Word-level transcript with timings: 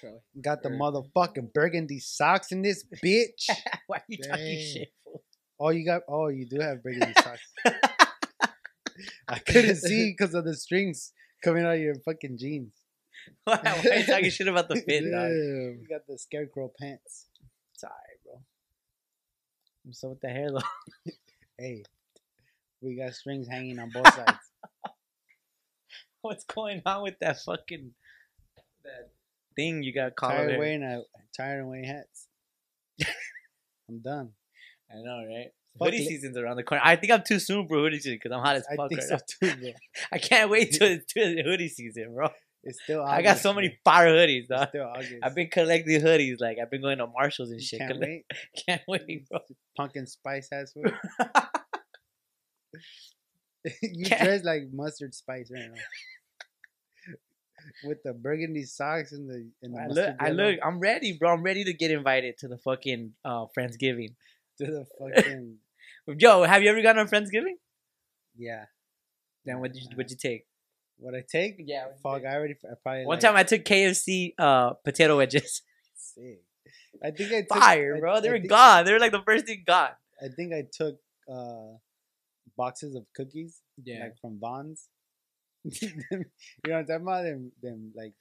Charlie. 0.00 0.18
Got 0.40 0.62
the 0.62 0.70
motherfucking 0.70 1.52
burgundy 1.52 1.98
socks 1.98 2.52
in 2.52 2.62
this 2.62 2.84
bitch. 3.04 3.48
Why 3.86 3.98
are 3.98 4.04
you 4.08 4.18
talking 4.18 4.58
shit? 4.58 4.92
fool? 5.04 5.22
oh, 5.58 5.70
you 5.70 5.84
got. 5.84 6.02
Oh, 6.08 6.28
you 6.28 6.46
do 6.46 6.60
have 6.60 6.82
burgundy 6.82 7.12
socks. 7.22 7.40
I 9.28 9.38
couldn't 9.38 9.76
see 9.76 10.14
because 10.16 10.34
of 10.34 10.44
the 10.44 10.54
strings 10.54 11.12
coming 11.42 11.64
out 11.64 11.74
of 11.74 11.80
your 11.80 11.94
fucking 12.04 12.38
jeans. 12.38 12.72
Why, 13.44 13.60
why 13.62 13.90
are 13.90 13.94
you 13.96 14.06
talking 14.06 14.30
shit 14.30 14.48
about 14.48 14.68
the 14.68 14.76
fit, 14.76 15.02
dog? 15.02 15.28
Damn. 15.28 15.78
You 15.80 15.86
got 15.88 16.06
the 16.08 16.18
scarecrow 16.18 16.72
pants. 16.80 17.26
It's 17.74 17.84
alright, 17.84 17.98
bro. 18.24 18.40
What's 19.84 20.02
up 20.02 20.10
with 20.10 20.20
the 20.20 20.28
hair 20.28 20.50
though? 20.50 21.12
Hey, 21.58 21.84
we 22.80 22.96
got 22.96 23.12
strings 23.12 23.46
hanging 23.46 23.78
on 23.78 23.90
both 23.90 24.12
sides. 24.14 24.38
What's 26.22 26.44
going 26.44 26.80
on 26.86 27.02
with 27.02 27.18
that 27.20 27.40
fucking 27.40 27.90
that 28.84 29.10
thing 29.56 29.82
you 29.82 29.92
got 29.92 30.16
called 30.16 30.32
tired 30.32 30.52
of 30.52 30.58
wearing 30.58 30.82
a 30.82 31.02
tired 31.36 31.60
of 31.62 31.66
wearing 31.68 31.84
hats. 31.84 32.26
I'm 33.88 34.00
done. 34.00 34.30
I 34.90 34.96
know, 35.02 35.24
right? 35.28 35.46
Fuck 35.78 35.86
hoodie 35.86 35.98
li- 35.98 36.06
season's 36.08 36.36
around 36.36 36.56
the 36.56 36.62
corner. 36.64 36.82
I 36.84 36.96
think 36.96 37.12
I'm 37.12 37.22
too 37.26 37.38
soon 37.38 37.68
for 37.68 37.76
hoodie 37.78 37.98
season 37.98 38.18
because 38.22 38.32
I'm 38.36 38.42
hot 38.44 38.56
as 38.56 38.66
fuck. 38.66 38.86
I 38.86 38.88
think 38.88 39.00
right 39.00 39.08
so 39.08 39.14
now. 39.16 39.52
too, 39.54 39.60
bro. 39.60 39.70
I 40.12 40.18
can't 40.18 40.50
wait 40.50 40.72
till 40.78 40.88
it's 40.88 41.12
hoodie 41.14 41.68
season, 41.68 42.14
bro. 42.14 42.28
It's 42.62 42.82
still. 42.82 43.00
August, 43.00 43.14
I 43.18 43.22
got 43.22 43.38
so 43.38 43.54
many 43.54 43.78
fire 43.84 44.08
hoodies, 44.08 44.46
It's 44.50 44.68
still 44.70 44.84
August. 44.84 45.14
I've 45.22 45.34
been 45.34 45.48
collecting 45.48 46.00
hoodies. 46.00 46.36
Like 46.40 46.58
I've 46.60 46.70
been 46.70 46.82
going 46.82 46.98
to 46.98 47.06
Marshalls 47.06 47.50
and 47.50 47.60
shit. 47.62 47.78
Can't 47.78 47.92
collect- 47.92 48.10
wait. 48.10 48.24
Can't 48.66 48.82
wait, 48.88 49.28
bro. 49.30 49.40
Pumpkin 49.76 50.06
spice 50.06 50.48
ass 50.52 50.72
food. 50.72 50.92
you 53.82 54.04
Can't- 54.06 54.22
dress 54.24 54.44
like 54.44 54.62
mustard 54.72 55.14
spice 55.14 55.50
right 55.52 55.68
now. 55.72 55.80
With 57.84 58.02
the 58.04 58.12
burgundy 58.12 58.64
socks 58.64 59.12
and 59.12 59.28
the 59.28 59.48
and 59.62 59.74
the 59.74 59.80
I 59.80 59.86
look, 59.88 60.16
I 60.20 60.30
look, 60.30 60.58
I'm 60.64 60.78
ready, 60.80 61.12
bro. 61.18 61.32
I'm 61.32 61.42
ready 61.42 61.64
to 61.64 61.72
get 61.72 61.90
invited 61.90 62.38
to 62.38 62.48
the 62.48 62.58
fucking 62.58 63.12
uh 63.24 63.46
Friendsgiving. 63.56 64.14
to 64.58 64.66
the 64.66 64.86
fucking 64.98 65.56
Yo, 66.18 66.42
have 66.44 66.62
you 66.62 66.70
ever 66.70 66.82
gone 66.82 66.98
on 66.98 67.08
Friendsgiving? 67.08 67.56
yeah. 68.36 68.64
Then 69.44 69.60
what 69.60 69.72
did 69.72 69.82
you, 69.82 69.88
what'd 69.96 70.10
you 70.10 70.16
take? 70.16 70.46
What 70.98 71.14
I 71.14 71.22
take? 71.30 71.56
Yeah, 71.58 71.86
Fuck, 72.02 72.22
I 72.26 72.34
already 72.36 72.56
I 72.64 72.74
probably 72.82 73.06
One 73.06 73.14
like, 73.16 73.20
time 73.20 73.36
I 73.36 73.42
took 73.44 73.64
KFC 73.64 74.34
uh 74.38 74.74
potato 74.84 75.16
wedges. 75.16 75.62
sick. 75.96 76.42
I 77.02 77.10
think 77.10 77.32
I 77.32 77.40
took 77.40 77.48
Fire, 77.48 77.96
I- 77.96 78.00
bro. 78.00 78.20
They 78.20 78.28
I 78.28 78.32
were 78.32 78.38
gone. 78.40 78.84
They 78.84 78.92
were 78.92 78.98
like 79.00 79.12
the 79.12 79.22
first 79.24 79.46
thing 79.46 79.64
gone. 79.66 79.90
I 80.22 80.28
think 80.28 80.52
I 80.52 80.64
took 80.70 80.96
uh 81.32 81.78
boxes 82.56 82.94
of 82.94 83.04
cookies 83.16 83.62
Yeah. 83.82 84.00
like 84.02 84.16
from 84.20 84.38
Vons. 84.38 84.88
you 85.82 85.90
know 86.10 86.24
what 86.66 86.74
I'm 86.74 86.86
talking 86.86 87.02
about? 87.02 87.24
Them, 87.24 87.52
them 87.62 87.92
like 87.94 88.14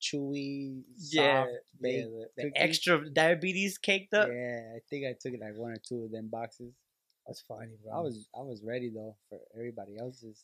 chewy, 0.00 0.82
Yeah, 0.98 1.44
soft, 1.44 1.52
yeah, 1.80 2.04
the, 2.04 2.28
the 2.36 2.52
extra 2.54 3.08
diabetes 3.10 3.78
caked 3.78 4.14
up. 4.14 4.28
Yeah, 4.28 4.60
I 4.76 4.80
think 4.88 5.06
I 5.06 5.14
took 5.20 5.40
like 5.40 5.56
one 5.56 5.72
or 5.72 5.82
two 5.86 6.04
of 6.04 6.12
them 6.12 6.28
boxes. 6.30 6.72
That's 7.26 7.42
funny, 7.42 7.72
bro. 7.82 7.98
I 7.98 8.00
was 8.00 8.28
I 8.34 8.42
was 8.42 8.62
ready 8.64 8.90
though 8.94 9.16
for 9.28 9.40
everybody 9.54 9.96
else's 9.98 10.42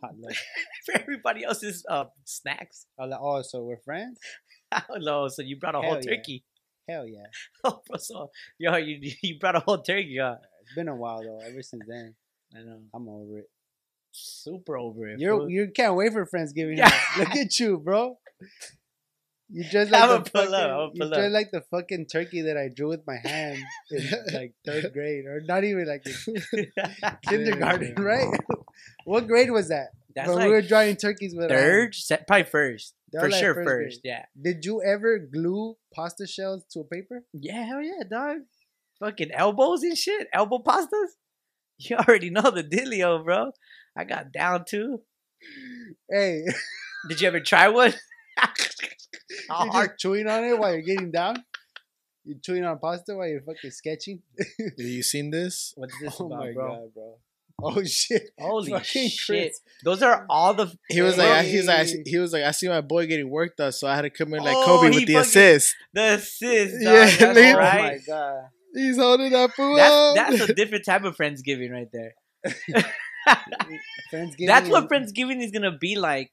potluck. 0.00 0.34
for 0.86 1.00
everybody 1.00 1.44
else's 1.44 1.84
uh 1.88 2.04
snacks. 2.24 2.86
Was 2.98 3.10
like, 3.10 3.20
oh, 3.20 3.42
so 3.42 3.62
we're 3.62 3.78
friends? 3.78 4.18
I 4.72 4.82
don't. 5.02 5.30
So 5.30 5.42
you 5.42 5.58
brought 5.58 5.74
a 5.74 5.80
whole 5.80 5.94
Hell 5.94 6.02
yeah. 6.04 6.16
turkey. 6.16 6.44
Hell 6.88 7.06
yeah! 7.06 7.26
Oh, 7.64 7.80
so 7.98 8.30
yo, 8.58 8.76
you 8.76 8.98
you 9.22 9.38
brought 9.38 9.56
a 9.56 9.60
whole 9.60 9.78
turkey. 9.78 10.18
Huh? 10.20 10.36
It's 10.62 10.74
been 10.74 10.88
a 10.88 10.96
while 10.96 11.22
though. 11.22 11.40
Ever 11.46 11.62
since 11.62 11.84
then, 11.86 12.14
I 12.54 12.60
know. 12.62 12.80
I'm 12.92 13.08
over 13.08 13.38
it. 13.38 13.50
Super 14.12 14.76
over 14.76 15.08
it. 15.08 15.20
You 15.20 15.30
fool. 15.30 15.50
you 15.50 15.68
can't 15.74 15.94
wait 15.94 16.12
for 16.12 16.26
Friendsgiving. 16.26 16.76
Yeah. 16.76 16.92
Look 17.18 17.36
at 17.36 17.58
you, 17.58 17.78
bro. 17.78 18.18
You 19.48 19.64
just 19.70 19.90
like 19.90 20.02
I'ma 20.02 20.18
the 20.18 20.30
pull 20.30 20.42
fucking, 20.42 20.54
up, 20.54 20.90
you 20.94 21.08
just 21.08 21.30
like 21.32 21.50
the 21.50 21.62
fucking 21.70 22.06
turkey 22.06 22.42
that 22.42 22.56
I 22.56 22.68
drew 22.74 22.88
with 22.88 23.06
my 23.06 23.16
hand 23.16 23.58
in 23.90 24.08
like 24.32 24.54
third 24.64 24.92
grade, 24.92 25.26
or 25.26 25.40
not 25.44 25.64
even 25.64 25.86
like 25.86 26.04
in 26.06 26.66
kindergarten, 27.28 27.94
right? 28.02 28.28
what 29.04 29.26
grade 29.26 29.50
was 29.50 29.68
that? 29.68 29.88
That's 30.14 30.28
when 30.28 30.38
like 30.38 30.46
we 30.46 30.52
were 30.52 30.62
drawing 30.62 30.96
turkeys 30.96 31.34
with 31.34 31.50
our 31.50 31.56
hands. 31.56 31.62
third, 31.62 31.94
se- 31.94 32.24
probably 32.26 32.44
first. 32.44 32.94
For 33.12 33.28
like 33.28 33.40
sure, 33.40 33.54
first 33.54 33.68
first. 33.68 34.00
Yeah. 34.04 34.24
Did 34.40 34.64
you 34.64 34.82
ever 34.82 35.18
glue 35.18 35.76
pasta 35.94 36.26
shells 36.26 36.64
to 36.72 36.80
a 36.80 36.84
paper? 36.84 37.24
Yeah, 37.32 37.64
hell 37.64 37.82
yeah, 37.82 38.04
dog. 38.08 38.38
Fucking 39.00 39.30
elbows 39.32 39.82
and 39.82 39.96
shit. 39.96 40.28
Elbow 40.32 40.62
pastas. 40.64 41.10
You 41.78 41.96
already 41.96 42.30
know 42.30 42.50
the 42.50 42.62
dealio, 42.62 43.24
bro. 43.24 43.52
I 43.96 44.04
got 44.04 44.32
down 44.32 44.64
too. 44.68 45.00
Hey, 46.10 46.44
Did 47.08 47.20
you 47.20 47.28
ever 47.28 47.40
try 47.40 47.68
one? 47.68 47.92
How 49.48 49.64
you're 49.64 49.72
hard? 49.72 49.88
just 49.90 49.98
chewing 50.00 50.26
on 50.28 50.44
it 50.44 50.58
while 50.58 50.72
you're 50.72 50.82
getting 50.82 51.10
down. 51.10 51.36
You're 52.24 52.38
chewing 52.44 52.64
on 52.64 52.78
pasta 52.78 53.14
while 53.14 53.26
you're 53.28 53.40
fucking 53.42 53.70
sketching. 53.70 54.20
Have 54.38 54.72
you 54.86 55.02
seen 55.02 55.30
this? 55.30 55.72
What's 55.76 55.94
this 56.00 56.20
oh 56.20 56.26
about, 56.26 56.38
my 56.40 56.52
bro? 56.52 56.68
god, 56.68 56.94
bro! 56.94 57.14
Oh 57.62 57.82
shit! 57.84 58.30
Holy 58.38 58.70
Fucking 58.70 59.08
shit! 59.08 59.26
Chris. 59.52 59.60
Those 59.84 60.02
are 60.02 60.24
all 60.30 60.54
the. 60.54 60.72
He 60.88 61.02
was 61.02 61.16
like, 61.18 61.28
I- 61.28 61.42
he 61.42 61.56
was 61.58 61.66
like, 61.66 61.78
I 61.80 61.84
see- 61.86 62.02
he 62.06 62.18
was 62.18 62.32
like, 62.32 62.44
I 62.44 62.50
see 62.52 62.68
my 62.68 62.80
boy 62.82 63.06
getting 63.06 63.28
worked 63.30 63.60
up, 63.60 63.72
so 63.74 63.86
I 63.88 63.96
had 63.96 64.02
to 64.02 64.10
come 64.10 64.32
in 64.34 64.42
like 64.42 64.56
Oh, 64.56 64.64
Kobe 64.80 64.94
with 64.94 65.06
the 65.06 65.14
assist. 65.16 65.74
the 65.92 66.14
assist. 66.14 66.74
Dog. 66.74 66.82
Yeah, 66.82 67.04
that's 67.04 67.20
look- 67.20 67.36
Oh 67.36 67.58
my 67.58 67.98
god! 68.06 68.42
He's 68.74 68.96
holding 68.98 69.32
that 69.32 69.52
fool 69.54 69.76
That's 69.76 69.90
up. 69.92 70.14
that's 70.38 70.50
a 70.50 70.54
different 70.60 70.84
type 70.84 71.04
of 71.04 71.16
friendsgiving 71.16 71.70
right 71.72 71.88
there. 71.92 72.14
Friendsgiving. 74.12 74.46
That's 74.46 74.68
what 74.68 74.90
and- 74.90 74.90
friendsgiving 74.90 75.42
is 75.42 75.50
gonna 75.50 75.76
be 75.76 75.96
like. 75.96 76.30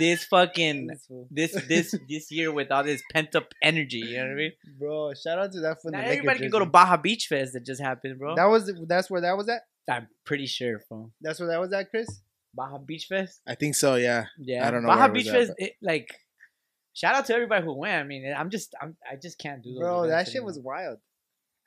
This 0.00 0.24
fucking 0.24 0.88
This 1.30 1.52
this 1.52 1.66
this 1.68 1.94
this 2.08 2.32
year 2.32 2.50
with 2.52 2.72
all 2.72 2.82
this 2.82 3.02
pent 3.12 3.36
up 3.36 3.54
energy. 3.62 3.98
You 3.98 4.16
know 4.16 4.22
what 4.24 4.30
I 4.32 4.34
mean? 4.34 4.52
bro. 4.80 5.14
Shout 5.14 5.38
out 5.38 5.52
to 5.52 5.60
that 5.60 5.80
from 5.80 5.92
Not 5.92 5.98
the 5.98 6.08
Laker 6.08 6.18
everybody 6.18 6.38
can 6.40 6.50
go 6.50 6.58
to 6.58 6.64
jersey. 6.64 6.70
Baja 6.72 6.96
Beach 6.96 7.26
Fest 7.28 7.52
that 7.52 7.64
just 7.64 7.80
happened, 7.80 8.18
bro. 8.18 8.34
That 8.34 8.46
was 8.46 8.72
that's 8.88 9.08
where 9.08 9.20
that 9.20 9.36
was 9.36 9.48
at. 9.48 9.62
I'm 9.88 10.08
pretty 10.24 10.46
sure, 10.46 10.82
bro. 10.88 11.12
That's 11.20 11.38
where 11.38 11.48
that 11.50 11.60
was 11.60 11.72
at, 11.72 11.88
Chris. 11.90 12.08
Baja 12.52 12.78
Beach 12.78 13.06
Fest. 13.06 13.40
I 13.46 13.54
think 13.54 13.76
so. 13.76 13.94
Yeah. 13.94 14.24
Yeah, 14.40 14.66
I 14.66 14.72
don't 14.72 14.82
know 14.82 14.88
Baja 14.88 15.02
where 15.02 15.10
it 15.10 15.12
was 15.12 15.22
Beach 15.22 15.32
at, 15.32 15.46
Fest. 15.46 15.52
It, 15.58 15.72
like, 15.80 16.08
shout 16.92 17.14
out 17.14 17.26
to 17.26 17.34
everybody 17.34 17.64
who 17.64 17.74
went. 17.74 17.94
I 17.94 18.02
mean, 18.02 18.34
I'm 18.36 18.50
just, 18.50 18.74
I'm, 18.82 18.96
I 19.08 19.14
just 19.14 19.38
can't 19.38 19.62
do 19.62 19.74
those. 19.74 19.80
Bro, 19.82 20.08
that 20.08 20.26
shit 20.26 20.36
anymore. 20.36 20.46
was 20.48 20.58
wild. 20.58 20.98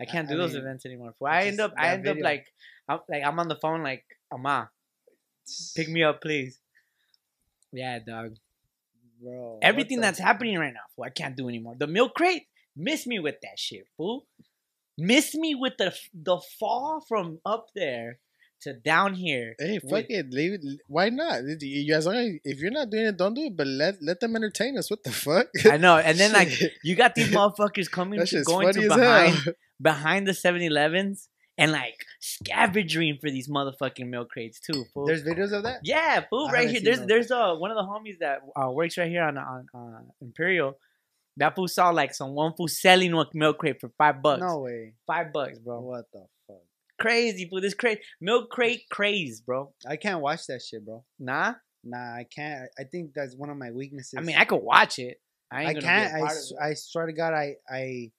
I 0.01 0.03
can't 0.03 0.27
I 0.27 0.31
do 0.33 0.37
those 0.37 0.53
mean, 0.53 0.63
events 0.63 0.85
anymore. 0.85 1.13
fool. 1.17 1.29
I 1.29 1.43
end 1.43 1.61
up, 1.61 1.73
I 1.77 1.87
that 1.87 1.93
end 1.99 2.07
up 2.09 2.17
like, 2.21 2.47
I'm 2.89 2.99
like, 3.07 3.23
I'm 3.23 3.39
on 3.39 3.47
the 3.47 3.55
phone 3.55 3.81
like, 3.81 4.03
Ama, 4.33 4.69
pick 5.75 5.89
me 5.89 6.03
up, 6.03 6.21
please. 6.21 6.59
Yeah, 7.71 7.99
dog. 7.99 8.35
bro. 9.21 9.59
Everything 9.61 9.97
the- 9.97 10.03
that's 10.03 10.19
happening 10.19 10.57
right 10.57 10.73
now, 10.73 10.87
fool, 10.95 11.05
I 11.05 11.09
can't 11.09 11.35
do 11.35 11.47
anymore. 11.49 11.75
The 11.77 11.87
milk 11.87 12.15
crate, 12.15 12.43
miss 12.75 13.05
me 13.05 13.19
with 13.19 13.35
that 13.41 13.57
shit, 13.57 13.85
fool. 13.97 14.25
Miss 14.97 15.33
me 15.33 15.55
with 15.55 15.73
the 15.77 15.95
the 16.13 16.39
fall 16.59 17.03
from 17.07 17.39
up 17.45 17.67
there 17.73 18.19
to 18.63 18.73
down 18.73 19.13
here. 19.13 19.55
Hey, 19.57 19.79
with- 19.81 19.89
fuck 19.89 20.05
it. 20.09 20.31
Leave 20.31 20.53
it. 20.53 20.61
Why 20.87 21.09
not? 21.09 21.41
You 21.61 21.95
as 21.95 22.05
long 22.05 22.15
as 22.15 22.39
if 22.43 22.59
you're 22.59 22.71
not 22.71 22.89
doing 22.89 23.05
it, 23.05 23.17
don't 23.17 23.33
do 23.33 23.43
it. 23.43 23.55
But 23.55 23.67
let 23.67 24.01
let 24.01 24.19
them 24.19 24.35
entertain 24.35 24.77
us. 24.77 24.89
What 24.89 25.03
the 25.03 25.11
fuck? 25.11 25.47
I 25.71 25.77
know, 25.77 25.97
and 25.97 26.17
then 26.17 26.33
like 26.33 26.51
you 26.83 26.95
got 26.95 27.15
these 27.15 27.29
motherfuckers 27.29 27.89
coming 27.89 28.19
that 28.19 28.27
to 28.27 28.37
shit's 28.37 28.47
going 28.47 28.73
to 28.73 28.87
behind 28.89 29.55
behind 29.81 30.27
the 30.27 30.33
7-Elevens 30.33 31.29
and 31.59 31.71
like 31.71 32.05
scavenging 32.19 33.17
for 33.21 33.29
these 33.29 33.47
motherfucking 33.47 34.07
milk 34.07 34.29
crates 34.29 34.59
too. 34.59 34.85
Fool. 34.93 35.05
There's 35.05 35.23
videos 35.23 35.51
of 35.51 35.63
that. 35.63 35.81
yeah, 35.83 36.21
fool, 36.29 36.49
right 36.49 36.69
here. 36.69 36.81
There's 36.81 37.05
there's 37.05 37.31
uh 37.31 37.55
one 37.55 37.71
of 37.71 37.77
the 37.77 37.83
homies 37.83 38.19
that 38.19 38.41
uh, 38.55 38.71
works 38.71 38.97
right 38.97 39.09
here 39.09 39.23
on 39.23 39.37
on 39.37 39.67
uh, 39.73 40.01
Imperial. 40.21 40.77
That 41.37 41.55
fool 41.55 41.67
saw 41.67 41.89
like 41.89 42.13
some 42.13 42.33
one 42.33 42.53
fool 42.53 42.67
selling 42.67 43.15
one 43.15 43.27
milk 43.33 43.59
crate 43.59 43.79
for 43.79 43.89
five 43.97 44.21
bucks. 44.21 44.41
No 44.41 44.59
way. 44.59 44.93
five 45.05 45.31
bucks, 45.31 45.59
bro. 45.59 45.79
What 45.81 46.05
the 46.11 46.25
fuck? 46.47 46.57
Crazy 46.99 47.45
fool. 47.45 47.61
This 47.61 47.73
crate 47.73 47.99
milk 48.19 48.49
crate 48.49 48.83
craze, 48.89 49.41
bro. 49.41 49.71
I 49.87 49.95
can't 49.95 50.21
watch 50.21 50.47
that 50.47 50.61
shit, 50.61 50.85
bro. 50.85 51.03
Nah, 51.19 51.53
Nah, 51.83 52.15
I 52.15 52.25
can't. 52.29 52.69
I 52.77 52.83
think 52.83 53.13
that's 53.13 53.35
one 53.35 53.49
of 53.49 53.57
my 53.57 53.71
weaknesses. 53.71 54.15
I 54.17 54.21
mean 54.21 54.35
I 54.37 54.45
could 54.45 54.61
watch 54.61 54.99
it. 54.99 55.21
I 55.51 55.63
ain't 55.63 55.77
I 55.77 55.81
can't. 55.81 56.13
Be 56.13 56.19
a 56.19 56.23
I, 56.23 56.27
part 56.27 56.37
of 56.37 56.43
it. 56.51 56.57
I 56.61 56.73
swear 56.73 57.05
to 57.05 57.13
God, 57.13 57.33
I 57.33 57.55
I 57.69 58.11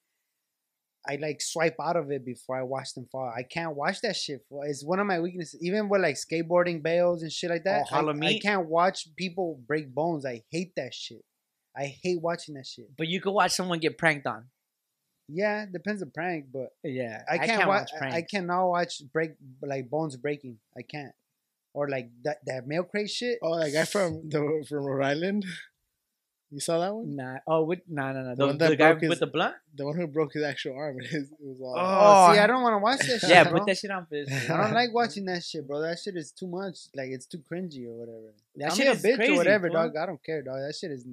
I 1.08 1.16
like 1.16 1.40
swipe 1.40 1.76
out 1.82 1.96
of 1.96 2.10
it 2.10 2.24
before 2.24 2.58
I 2.58 2.62
watch 2.62 2.94
them 2.94 3.06
fall. 3.10 3.32
I 3.34 3.42
can't 3.42 3.74
watch 3.74 4.00
that 4.02 4.16
shit. 4.16 4.44
fool. 4.48 4.62
It's 4.64 4.84
one 4.84 5.00
of 5.00 5.06
my 5.06 5.20
weaknesses. 5.20 5.60
Even 5.62 5.88
with 5.88 6.02
like 6.02 6.16
skateboarding 6.16 6.82
bails 6.82 7.22
and 7.22 7.32
shit 7.32 7.50
like 7.50 7.62
oh, 7.66 7.70
that. 7.70 7.86
Oh, 7.90 8.08
I, 8.08 8.26
I 8.26 8.38
can't 8.38 8.68
watch 8.68 9.08
people 9.16 9.60
break 9.66 9.94
bones. 9.94 10.26
I 10.26 10.42
hate 10.50 10.72
that 10.76 10.92
shit. 10.92 11.24
I 11.76 11.96
hate 12.02 12.20
watching 12.20 12.54
that 12.56 12.66
shit. 12.66 12.96
But 12.96 13.08
you 13.08 13.20
could 13.20 13.32
watch 13.32 13.52
someone 13.52 13.78
get 13.78 13.96
pranked 13.96 14.26
on. 14.26 14.46
Yeah, 15.32 15.64
depends 15.72 16.02
on 16.02 16.10
prank, 16.10 16.46
but 16.52 16.70
Yeah, 16.82 17.22
I 17.30 17.38
can't, 17.38 17.68
watch. 17.68 17.90
I 17.94 17.98
pranks. 17.98 18.30
cannot 18.32 18.68
watch 18.68 19.00
break 19.12 19.32
like 19.62 19.88
bones 19.88 20.16
breaking. 20.16 20.58
I 20.76 20.82
can't. 20.82 21.14
Or 21.72 21.88
like 21.88 22.10
that 22.24 22.38
that 22.46 22.66
milk 22.66 22.90
crate 22.90 23.10
shit. 23.10 23.38
Oh, 23.40 23.58
that 23.58 23.72
guy 23.72 23.84
from 23.84 24.28
the 24.28 24.64
from 24.68 24.84
Rhode 24.84 25.04
Island. 25.04 25.44
You 26.52 26.58
saw 26.58 26.80
that 26.80 26.92
one? 26.92 27.14
Nah. 27.14 27.38
Oh, 27.46 27.62
with 27.62 27.78
nah, 27.88 28.12
nah, 28.12 28.22
nah. 28.22 28.30
The 28.30 28.34
The, 28.34 28.46
one 28.46 28.58
that 28.58 28.68
the 28.70 28.76
guy 28.76 28.94
his- 28.98 29.08
with 29.08 29.20
the 29.20 29.26
blunt. 29.28 29.54
The 29.74 29.86
one 29.86 29.96
who 29.96 30.06
broke 30.08 30.32
his 30.32 30.42
actual 30.42 30.74
arm. 30.76 30.98
It, 31.00 31.04
is, 31.06 31.30
it 31.30 31.36
was 31.40 31.60
all. 31.60 31.76
Oh, 31.78 31.80
Oh, 32.30 32.32
see, 32.34 32.38
I- 32.40 32.44
I 32.44 32.46
don't 32.48 32.62
want 32.62 32.74
to 32.74 32.78
watch 32.78 32.98
that 33.06 33.20
shit. 33.20 33.30
Yeah, 33.30 33.44
bro. 33.44 33.58
put 33.60 33.66
that 33.68 33.78
shit 33.78 33.90
on 33.92 34.04
for 34.08 34.14
this. 34.16 34.50
I 34.50 34.56
don't 34.56 34.72
like 34.74 34.92
watching 34.92 35.26
that 35.26 35.44
shit, 35.44 35.66
bro. 35.66 35.80
That 35.80 35.98
shit 36.00 36.16
is 36.16 36.32
too 36.32 36.48
much. 36.48 36.76
Like 36.94 37.10
it's 37.10 37.26
too 37.26 37.38
cringy 37.50 37.86
or 37.86 37.94
whatever. 38.00 38.34
That 38.56 38.72
I'm 38.72 38.76
shit 38.76 38.86
a 38.88 38.90
is 38.92 39.02
bitch 39.02 39.16
crazy, 39.16 39.32
or 39.32 39.36
whatever, 39.36 39.68
fool. 39.68 39.76
dog. 39.76 39.96
I 39.96 40.06
don't 40.06 40.22
care, 40.24 40.42
dog. 40.42 40.56
That 40.56 40.74
shit 40.74 40.90
is 40.90 41.06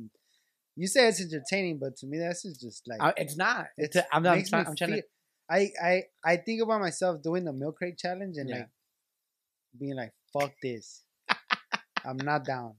You 0.75 0.87
say 0.87 1.07
it's 1.07 1.21
entertaining, 1.21 1.77
but 1.77 1.95
to 1.97 2.07
me, 2.07 2.17
that's 2.17 2.41
just 2.41 2.87
like 2.87 2.97
Uh, 3.01 3.13
it's 3.17 3.37
not. 3.37 3.67
It's. 3.77 3.95
it 3.95 4.05
I'm, 4.11 4.25
I'm, 4.25 4.37
makes 4.37 4.49
trying, 4.49 4.63
me 4.63 4.69
I'm 4.69 4.75
trying 4.75 4.89
to. 4.91 4.95
feel- 4.97 5.03
I, 5.49 5.71
I 5.81 6.03
I 6.25 6.35
think 6.37 6.61
about 6.63 6.81
myself 6.81 7.21
doing 7.21 7.45
the 7.45 7.53
milk 7.53 7.77
crate 7.77 7.97
challenge 7.97 8.37
and 8.37 8.49
Yeah. 8.49 8.55
like 8.57 8.69
being 9.79 9.95
like, 9.95 10.11
"Fuck 10.33 10.51
this, 10.61 11.03
I'm 12.03 12.17
not 12.17 12.43
down." 12.43 12.73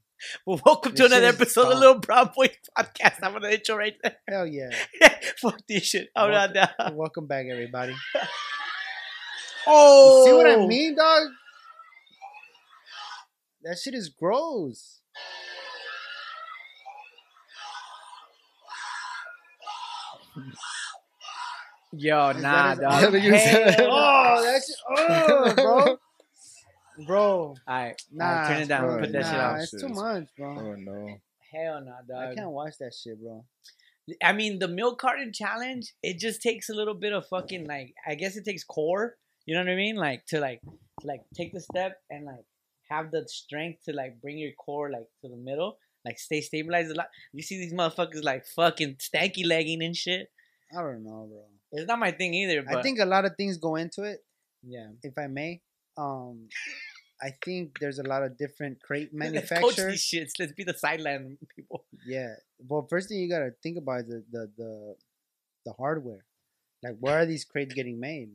Well, 0.44 0.60
welcome 0.64 0.94
to 0.94 1.04
another 1.06 1.26
episode 1.26 1.62
of 1.66 1.70
dumb. 1.72 1.80
Little 1.80 1.98
Brown 2.00 2.30
Boys 2.34 2.50
podcast. 2.76 3.18
I'm 3.22 3.32
gonna 3.32 3.50
intro 3.50 3.76
right 3.76 3.94
there. 4.02 4.16
Hell 4.28 4.46
yeah! 4.46 4.70
Fuck 5.40 5.60
this 5.68 5.84
shit. 5.84 6.08
I'm 6.16 6.30
not 6.30 6.54
Welcome- 6.54 6.74
down. 6.86 6.96
Welcome 6.96 7.26
back, 7.26 7.46
everybody. 7.50 7.94
Oh, 9.70 10.24
You 10.24 10.30
see 10.30 10.36
what 10.36 10.46
I 10.50 10.66
mean, 10.66 10.94
dog? 10.96 11.28
That 13.64 13.76
shit 13.78 13.92
is 13.92 14.08
gross. 14.08 15.00
Yo, 21.92 22.28
Is 22.30 22.42
nah, 22.42 22.74
that 22.74 22.80
dog. 22.80 23.14
Hell 23.14 23.88
Oh, 23.90 24.34
no. 24.36 24.42
that 24.42 24.62
shit. 24.66 24.76
Oh, 24.90 25.54
bro. 25.54 25.96
Bro, 27.06 27.56
Alright, 27.68 28.00
nah. 28.12 28.24
alright, 28.24 28.48
turn 28.48 28.62
it 28.62 28.68
down. 28.68 28.86
bro, 28.86 28.98
Put 29.00 29.12
that 29.12 29.24
shit 29.24 29.32
nah, 29.32 29.38
out. 29.40 29.60
It's 29.60 29.70
too 29.70 29.78
Shit 29.80 29.90
is- 29.90 29.96
much, 29.96 30.28
bro. 30.36 30.58
Oh 30.58 30.74
no. 30.74 31.20
Hell 31.52 31.80
no, 31.80 31.92
I 32.18 32.26
dog. 32.26 32.36
can't 32.36 32.50
watch 32.50 32.74
that 32.80 32.92
shit, 32.94 33.20
bro. 33.20 33.44
I 34.22 34.32
mean, 34.32 34.58
the 34.58 34.68
milk 34.68 34.98
carton 35.00 35.32
challenge, 35.32 35.94
it 36.02 36.18
just 36.18 36.42
takes 36.42 36.68
a 36.70 36.74
little 36.74 36.94
bit 36.94 37.12
of 37.12 37.26
fucking 37.28 37.66
like, 37.66 37.94
I 38.06 38.14
guess 38.14 38.36
it 38.36 38.44
takes 38.44 38.64
core. 38.64 39.16
You 39.46 39.54
know 39.54 39.60
what 39.60 39.70
I 39.70 39.76
mean? 39.76 39.96
Like 39.96 40.26
to 40.26 40.40
like, 40.40 40.60
to, 41.00 41.06
like 41.06 41.22
take 41.34 41.52
the 41.52 41.60
step 41.60 41.98
and 42.10 42.24
like 42.26 42.44
have 42.90 43.10
the 43.10 43.26
strength 43.28 43.84
to 43.84 43.92
like 43.94 44.20
bring 44.20 44.38
your 44.38 44.52
core 44.52 44.90
like 44.90 45.06
to 45.22 45.28
the 45.28 45.36
middle, 45.36 45.78
like 46.04 46.18
stay 46.18 46.40
stabilized 46.40 46.90
a 46.90 46.94
lot. 46.94 47.08
You 47.32 47.42
see 47.42 47.58
these 47.58 47.72
motherfuckers 47.72 48.24
like 48.24 48.46
fucking 48.46 48.96
stanky 48.96 49.46
legging 49.46 49.82
and 49.82 49.96
shit. 49.96 50.30
I 50.76 50.82
don't 50.82 51.02
know, 51.04 51.28
bro. 51.30 51.44
It's 51.72 51.86
not 51.86 51.98
my 51.98 52.10
thing 52.12 52.34
either. 52.34 52.62
But 52.62 52.76
I 52.78 52.82
think 52.82 52.98
a 52.98 53.04
lot 53.06 53.24
of 53.24 53.36
things 53.36 53.56
go 53.58 53.76
into 53.76 54.02
it, 54.04 54.24
yeah, 54.62 54.88
if 55.02 55.16
I 55.18 55.26
may. 55.28 55.60
Um, 55.96 56.48
I 57.20 57.30
think 57.44 57.78
there's 57.80 57.98
a 57.98 58.04
lot 58.04 58.22
of 58.22 58.36
different 58.38 58.80
crate 58.82 59.10
Let's 59.12 59.48
coach 59.50 59.78
manufacturers. 59.78 59.92
these 59.92 60.04
shits. 60.04 60.30
Let's 60.38 60.52
be 60.52 60.64
the 60.64 60.74
sideline 60.74 61.38
people. 61.54 61.84
Yeah. 62.06 62.34
Well, 62.58 62.86
first 62.88 63.08
thing 63.08 63.18
you 63.18 63.28
gotta 63.28 63.52
think 63.62 63.76
about 63.78 64.00
is 64.00 64.06
the 64.08 64.24
the 64.30 64.50
the, 64.56 64.94
the 65.66 65.72
hardware. 65.72 66.24
Like, 66.82 66.96
where 67.00 67.18
are 67.18 67.26
these 67.26 67.44
crates 67.44 67.74
getting 67.74 67.98
made? 67.98 68.30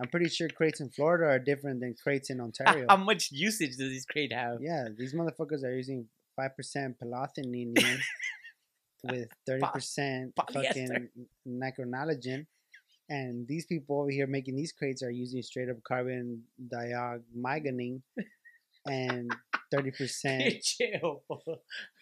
I'm 0.00 0.08
pretty 0.08 0.28
sure 0.28 0.48
crates 0.48 0.80
in 0.80 0.90
Florida 0.90 1.24
are 1.26 1.38
different 1.38 1.80
than 1.80 1.94
crates 2.02 2.30
in 2.30 2.40
Ontario. 2.46 2.86
How 2.88 2.96
much 2.96 3.30
usage 3.32 3.76
does 3.76 3.90
this 3.90 4.04
crate 4.04 4.32
have? 4.32 4.58
yeah, 4.60 4.88
these 4.96 5.14
motherfuckers 5.14 5.62
are 5.64 5.74
using 5.74 6.06
five 6.36 6.56
percent 6.56 6.96
pelathinine 6.98 7.76
with 9.04 9.28
thirty 9.46 9.66
percent 9.72 10.32
fucking 10.36 11.08
nitrogen. 11.44 12.46
And 13.08 13.46
these 13.46 13.66
people 13.66 14.00
over 14.00 14.10
here 14.10 14.26
making 14.26 14.56
these 14.56 14.72
crates 14.72 15.02
are 15.02 15.10
using 15.10 15.42
straight 15.42 15.68
up 15.68 15.76
carbon 15.86 16.42
diaminine 16.74 18.02
and 18.88 19.30
thirty 19.70 19.90
percent 19.92 20.54
Chill. 20.62 21.22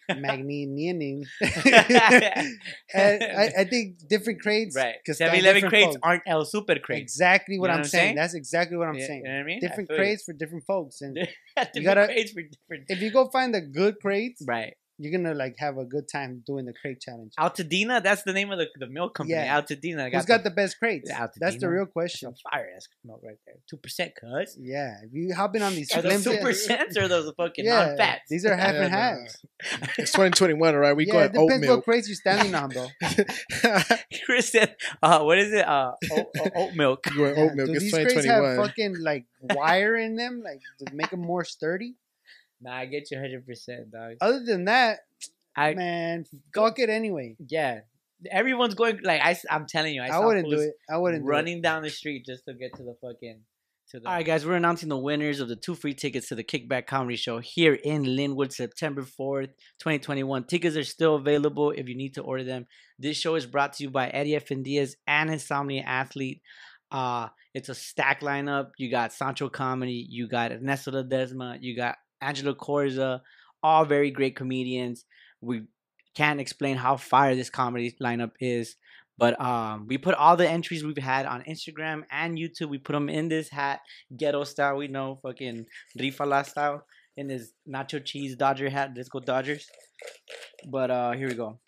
magnesium. 0.09 1.23
and 1.41 3.23
I, 3.23 3.51
I 3.59 3.63
think 3.65 4.07
different 4.07 4.39
crates, 4.41 4.75
right. 4.75 4.95
Because 5.03 5.17
7 5.17 5.37
11 5.39 5.69
crates 5.69 5.85
folks. 5.95 5.97
aren't 6.03 6.23
El 6.27 6.45
Super 6.45 6.77
crates. 6.79 7.01
Exactly 7.01 7.57
what 7.59 7.65
You 7.65 7.69
know 7.69 7.73
I'm 7.75 7.79
what 7.81 7.89
saying. 7.89 8.03
saying? 8.09 8.15
That's 8.15 8.33
exactly 8.35 8.77
what 8.77 8.87
I'm 8.87 8.95
Yeah, 8.95 9.07
saying. 9.07 9.21
You 9.25 9.31
know 9.31 9.35
what 9.37 9.41
I 9.41 9.43
mean? 9.45 9.59
Different 9.61 9.89
you. 9.89 9.95
crates 9.95 10.23
for 10.23 10.33
different 10.33 10.65
folks, 10.65 11.01
and 11.01 11.15
different 11.57 11.83
gotta- 11.85 12.05
crates 12.05 12.31
for 12.31 12.41
different. 12.41 12.85
if 12.89 13.01
you 13.01 13.11
go 13.11 13.29
find 13.29 13.53
the 13.53 13.61
good 13.61 13.95
crates, 13.99 14.43
Right. 14.45 14.75
You're 14.97 15.11
gonna 15.11 15.33
like 15.35 15.55
have 15.59 15.77
a 15.77 15.85
good 15.85 16.07
time 16.11 16.41
doing 16.45 16.65
the 16.65 16.73
crate 16.73 17.01
challenge. 17.01 17.33
Altadena, 17.39 18.01
that's 18.01 18.23
the 18.23 18.33
name 18.33 18.51
of 18.51 18.57
the, 18.59 18.67
the 18.79 18.87
milk 18.87 19.13
company. 19.15 19.35
Yeah. 19.37 19.59
Altadena. 19.61 20.11
Who's 20.13 20.25
got 20.25 20.43
the 20.43 20.51
best 20.51 20.79
crates? 20.79 21.09
Yeah, 21.09 21.27
That's 21.37 21.57
the 21.57 21.69
real 21.69 21.85
question. 21.85 22.29
a 22.29 22.49
fire 22.49 22.69
ass 22.75 22.87
milk 23.03 23.21
right 23.23 23.37
there. 23.45 23.55
Two 23.69 23.77
percent, 23.77 24.13
cuz. 24.19 24.57
Yeah, 24.59 24.95
if 25.03 25.09
you 25.13 25.33
hopping 25.35 25.61
on 25.61 25.73
these 25.75 25.91
Are 25.95 26.01
those 26.01 26.23
flimsy- 26.23 26.37
two 26.37 26.43
percent 26.43 26.97
or 26.97 27.07
those 27.07 27.31
fucking 27.35 27.65
yeah, 27.65 27.87
non-fats? 27.87 28.29
these 28.29 28.45
are 28.45 28.55
half 28.55 28.73
Yeah, 28.73 28.81
and 28.83 28.91
nah. 28.91 28.97
half. 28.97 29.17
It's 29.97 30.11
2021, 30.11 30.73
all 30.75 30.79
right. 30.79 30.95
We 30.95 31.05
yeah, 31.07 31.11
going 31.13 31.25
it 31.25 31.31
depends 31.33 31.53
oatmeal. 31.53 31.75
what 31.77 31.83
crates 31.85 32.07
you're 32.07 32.15
standing 32.15 32.53
on, 32.55 32.69
bro. 32.69 32.87
Chris 34.25 34.49
said, 34.51 34.75
uh, 35.01 35.21
what 35.23 35.37
is 35.39 35.51
it? 35.53 35.67
Uh, 35.67 35.91
oat, 36.11 36.27
oat, 36.39 36.51
oat 36.55 36.75
milk. 36.75 37.05
You 37.07 37.15
going 37.17 37.35
Yeah, 37.35 37.43
oatmeal. 37.43 37.65
do 37.67 37.71
It's 37.73 37.83
these 37.83 37.93
crates 37.93 38.25
have 38.25 38.55
fucking 38.57 38.95
like 39.01 39.25
wire 39.41 39.95
in 39.95 40.15
them, 40.15 40.41
like 40.43 40.61
to 40.85 40.93
make 40.95 41.09
them 41.09 41.21
more 41.21 41.43
sturdy? 41.43 41.95
Nah, 42.61 42.75
I 42.75 42.85
get 42.85 43.11
you 43.11 43.17
100%, 43.17 43.91
dog. 43.91 44.15
Other 44.21 44.43
than 44.45 44.65
that, 44.65 44.99
I, 45.55 45.73
man, 45.73 46.25
fuck 46.53 46.79
it 46.79 46.89
anyway. 46.89 47.35
yeah. 47.47 47.81
Everyone's 48.31 48.75
going, 48.75 48.99
like, 49.03 49.21
I, 49.21 49.37
I'm 49.51 49.67
telling 49.67 49.93
you, 49.93 50.01
I, 50.01 50.07
I, 50.07 50.19
wouldn't 50.19 50.49
do 50.49 50.59
it. 50.59 50.73
I 50.89 50.97
wouldn't 50.97 51.23
do 51.23 51.27
it. 51.27 51.31
running 51.31 51.61
down 51.61 51.83
the 51.83 51.89
street 51.89 52.25
just 52.25 52.45
to 52.45 52.53
get 52.53 52.73
to 52.75 52.83
the 52.83 52.95
fucking. 53.01 53.41
To 53.91 53.99
the 53.99 54.07
All 54.07 54.15
right, 54.15 54.25
guys, 54.25 54.45
we're 54.45 54.55
announcing 54.55 54.89
the 54.89 54.97
winners 54.97 55.41
of 55.41 55.47
the 55.47 55.55
two 55.55 55.75
free 55.75 55.93
tickets 55.93 56.29
to 56.29 56.35
the 56.35 56.43
Kickback 56.43 56.87
Comedy 56.87 57.17
Show 57.17 57.39
here 57.39 57.73
in 57.73 58.03
Lynwood, 58.03 58.51
September 58.51 59.03
4th, 59.03 59.49
2021. 59.79 60.45
Tickets 60.45 60.75
are 60.75 60.83
still 60.83 61.15
available 61.15 61.69
if 61.69 61.87
you 61.87 61.95
need 61.95 62.15
to 62.15 62.23
order 62.23 62.43
them. 62.43 62.65
This 62.97 63.17
show 63.17 63.35
is 63.35 63.45
brought 63.45 63.73
to 63.73 63.83
you 63.83 63.91
by 63.91 64.07
Eddie 64.07 64.37
F. 64.37 64.47
Diaz 64.47 64.95
and 65.05 65.29
Insomniac 65.29 65.85
Athlete. 65.85 66.41
Uh, 66.89 67.27
it's 67.53 67.69
a 67.69 67.75
stack 67.75 68.21
lineup. 68.21 68.71
You 68.77 68.89
got 68.89 69.13
Sancho 69.13 69.49
Comedy, 69.49 70.05
you 70.09 70.27
got 70.27 70.51
Ernesto 70.51 70.91
Ledesma, 70.91 71.57
you 71.61 71.75
got 71.75 71.97
Angelo 72.21 72.53
Corza, 72.53 73.21
all 73.61 73.85
very 73.85 74.11
great 74.11 74.35
comedians. 74.35 75.05
We 75.41 75.63
can't 76.15 76.39
explain 76.39 76.77
how 76.77 76.97
fire 76.97 77.35
this 77.35 77.49
comedy 77.49 77.95
lineup 78.01 78.31
is. 78.39 78.75
But 79.17 79.39
um, 79.39 79.87
we 79.87 79.97
put 79.97 80.15
all 80.15 80.35
the 80.35 80.49
entries 80.49 80.83
we've 80.83 80.97
had 80.97 81.25
on 81.25 81.43
Instagram 81.43 82.03
and 82.11 82.37
YouTube. 82.37 82.69
We 82.69 82.79
put 82.79 82.93
them 82.93 83.07
in 83.07 83.29
this 83.29 83.49
hat, 83.49 83.79
ghetto 84.15 84.43
style. 84.43 84.75
We 84.75 84.87
know, 84.87 85.19
fucking 85.21 85.67
Rifala 85.97 86.45
style, 86.45 86.85
in 87.15 87.27
this 87.27 87.51
nacho 87.67 88.03
cheese 88.03 88.35
Dodger 88.35 88.69
hat. 88.69 88.91
Let's 88.95 89.09
go 89.09 89.19
Dodgers. 89.19 89.69
But 90.67 90.91
uh, 90.91 91.11
here 91.13 91.29
we 91.29 91.35
go. 91.35 91.59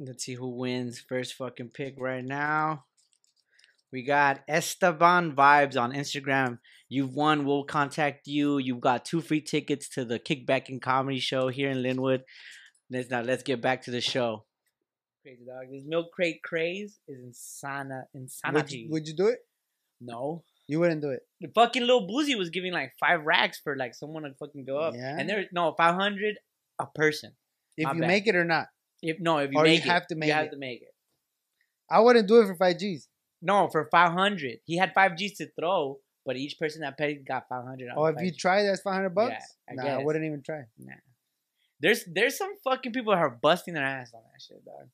Let's 0.00 0.24
see 0.24 0.34
who 0.34 0.48
wins 0.48 1.00
first 1.00 1.34
fucking 1.34 1.70
pick 1.70 1.96
right 1.98 2.24
now. 2.24 2.84
We 3.92 4.02
got 4.04 4.40
Esteban 4.48 5.32
Vibes 5.34 5.80
on 5.80 5.92
Instagram. 5.92 6.58
You've 6.88 7.14
won. 7.14 7.44
We'll 7.46 7.64
contact 7.64 8.26
you. 8.26 8.58
You've 8.58 8.80
got 8.80 9.04
two 9.04 9.20
free 9.20 9.40
tickets 9.40 9.88
to 9.90 10.04
the 10.04 10.18
Kickback 10.18 10.68
and 10.68 10.80
Comedy 10.80 11.18
Show 11.20 11.48
here 11.48 11.70
in 11.70 11.78
Lynwood. 11.78 12.20
Let's 12.90 13.10
now 13.10 13.22
let's 13.22 13.42
get 13.42 13.60
back 13.62 13.82
to 13.84 13.90
the 13.90 14.00
show. 14.00 14.44
crazy 15.22 15.44
dog. 15.46 15.70
This 15.70 15.84
milk 15.86 16.12
crate 16.12 16.42
craze 16.42 16.98
is 17.08 17.18
insana, 17.20 18.02
Would 18.52 18.70
you, 18.72 18.88
would 18.90 19.06
you 19.08 19.14
do 19.16 19.26
it? 19.28 19.38
no, 20.00 20.44
You 20.66 20.80
wouldn't 20.80 21.02
do 21.02 21.10
it. 21.10 21.20
the 21.40 21.48
fucking 21.54 21.82
little 21.82 22.06
boozy 22.06 22.34
was 22.34 22.50
giving 22.50 22.72
like 22.72 22.92
five 23.00 23.24
racks 23.24 23.58
for 23.62 23.76
like 23.76 23.94
someone 23.94 24.22
to 24.22 24.30
fucking 24.38 24.64
go 24.64 24.78
up, 24.78 24.94
Yeah. 24.94 25.16
and 25.18 25.28
there 25.28 25.44
no 25.52 25.74
five 25.76 25.94
hundred 25.96 26.36
a 26.78 26.86
person. 26.86 27.32
If 27.76 27.84
My 27.84 27.92
you 27.94 28.00
bad. 28.00 28.06
make 28.08 28.26
it 28.26 28.36
or 28.36 28.44
not. 28.44 28.66
If 29.02 29.18
no, 29.20 29.38
if 29.38 29.50
you 29.52 29.58
Or 29.58 29.66
you 29.66 29.74
it, 29.74 29.82
have 29.84 30.06
to 30.08 30.14
make 30.14 30.28
you 30.28 30.32
have 30.34 30.50
to 30.50 30.56
make 30.58 30.80
it. 30.82 30.94
I 31.90 32.00
wouldn't 32.00 32.26
do 32.28 32.40
it 32.40 32.46
for 32.46 32.54
five 32.56 32.78
G's. 32.78 33.08
No, 33.40 33.68
for 33.68 33.88
five 33.90 34.12
hundred, 34.12 34.60
he 34.64 34.76
had 34.76 34.92
five 34.94 35.16
G's 35.16 35.36
to 35.38 35.48
throw, 35.58 35.98
but 36.26 36.36
each 36.36 36.58
person 36.58 36.82
that 36.82 36.98
paid 36.98 37.26
got 37.26 37.48
five 37.48 37.64
hundred. 37.64 37.90
Oh, 37.96 38.06
if 38.06 38.20
you 38.20 38.32
try, 38.32 38.62
that's 38.62 38.82
five 38.82 38.94
hundred 38.94 39.14
bucks. 39.14 39.56
I 39.68 39.74
nah, 39.74 39.82
I 39.84 40.04
wouldn't 40.04 40.24
even 40.24 40.42
try. 40.42 40.64
Nah. 40.78 40.94
There's 41.80 42.04
there's 42.06 42.36
some 42.36 42.54
fucking 42.64 42.92
people 42.92 43.12
that 43.12 43.20
are 43.20 43.30
busting 43.30 43.74
their 43.74 43.84
ass 43.84 44.12
on 44.14 44.22
that 44.22 44.42
shit, 44.42 44.64
dog. 44.64 44.88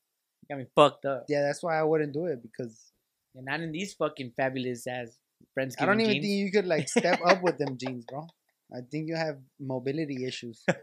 Got 0.48 0.58
me 0.58 0.66
fucked 0.74 1.06
up. 1.06 1.24
Yeah, 1.28 1.42
that's 1.42 1.62
why 1.62 1.78
I 1.78 1.82
wouldn't 1.82 2.12
do 2.12 2.26
it 2.26 2.42
because 2.42 2.92
And 3.34 3.46
not 3.46 3.60
in 3.60 3.72
these 3.72 3.94
fucking 3.94 4.32
fabulous 4.36 4.86
ass 4.86 5.08
friends. 5.54 5.74
I 5.78 5.86
don't 5.86 6.00
even 6.00 6.12
jeans. 6.12 6.24
think 6.24 6.34
you 6.34 6.52
could 6.52 6.66
like 6.66 6.88
step 6.88 7.20
up 7.24 7.42
with 7.42 7.56
them 7.56 7.78
jeans, 7.80 8.04
bro. 8.04 8.26
I 8.74 8.80
think 8.90 9.08
you 9.08 9.16
have 9.16 9.38
mobility 9.58 10.26
issues. 10.26 10.64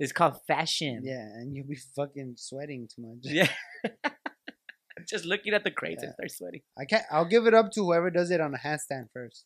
It's 0.00 0.12
called 0.12 0.40
fashion. 0.46 1.02
Yeah, 1.04 1.20
and 1.20 1.54
you'll 1.54 1.66
be 1.66 1.76
fucking 1.76 2.36
sweating 2.38 2.88
too 2.88 3.02
much. 3.02 3.18
Yeah. 3.22 3.48
Just 5.10 5.24
looking 5.24 5.52
at 5.54 5.64
the 5.64 5.70
crates 5.70 6.02
and 6.02 6.10
Yeah. 6.10 6.14
start 6.14 6.30
sweating. 6.30 6.62
I 6.78 6.84
can't. 6.84 7.04
I'll 7.10 7.24
give 7.24 7.46
it 7.46 7.54
up 7.54 7.70
to 7.72 7.84
whoever 7.84 8.10
does 8.10 8.30
it 8.30 8.40
on 8.40 8.54
a 8.54 8.58
handstand 8.58 9.08
first. 9.12 9.44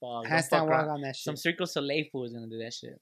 Fuck, 0.00 0.24
handstand 0.26 0.68
walk 0.68 0.86
on 0.88 1.02
that 1.02 1.14
shit. 1.16 1.24
Some. 1.24 1.36
Cirque 1.36 1.58
du 1.58 1.66
Soleil 1.66 2.06
fool 2.10 2.24
is 2.24 2.32
gonna 2.32 2.46
do 2.48 2.58
that 2.58 2.72
shit. 2.72 2.98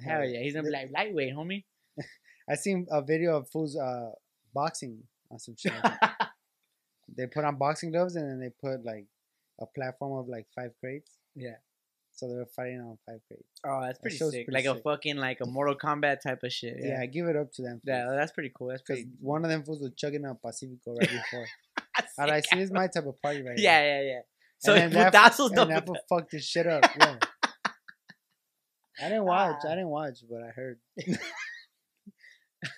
Hell 0.00 0.20
Hell 0.20 0.28
yeah, 0.28 0.40
he's 0.40 0.54
gonna 0.54 0.66
be 0.68 0.72
like 0.72 0.90
lightweight, 0.92 1.34
homie. 1.34 1.64
I 2.48 2.54
seen 2.54 2.86
a 2.90 3.02
video 3.02 3.36
of 3.36 3.48
fools 3.50 3.76
uh 3.76 4.12
boxing 4.54 5.02
on 5.30 5.38
some 5.40 5.56
shit. 5.56 5.72
they 7.16 7.26
put 7.26 7.44
on 7.44 7.56
boxing 7.56 7.90
gloves 7.90 8.14
and 8.16 8.30
then 8.30 8.38
they 8.40 8.50
put 8.50 8.84
like 8.84 9.06
a 9.60 9.66
platform 9.66 10.18
of 10.18 10.28
like 10.28 10.46
five 10.54 10.72
crates. 10.80 11.12
Yeah. 11.34 11.56
So 12.16 12.28
they're 12.28 12.46
fighting 12.46 12.80
on 12.80 12.96
five 13.06 13.20
crates. 13.28 13.44
oh, 13.66 13.80
that's 13.82 13.98
pretty 13.98 14.16
show's 14.16 14.32
sick. 14.32 14.46
pretty 14.46 14.56
like 14.56 14.64
sick. 14.74 14.80
a 14.84 14.88
fucking 14.90 15.16
like 15.16 15.38
a 15.42 15.46
Mortal 15.46 15.74
Kombat 15.76 16.20
type 16.22 16.42
of 16.42 16.50
shit. 16.52 16.76
Yeah, 16.80 16.88
Yeah, 16.94 17.00
I 17.02 17.06
give 17.06 17.26
it 17.26 17.36
up 17.36 17.52
to 17.54 17.62
them. 17.62 17.80
yeah, 17.84 18.06
that's 18.10 18.32
pretty 18.32 18.50
cool. 18.56 18.68
That's 18.68 18.82
Because 18.82 19.02
pretty. 19.02 19.16
one 19.20 19.44
of 19.44 19.50
them 19.50 19.62
fools 19.64 19.80
was 19.82 19.92
chugging 19.96 20.24
a 20.24 20.34
Pacifico 20.34 20.94
right 20.96 21.08
before. 21.10 21.46
That's 21.96 22.12
and 22.18 22.30
I 22.30 22.40
see 22.40 22.56
this 22.56 22.64
is 22.66 22.72
my 22.72 22.86
type 22.88 23.06
of 23.06 23.20
party 23.20 23.42
right 23.42 23.58
Yeah, 23.58 23.82
yeah, 23.82 24.02
yeah. 24.02 24.20
So 24.58 24.74
And 24.76 24.92
then 24.92 25.12
that- 25.12 25.32
putazos 25.32 25.48
here. 25.48 25.56
no 25.56 25.62
And 25.62 25.70
that 25.72 25.86
fool 25.86 25.96
fucked 26.08 26.32
his 26.32 26.44
shit 26.46 26.66
up. 26.66 26.84
Yeah. 26.98 27.16
I 28.98 29.08
didn't 29.10 29.24
watch. 29.24 29.56
Ah. 29.62 29.68
I 29.68 29.74
didn't 29.74 29.88
watch, 29.90 30.18
but 30.30 30.42
I 30.42 30.48
heard. 30.52 30.78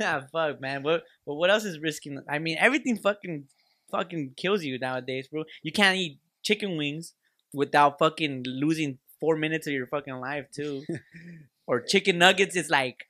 ah, 0.03 0.23
fuck, 0.33 0.61
man. 0.61 0.83
What? 0.83 1.05
But 1.27 1.35
what 1.35 1.51
else 1.51 1.65
is 1.65 1.79
risking? 1.79 2.21
I 2.29 2.39
mean, 2.41 2.57
everything 2.59 2.97
fucking, 2.97 3.45
fucking 3.91 4.33
kills 4.37 4.65
you 4.65 4.79
nowadays, 4.79 5.29
bro. 5.29 5.45
You 5.63 5.73
can't 5.73 5.97
eat 5.97 6.19
chicken 6.43 6.77
wings 6.77 7.15
without 7.53 7.99
fucking 7.99 8.45
losing 8.47 8.99
four 9.21 9.37
minutes 9.37 9.67
of 9.67 9.73
your 9.73 9.87
fucking 9.87 10.15
life 10.15 10.47
too. 10.51 10.85
or 11.67 11.81
chicken 11.81 12.19
nuggets. 12.19 12.57
It's 12.57 12.71
like 12.71 13.07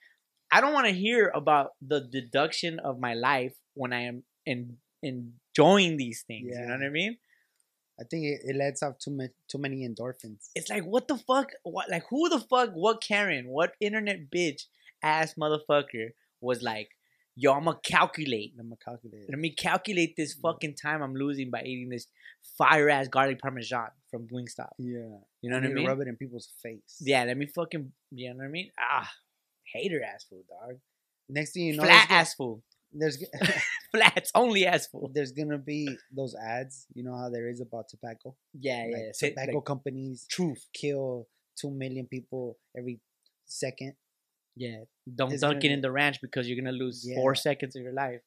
I 0.50 0.60
don't 0.60 0.72
want 0.72 0.86
to 0.86 0.92
hear 0.92 1.30
about 1.34 1.72
the 1.80 2.00
deduction 2.00 2.78
of 2.78 2.98
my 2.98 3.14
life 3.14 3.54
when 3.74 3.92
I 3.92 4.02
am 4.02 4.22
in, 4.46 4.76
enjoying 5.02 5.96
these 5.96 6.22
things. 6.22 6.48
You 6.48 6.66
know 6.66 6.74
what 6.74 6.84
I 6.84 6.88
mean? 6.88 7.18
I 8.00 8.04
think 8.04 8.24
it, 8.24 8.40
it 8.44 8.56
lets 8.56 8.82
off 8.82 8.98
too 8.98 9.10
much, 9.10 9.30
too 9.48 9.58
many 9.58 9.88
endorphins. 9.88 10.50
It's 10.54 10.70
like 10.70 10.84
what 10.84 11.08
the 11.08 11.16
fuck? 11.16 11.52
What 11.62 11.90
like 11.90 12.04
who 12.10 12.28
the 12.28 12.40
fuck? 12.40 12.70
What 12.72 13.00
Karen? 13.00 13.48
What 13.48 13.74
internet 13.80 14.30
bitch 14.30 14.66
ass 15.02 15.34
motherfucker 15.34 16.12
was 16.40 16.62
like? 16.62 16.90
Yo, 17.40 17.52
I'm 17.52 17.64
gonna 17.64 17.78
calculate. 17.84 18.52
I'm 18.58 18.66
gonna 18.66 18.76
calculate. 18.84 19.26
Let 19.30 19.38
me 19.38 19.50
calculate 19.54 20.16
this 20.16 20.34
fucking 20.34 20.74
time 20.74 21.02
I'm 21.02 21.14
losing 21.14 21.50
by 21.50 21.62
eating 21.62 21.88
this 21.88 22.08
fire 22.58 22.90
ass 22.90 23.06
garlic 23.06 23.40
parmesan 23.40 23.90
from 24.10 24.26
Wingstop. 24.26 24.70
Yeah, 24.76 25.18
You 25.40 25.50
know 25.50 25.58
I 25.58 25.60
what 25.60 25.70
I 25.70 25.72
mean? 25.72 25.86
Rub 25.86 26.00
it 26.00 26.08
in 26.08 26.16
people's 26.16 26.48
face. 26.60 26.96
Yeah, 27.00 27.22
let 27.22 27.36
me 27.36 27.46
fucking. 27.46 27.92
You 28.10 28.30
know 28.30 28.38
what 28.38 28.46
I 28.46 28.48
mean? 28.48 28.70
Ah, 28.76 29.08
hater 29.72 30.02
ass 30.02 30.24
food, 30.28 30.42
dog. 30.48 30.78
Next 31.28 31.52
thing 31.52 31.66
you 31.66 31.76
know, 31.76 31.84
Flat 31.84 32.10
ass 32.10 32.34
food. 32.34 32.60
there's 32.92 33.22
Flats 33.92 34.32
only 34.34 34.66
ass 34.66 34.88
food. 34.88 35.12
there's 35.14 35.30
gonna 35.30 35.58
be 35.58 35.88
those 36.10 36.34
ads. 36.34 36.86
You 36.92 37.04
know 37.04 37.16
how 37.16 37.28
there 37.30 37.48
is 37.48 37.60
about 37.60 37.88
tobacco. 37.88 38.34
Yeah, 38.58 38.84
yeah. 38.84 38.96
like 38.96 39.02
yeah. 39.22 39.28
Tobacco 39.28 39.58
like, 39.58 39.64
companies 39.64 40.26
truth. 40.28 40.66
kill 40.72 41.28
two 41.56 41.70
million 41.70 42.06
people 42.06 42.58
every 42.76 42.98
second. 43.46 43.94
Yeah. 44.58 44.80
Don't 45.14 45.32
It's 45.32 45.42
dunk 45.42 45.60
gonna 45.62 45.72
it 45.72 45.74
in 45.74 45.80
the 45.80 45.92
ranch 45.92 46.20
because 46.20 46.48
you're 46.48 46.58
gonna 46.60 46.76
lose 46.76 47.08
four 47.14 47.34
seconds 47.34 47.76
of 47.76 47.82
your 47.82 47.92
life. 47.92 48.20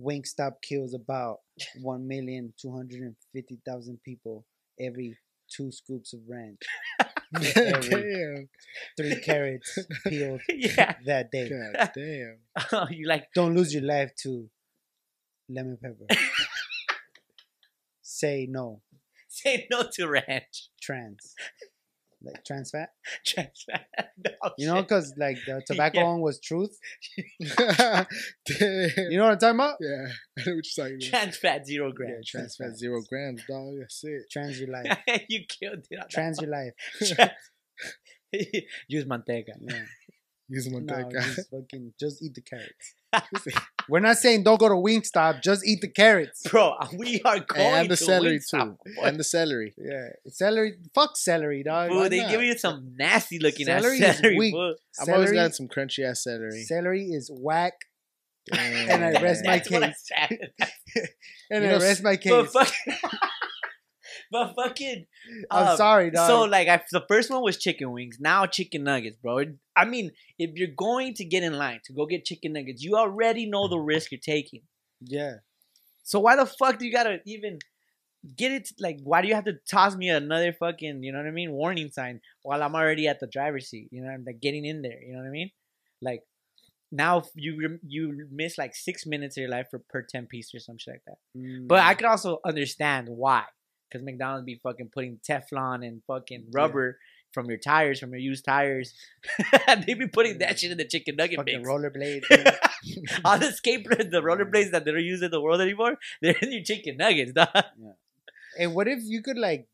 Wingstop 0.00 0.62
kills 0.62 0.94
about 0.94 1.38
one 1.82 2.06
million 2.06 2.54
two 2.60 2.70
hundred 2.70 3.00
and 3.00 3.16
fifty 3.32 3.58
thousand 3.66 4.00
people 4.04 4.46
every 4.80 5.18
two 5.48 5.70
scoops 5.72 6.12
of 6.12 6.20
ranch, 6.28 6.62
damn. 7.54 8.48
three 8.96 9.20
carrots 9.20 9.78
peeled 10.06 10.40
yeah. 10.48 10.94
that 11.04 11.30
day. 11.30 11.48
God 11.48 11.90
damn. 11.94 12.38
Oh, 12.72 12.86
you 12.90 13.06
like 13.08 13.26
Don't 13.34 13.54
lose 13.54 13.74
your 13.74 13.82
life 13.82 14.12
to 14.22 14.48
lemon 15.48 15.78
pepper. 15.82 16.06
Say 18.02 18.46
no, 18.48 18.80
say 19.28 19.66
no 19.70 19.84
to 19.94 20.06
ranch. 20.08 20.68
trans, 20.80 21.34
like 22.24 22.44
trans 22.44 22.70
fat. 22.70 22.90
Trans 23.26 23.64
fat. 23.68 23.86
No, 24.24 24.50
You 24.58 24.66
know, 24.66 24.82
because 24.82 25.12
like 25.16 25.38
the 25.46 25.62
tobacco 25.66 25.98
Yeah. 26.00 26.04
one 26.10 26.20
was 26.20 26.40
truth. 26.40 26.76
You 27.38 27.46
know 29.18 29.24
what 29.24 29.32
I'm 29.32 29.38
talking 29.38 29.54
about? 29.54 29.76
Yeah, 29.80 30.06
I 30.38 30.42
know 30.46 30.54
what 30.56 30.64
you're 30.76 30.86
talking 30.86 30.94
about. 30.96 31.10
trans 31.10 31.36
fat 31.36 31.66
zero 31.66 31.92
grams. 31.92 32.12
Yeah, 32.34 32.40
trans 32.40 32.56
fat 32.56 32.76
zero 32.76 33.02
grams, 33.08 33.42
dog. 33.48 33.74
That's 33.80 34.02
it. 34.04 34.22
Trans 34.30 34.58
your 34.60 34.70
life. 34.70 34.98
you 35.28 35.44
killed 35.48 35.86
it. 35.90 36.10
Trans 36.10 36.40
your 36.40 36.50
life. 36.50 36.72
one. 37.18 37.30
Use 38.88 39.04
manteca. 39.04 39.54
Yeah. 39.60 39.84
Use 40.48 40.70
my 40.70 40.80
No, 40.80 41.10
just 41.10 41.50
fucking 41.50 41.94
just 41.98 42.22
eat 42.22 42.34
the 42.34 42.42
carrots. 42.42 42.94
We're 43.88 44.00
not 44.00 44.16
saying 44.16 44.44
don't 44.44 44.58
go 44.58 44.68
to 44.68 44.74
Wingstop. 44.74 45.42
Just 45.42 45.66
eat 45.66 45.80
the 45.80 45.88
carrots. 45.88 46.42
Bro, 46.50 46.74
we 46.96 47.20
are 47.24 47.40
going 47.40 47.60
and 47.74 47.90
the 47.90 47.96
to 47.96 48.04
celery 48.04 48.38
Wingstop, 48.38 48.76
too. 48.84 48.92
And 49.02 49.18
the 49.18 49.24
celery. 49.24 49.74
Yeah, 49.76 50.08
celery. 50.28 50.74
Fuck 50.94 51.16
celery, 51.16 51.62
dog. 51.62 51.90
Fool, 51.90 52.08
they 52.08 52.26
give 52.28 52.42
you 52.42 52.56
some 52.56 52.94
nasty 52.96 53.38
looking 53.38 53.66
Celery 53.66 54.02
ass 54.02 54.20
is 54.20 54.36
weak. 54.38 54.54
I've 54.54 55.08
always 55.08 55.28
Celery- 55.28 55.34
gotten 55.36 55.52
some 55.52 55.68
crunchy 55.68 56.08
ass 56.08 56.22
celery. 56.24 56.62
Celery 56.64 57.04
is 57.06 57.30
whack. 57.32 57.74
And 58.52 59.02
I 59.04 59.20
rest 59.22 59.42
my 59.44 59.56
That's 59.58 59.70
what 59.70 59.82
I 59.82 59.86
case. 59.88 60.38
and 61.50 61.64
You 61.64 61.70
I 61.70 61.72
know, 61.72 61.78
rest 61.78 62.02
my 62.02 62.16
case. 62.16 62.54
but 64.54 64.54
fucking. 64.54 65.06
I'm 65.50 65.68
uh, 65.68 65.76
sorry, 65.76 66.10
dog. 66.10 66.28
So 66.28 66.42
like, 66.42 66.68
I, 66.68 66.82
the 66.90 67.04
first 67.08 67.30
one 67.30 67.42
was 67.42 67.56
chicken 67.56 67.92
wings. 67.92 68.18
Now 68.20 68.46
chicken 68.46 68.84
nuggets, 68.84 69.16
bro. 69.16 69.44
I 69.76 69.84
mean, 69.84 70.10
if 70.38 70.50
you're 70.54 70.74
going 70.76 71.14
to 71.14 71.24
get 71.24 71.42
in 71.42 71.54
line 71.54 71.80
to 71.84 71.92
go 71.92 72.06
get 72.06 72.24
chicken 72.24 72.52
nuggets, 72.54 72.82
you 72.82 72.96
already 72.96 73.46
know 73.46 73.68
the 73.68 73.78
risk 73.78 74.10
you're 74.10 74.20
taking. 74.20 74.62
yeah, 75.00 75.36
So 76.02 76.20
why 76.20 76.36
the 76.36 76.46
fuck 76.46 76.78
do 76.78 76.86
you 76.86 76.92
gotta 76.92 77.20
even 77.26 77.58
get 78.36 78.52
it? 78.52 78.70
Like, 78.80 78.98
why 79.02 79.22
do 79.22 79.28
you 79.28 79.34
have 79.34 79.44
to 79.44 79.58
toss 79.70 79.94
me 79.96 80.08
another 80.08 80.52
fucking, 80.52 81.02
you 81.02 81.12
know 81.12 81.18
what 81.18 81.28
I 81.28 81.30
mean, 81.30 81.52
warning 81.52 81.90
sign 81.90 82.20
while 82.42 82.62
I'm 82.62 82.74
already 82.74 83.06
at 83.08 83.20
the 83.20 83.26
driver's 83.26 83.68
seat? 83.68 83.88
You 83.90 84.02
know, 84.02 84.10
I'm 84.10 84.24
like 84.26 84.40
getting 84.40 84.64
in 84.64 84.82
there. 84.82 85.00
You 85.00 85.12
know 85.12 85.20
what 85.20 85.28
I 85.28 85.30
mean? 85.30 85.50
Like, 86.02 86.22
now 86.92 87.24
you 87.34 87.78
you 87.86 88.28
miss 88.30 88.56
like 88.56 88.74
six 88.74 89.04
minutes 89.04 89.36
of 89.36 89.42
your 89.42 89.50
life 89.50 89.66
for 89.70 89.80
per 89.90 90.02
ten 90.02 90.26
piece 90.26 90.54
or 90.54 90.60
some 90.60 90.78
shit 90.78 90.94
like 90.94 91.02
that. 91.06 91.18
But 91.66 91.80
Mm. 91.80 91.86
I 91.86 91.94
could 91.94 92.06
also 92.06 92.38
understand 92.44 93.08
why, 93.08 93.44
because 93.94 94.04
McDonald's 94.04 94.44
be 94.44 94.56
fucking 94.56 94.90
putting 94.92 95.18
Teflon 95.28 95.86
and 95.86 96.02
fucking 96.06 96.46
rubber. 96.52 96.98
From 97.32 97.46
your 97.48 97.58
tires, 97.58 97.98
from 97.98 98.10
your 98.10 98.20
used 98.20 98.44
tires, 98.44 98.94
they 99.86 99.94
be 99.94 100.06
putting 100.06 100.38
that 100.38 100.56
shit 100.56 100.70
in 100.70 100.78
the 100.78 100.84
chicken 100.84 101.16
nugget 101.16 101.36
fucking 101.36 101.62
mix. 101.62 101.68
rollerblade. 101.68 102.22
All 103.24 103.40
the 103.40 103.46
skateboards, 103.46 104.12
the 104.12 104.22
rollerblades 104.22 104.70
that 104.70 104.84
they 104.84 104.92
don't 104.92 105.02
use 105.02 105.20
in 105.20 105.32
the 105.32 105.40
world 105.40 105.60
anymore, 105.60 105.96
they're 106.22 106.36
in 106.40 106.52
your 106.52 106.62
chicken 106.62 106.96
nuggets, 106.96 107.32
dog. 107.32 107.48
and 108.56 108.72
what 108.72 108.86
if 108.86 109.00
you 109.02 109.20
could 109.20 109.36
like? 109.36 109.66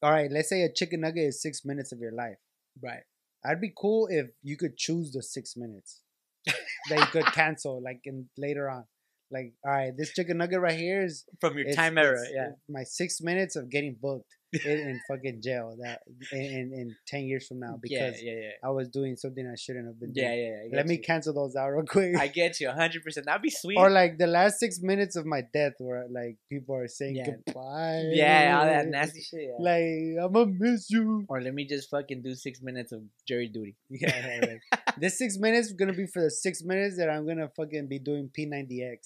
All 0.00 0.12
right, 0.12 0.30
let's 0.30 0.48
say 0.48 0.62
a 0.62 0.72
chicken 0.72 1.00
nugget 1.00 1.24
is 1.24 1.42
six 1.42 1.64
minutes 1.64 1.90
of 1.90 1.98
your 1.98 2.12
life. 2.12 2.38
Right. 2.80 3.02
I'd 3.44 3.60
be 3.60 3.72
cool 3.76 4.06
if 4.08 4.26
you 4.44 4.56
could 4.56 4.76
choose 4.76 5.10
the 5.10 5.24
six 5.24 5.56
minutes 5.56 6.02
that 6.46 7.00
you 7.00 7.06
could 7.06 7.26
cancel, 7.26 7.82
like 7.82 8.02
in 8.04 8.28
later 8.38 8.70
on. 8.70 8.84
Like, 9.30 9.54
all 9.64 9.72
right, 9.72 9.92
this 9.96 10.12
chicken 10.12 10.38
nugget 10.38 10.60
right 10.60 10.78
here 10.78 11.02
is 11.02 11.24
From 11.40 11.58
your 11.58 11.72
time 11.72 11.98
era, 11.98 12.20
yeah. 12.32 12.50
My 12.68 12.84
six 12.84 13.20
minutes 13.20 13.56
of 13.56 13.70
getting 13.70 13.96
booked 14.00 14.34
in, 14.64 14.78
in 14.78 15.00
fucking 15.08 15.40
jail 15.42 15.76
that 15.82 16.00
in, 16.32 16.72
in, 16.72 16.96
ten 17.06 17.24
years 17.24 17.46
from 17.46 17.60
now 17.60 17.78
because 17.80 18.22
yeah, 18.22 18.32
yeah. 18.32 18.50
I 18.62 18.70
was 18.70 18.88
doing 18.88 19.16
something 19.16 19.46
I 19.46 19.56
shouldn't 19.56 19.86
have 19.86 19.98
been 19.98 20.12
doing. 20.12 20.26
yeah, 20.26 20.62
yeah. 20.70 20.76
Let 20.76 20.86
me 20.86 20.98
cancel 20.98 21.34
those 21.34 21.56
out 21.56 21.68
real 21.70 21.84
quick. 21.84 22.16
I 22.16 22.28
get 22.28 22.60
you 22.60 22.68
100%. 22.68 23.24
That'd 23.24 23.42
be 23.42 23.50
sweet. 23.62 23.76
or 23.78 23.90
like 23.90 24.18
the 24.18 24.26
last 24.26 24.58
six 24.58 24.80
minutes 24.80 25.16
of 25.16 25.26
my 25.26 25.42
death 25.52 25.72
where 25.78 26.06
like 26.10 26.36
people 26.48 26.74
are 26.76 26.88
saying 26.88 27.16
Yeah. 27.16 27.26
goodbye. 27.30 28.02
yeah, 28.12 28.58
all 28.58 28.66
that 28.66 28.86
nasty 28.88 29.20
shit. 29.20 29.40
Yeah. 29.42 29.56
Like 29.58 30.24
I'm 30.24 30.32
gonna 30.32 30.52
miss 30.58 30.90
you. 30.90 31.24
or 31.28 31.40
let 31.40 31.54
me 31.54 31.66
just 31.66 31.90
fucking 31.90 32.22
do 32.22 32.34
six 32.34 32.60
minutes 32.62 32.92
of 32.92 33.02
jury 33.26 33.48
duty. 33.48 33.76
Yeah, 33.90 34.40
yeah, 34.40 34.46
like, 34.72 34.96
this 34.98 35.18
six 35.18 35.38
minutes 35.38 35.68
is 35.68 35.72
gonna 35.74 35.92
be 35.92 36.06
for 36.06 36.22
the 36.22 36.30
six 36.30 36.62
minutes 36.62 36.96
that 36.98 37.08
I'm 37.08 37.26
gonna 37.26 37.48
fucking 37.56 37.86
be 37.88 37.98
doing 37.98 38.28
P90X. 38.36 38.98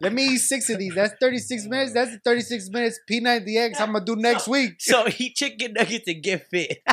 Let 0.00 0.12
me 0.12 0.26
eat 0.34 0.38
six 0.38 0.68
of 0.70 0.78
these. 0.78 0.94
That's 0.94 1.14
36 1.20 1.66
minutes. 1.66 1.92
That's 1.92 2.16
36 2.24 2.70
minutes 2.70 2.98
P90X 3.10 3.80
I'm 3.80 3.92
gonna 3.92 4.04
do 4.04 4.16
next 4.18 4.48
week. 4.48 4.72
So 4.80 5.06
eat 5.18 5.36
chicken 5.36 5.74
nuggets 5.74 6.06
and 6.08 6.22
get 6.22 6.48
fit. 6.50 6.78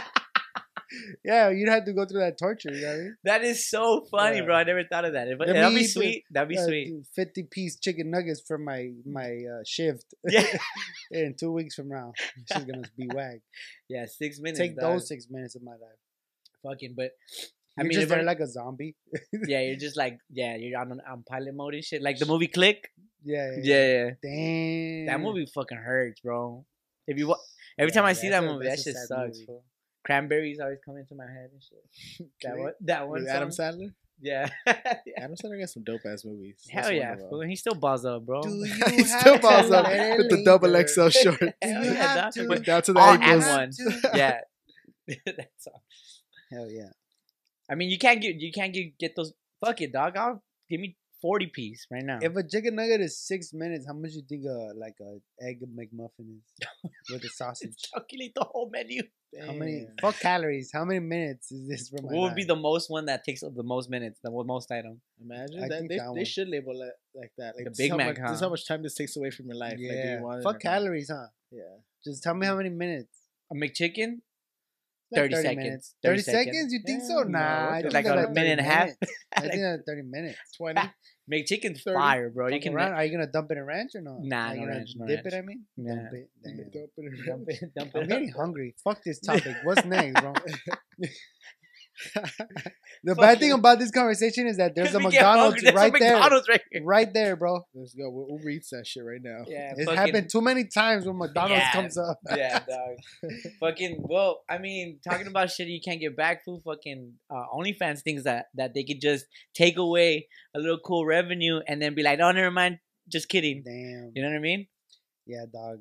Yeah, 1.25 1.49
you'd 1.49 1.67
have 1.67 1.83
to 1.85 1.93
go 1.93 2.05
through 2.05 2.21
that 2.21 2.37
torture. 2.37 2.71
You 2.71 2.81
know 2.81 2.91
I 2.93 2.95
mean? 2.97 3.15
that 3.25 3.43
is 3.43 3.67
so 3.69 4.05
funny, 4.09 4.37
Yeah. 4.37 4.43
bro. 4.45 4.55
I 4.55 4.63
never 4.63 4.83
thought 4.85 5.03
of 5.03 5.13
that. 5.13 5.27
But 5.37 5.47
that'd 5.47 5.73
be 5.73 5.81
eat 5.81 5.83
the- 5.83 5.87
sweet. 5.87 6.23
That'd 6.31 6.47
be 6.47 6.57
Uh, 6.57 6.63
sweet. 6.65 6.93
50 7.13 7.43
piece 7.51 7.77
chicken 7.79 8.11
nuggets 8.11 8.41
for 8.47 8.57
my 8.57 8.91
my 9.05 9.31
uh, 9.51 9.63
shift. 9.65 10.13
Yeah. 10.29 10.45
in 11.11 11.35
two 11.37 11.51
weeks 11.51 11.75
from 11.75 11.89
now, 11.89 12.13
she's 12.47 12.63
gonna 12.63 12.83
be 12.95 13.07
wag. 13.13 13.41
Yeah, 13.89 14.05
six 14.05 14.39
minutes. 14.39 14.59
Take 14.59 14.75
dog. 14.77 14.93
those 14.93 15.07
six 15.09 15.27
minutes 15.29 15.55
of 15.55 15.63
my 15.63 15.71
life. 15.73 15.99
fucking. 16.63 16.93
But 16.95 17.11
I 17.77 17.81
You're 17.81 17.85
mean, 17.89 17.91
just 17.93 18.03
if 18.03 18.09
there 18.09 18.23
like 18.23 18.39
a 18.39 18.47
zombie. 18.47 18.95
yeah, 19.47 19.61
you're 19.61 19.75
just 19.87 19.97
like 19.97 20.19
yeah, 20.31 20.55
you're 20.55 20.79
on 20.79 21.01
on 21.11 21.23
pilot 21.27 21.55
mode 21.55 21.73
and 21.73 21.83
shit. 21.83 22.01
Like 22.01 22.19
the 22.19 22.25
movie 22.27 22.47
Click. 22.47 22.89
Yeah, 23.23 23.51
yeah. 23.57 23.61
Yeah, 23.63 23.85
yeah. 24.05 24.09
Damn. 24.21 25.05
That 25.07 25.19
movie 25.19 25.47
fucking 25.53 25.79
hurts, 25.79 26.21
bro. 26.21 26.63
If 27.07 27.17
you 27.17 27.27
wa- 27.27 27.37
every 27.77 27.91
time 27.91 28.05
I 28.05 28.09
Yeah, 28.09 28.13
see 28.13 28.29
that 28.29 28.43
movie, 28.43 28.65
that 28.65 28.71
that's 28.71 28.83
shit 28.83 28.95
sucks. 28.95 29.39
movie. 29.47 29.61
Cranberries 30.05 30.59
always 30.59 30.77
come 30.85 30.97
into 30.97 31.15
my 31.15 31.25
head 31.25 31.49
and 31.51 31.61
shit. 31.63 32.27
That 32.43 32.57
one, 32.57 32.73
that 32.81 33.07
one. 33.07 33.21
With 33.23 33.29
Adam? 33.29 33.49
Sandler? 33.49 33.93
Yeah. 34.21 34.47
Adam 34.65 35.35
Sandler 35.35 35.59
got 35.59 35.69
some 35.69 35.83
dope 35.83 35.99
ass 36.05 36.23
movies. 36.23 36.55
Hell 36.69 36.83
That's 36.83 36.95
yeah, 36.95 37.15
fool. 37.29 37.41
He 37.41 37.55
still 37.57 37.75
balls 37.75 38.05
up, 38.05 38.25
bro. 38.25 38.41
He 38.91 39.03
still 39.03 39.39
balls 39.39 39.69
up 39.71 39.85
with 39.87 40.29
the 40.29 40.41
double? 40.45 40.69
XL 40.87 41.09
shorts. 41.09 41.37
Do 41.39 41.51
yeah, 41.61 41.83
have 41.93 42.15
dog. 42.23 42.31
to? 42.33 42.47
With 42.47 42.63
down 42.65 42.81
to 42.83 42.93
the 42.93 42.99
All 43.01 43.09
ankles. 43.09 43.43
at 43.45 43.57
once. 43.57 43.81
yeah. 44.13 44.39
that 45.07 45.49
song. 45.57 45.79
Hell 46.49 46.69
yeah. 46.71 46.89
I 47.69 47.75
mean, 47.75 47.89
you 47.89 47.97
can't 47.97 48.21
get 48.21 48.35
you 48.35 48.53
can't 48.53 48.73
get 48.73 48.97
get 48.97 49.15
those. 49.17 49.33
Fuck 49.63 49.81
it, 49.81 49.91
dog. 49.91 50.15
I'll 50.15 50.41
give 50.69 50.79
me 50.79 50.95
forty 51.25 51.47
piece 51.57 51.81
right 51.93 52.03
now. 52.11 52.19
If 52.27 52.35
a 52.41 52.43
chicken 52.53 52.73
nugget 52.79 53.01
is 53.01 53.13
six 53.31 53.53
minutes, 53.61 53.83
how 53.89 53.93
much 54.01 54.11
you 54.17 54.23
think 54.31 54.43
a 54.45 54.57
like 54.85 54.97
a 55.09 55.11
egg 55.47 55.57
McMuffin 55.79 56.27
is 56.37 56.45
with 57.11 57.23
a 57.23 57.29
sausage? 57.41 57.75
Calculate 57.93 58.33
the 58.35 58.45
whole 58.51 58.69
menu. 58.75 59.01
How 59.45 59.53
many? 59.61 59.87
Fuck 60.01 60.19
calories. 60.19 60.69
How 60.77 60.85
many 60.85 60.99
minutes 61.15 61.51
is 61.51 61.67
this 61.69 61.89
for 61.89 61.97
my? 62.03 62.13
What 62.13 62.21
would 62.23 62.35
be 62.35 62.45
the 62.45 62.55
most 62.69 62.89
one 62.97 63.05
that 63.11 63.23
takes 63.27 63.41
the 63.41 63.63
most 63.73 63.89
minutes, 63.89 64.19
the 64.23 64.31
most 64.31 64.71
item? 64.71 65.01
Imagine 65.21 65.63
I 65.63 65.67
that 65.67 65.89
they, 65.89 65.97
that 65.97 66.13
they 66.15 66.23
should 66.33 66.47
label 66.55 66.77
it 66.89 66.93
like 67.21 67.33
that. 67.39 67.51
Like 67.55 67.65
The 67.65 67.69
this 67.71 67.77
Big 67.77 67.95
Mac, 67.95 68.07
much, 68.19 68.27
This 68.27 68.35
is 68.39 68.41
how 68.45 68.49
much 68.49 68.65
time 68.67 68.81
this 68.83 68.95
takes 68.95 69.17
away 69.17 69.31
from 69.31 69.47
your 69.47 69.57
life. 69.65 69.71
Like, 69.71 69.79
do 69.79 69.85
Yeah. 69.85 70.17
you 70.17 70.23
want 70.23 70.43
Fuck 70.43 70.51
or 70.51 70.53
not? 70.53 70.61
calories, 70.71 71.09
huh? 71.15 71.27
Yeah. 71.51 71.75
Just 72.05 72.23
tell 72.23 72.35
me 72.35 72.45
how 72.45 72.53
mm. 72.53 72.57
many 72.63 72.69
minutes. 72.83 73.15
A 73.51 73.55
McChicken? 73.55 74.11
Like 75.11 75.21
30 75.31 75.35
seconds. 75.35 75.57
minutes. 75.57 75.95
30 76.03 76.21
30 76.21 76.31
seconds? 76.37 76.73
You 76.73 76.79
think 76.85 77.01
so? 77.03 77.13
Hell 77.19 77.25
no, 77.25 77.39
Nah. 77.39 77.69
I 77.71 77.81
the 77.81 77.89
think 77.91 77.93
Like 77.93 78.05
a 78.05 78.21
30 78.23 78.33
minute 78.33 78.51
and 78.57 78.59
a 78.61 78.63
half? 78.63 78.89
I 79.37 79.41
think 79.49 79.61
that's 79.61 79.83
30 79.85 80.01
minutes. 80.03 80.39
20. 80.57 80.81
McChicken's 81.31 81.81
30. 81.83 81.95
fire, 81.97 82.29
bro. 82.29 82.47
You 82.47 82.59
can 82.59 82.73
ranch- 82.73 82.93
Are 82.95 83.03
you 83.03 83.11
gonna 83.11 83.25
dump 83.31 83.49
it 83.51 83.53
in 83.57 83.63
a 83.63 83.65
ranch 83.65 83.95
or 83.95 84.01
not? 84.01 84.17
Nah, 84.21 84.51
Are 84.51 84.55
no 84.55 84.65
ranch, 84.67 84.89
no 84.95 85.07
dip 85.07 85.23
ranch. 85.25 85.33
it. 85.33 85.37
I 85.37 85.41
mean, 85.41 85.65
Yeah. 85.75 85.95
dump 85.95 86.13
it. 86.13 86.29
Dump 86.43 86.59
it. 86.59 87.25
dump 87.25 87.45
it, 87.49 87.73
dump 87.75 87.91
I'm 87.95 88.07
getting 88.07 88.29
hungry. 88.29 88.75
Fuck 88.83 89.03
this 89.03 89.19
topic. 89.19 89.55
What's 89.63 89.85
next, 89.85 90.21
bro? 90.21 90.33
the 93.03 93.15
bad 93.15 93.39
thing 93.39 93.51
about 93.51 93.79
this 93.79 93.91
conversation 93.91 94.47
is 94.47 94.57
that 94.57 94.75
there's 94.75 94.93
a 94.93 94.99
McDonald's. 94.99 95.61
There's 95.61 95.73
a 95.73 95.77
right 95.77 95.93
there, 95.97 96.13
McDonald's 96.15 96.49
right 96.49 96.61
here. 96.71 96.83
right 96.83 97.13
there, 97.13 97.35
bro. 97.35 97.65
Let's 97.73 97.93
go. 97.93 98.09
We'll, 98.09 98.39
read 98.43 98.61
that 98.71 98.85
shit 98.85 99.03
right 99.03 99.21
now. 99.21 99.43
Yeah, 99.47 99.73
It's 99.75 99.85
fucking- 99.85 99.97
happened 99.97 100.29
too 100.29 100.41
many 100.41 100.65
times 100.65 101.05
when 101.05 101.17
McDonald's 101.17 101.63
Yeah. 101.63 101.71
comes 101.71 101.97
up. 101.97 102.19
yeah, 102.35 102.59
dog. 102.59 102.97
fucking 103.59 103.97
well, 103.99 104.43
I 104.49 104.57
mean, 104.57 104.99
talking 105.07 105.27
about 105.27 105.51
shit 105.51 105.67
you 105.67 105.79
can't 105.83 105.99
get 105.99 106.15
back, 106.15 106.43
food. 106.43 106.61
Fucking 106.65 107.13
uh, 107.29 107.45
OnlyFans 107.55 108.01
things 108.01 108.23
that 108.23 108.47
that 108.55 108.73
they 108.73 108.83
could 108.83 109.01
just 109.01 109.25
take 109.53 109.77
away 109.77 110.27
a 110.55 110.59
little 110.59 110.79
cool 110.79 111.05
revenue 111.05 111.61
and 111.67 111.81
then 111.81 111.95
be 111.95 112.03
like, 112.03 112.19
oh, 112.19 112.31
never 112.31 112.51
mind, 112.51 112.79
just 113.07 113.29
kidding. 113.29 113.63
Damn. 113.65 114.11
You 114.13 114.21
know 114.21 114.29
what 114.29 114.37
I 114.37 114.39
mean? 114.39 114.67
Yeah, 115.25 115.45
dog. 115.51 115.79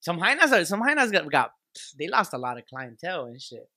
Some 0.00 0.18
hyenas 0.18 0.52
are 0.52 0.64
some 0.64 0.80
hyenas 0.80 1.10
got, 1.10 1.30
got 1.30 1.52
they 1.98 2.08
lost 2.08 2.32
a 2.32 2.38
lot 2.38 2.58
of 2.58 2.66
clientele 2.66 3.26
and 3.26 3.40
shit 3.40 3.68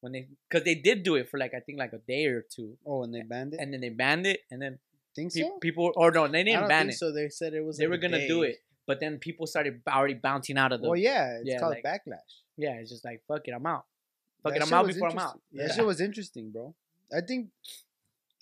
when 0.00 0.12
they 0.12 0.28
because 0.48 0.64
they 0.64 0.74
did 0.74 1.02
do 1.02 1.14
it 1.16 1.28
for 1.28 1.38
like 1.38 1.54
I 1.54 1.60
think 1.60 1.78
like 1.78 1.92
a 1.92 1.98
day 1.98 2.26
or 2.26 2.42
two, 2.42 2.76
Oh, 2.86 3.02
and 3.02 3.14
they 3.14 3.22
banned 3.22 3.54
it. 3.54 3.60
and 3.60 3.72
then 3.72 3.80
they 3.80 3.88
banned 3.90 4.26
it, 4.26 4.40
and 4.50 4.60
then 4.62 4.78
think 5.14 5.32
pe- 5.34 5.40
so? 5.42 5.58
people 5.58 5.92
or 5.96 6.10
no, 6.12 6.28
they 6.28 6.44
didn't 6.44 6.68
ban 6.68 6.88
it. 6.90 6.92
so. 6.94 7.12
They 7.12 7.28
said 7.28 7.54
it 7.54 7.64
was. 7.64 7.76
They 7.78 7.84
like 7.86 7.90
were 7.92 7.98
gonna 8.08 8.26
do 8.28 8.42
day. 8.44 8.50
it, 8.50 8.56
but 8.86 9.00
then 9.00 9.18
people 9.18 9.46
started 9.46 9.80
already 9.88 10.14
bouncing 10.14 10.58
out 10.58 10.72
of 10.72 10.80
the. 10.82 10.88
Well, 10.88 10.98
yeah, 10.98 11.38
it's 11.40 11.48
yeah, 11.48 11.58
called 11.58 11.74
like- 11.74 11.84
backlash. 11.84 12.32
yeah, 12.56 12.74
it's 12.80 12.90
just 12.90 13.04
like 13.04 13.22
fuck 13.26 13.46
it, 13.48 13.52
I'm 13.52 13.66
out. 13.66 13.84
Fuck 14.42 14.52
That 14.52 14.62
it, 14.62 14.66
I'm 14.68 14.72
out 14.74 14.86
before 14.86 15.08
I'm 15.08 15.18
out. 15.18 15.40
That 15.52 15.68
Yeah. 15.68 15.74
shit 15.74 15.86
was 15.86 16.00
interesting, 16.00 16.50
bro. 16.50 16.74
I 17.12 17.20
think, 17.20 17.48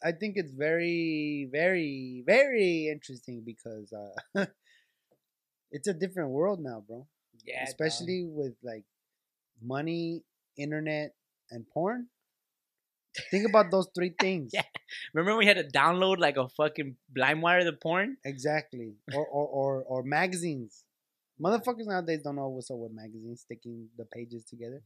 I 0.02 0.12
think 0.12 0.36
it's 0.36 0.52
very, 0.52 1.48
very, 1.50 2.22
very 2.26 2.88
interesting 2.88 3.42
because 3.44 3.92
uh, 3.92 4.46
it's 5.70 5.86
a 5.88 5.94
different 5.94 6.30
world 6.30 6.60
now, 6.60 6.82
bro. 6.86 7.06
Yeah. 7.44 7.62
Especially 7.64 8.24
with 8.24 8.54
like 8.62 8.84
money, 9.62 10.22
internet, 10.56 11.14
and 11.50 11.66
porn. 11.68 12.08
Think 13.30 13.48
about 13.48 13.70
those 13.70 13.88
three 13.94 14.14
things. 14.20 14.50
Yeah. 14.52 14.62
Remember 15.12 15.36
we 15.36 15.46
had 15.46 15.56
to 15.56 15.64
download 15.64 16.18
like 16.18 16.36
a 16.36 16.48
fucking 16.48 16.96
LimeWire 17.16 17.64
the 17.64 17.72
porn? 17.72 18.16
Exactly. 18.24 18.94
Or, 19.14 19.26
or 19.26 19.46
or 19.46 19.84
or 19.84 20.02
magazines. 20.02 20.84
Motherfuckers 21.40 21.86
nowadays 21.86 22.20
don't 22.22 22.36
know 22.36 22.48
what's 22.48 22.70
up 22.70 22.78
with 22.78 22.92
magazines 22.92 23.42
sticking 23.42 23.88
the 23.96 24.04
pages 24.04 24.44
together. 24.44 24.82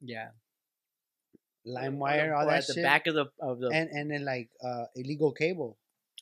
Yeah. 0.00 0.28
LimeWire, 1.66 2.28
Or 2.28 2.34
all 2.34 2.46
that 2.46 2.68
at 2.68 2.74
the 2.74 2.82
back 2.82 3.06
of 3.06 3.14
the 3.14 3.26
of 3.40 3.60
the 3.60 3.68
and 3.68 3.90
and 3.90 4.10
then 4.10 4.24
like 4.24 4.48
uh 4.64 4.84
illegal 4.94 5.32
cable 5.32 5.76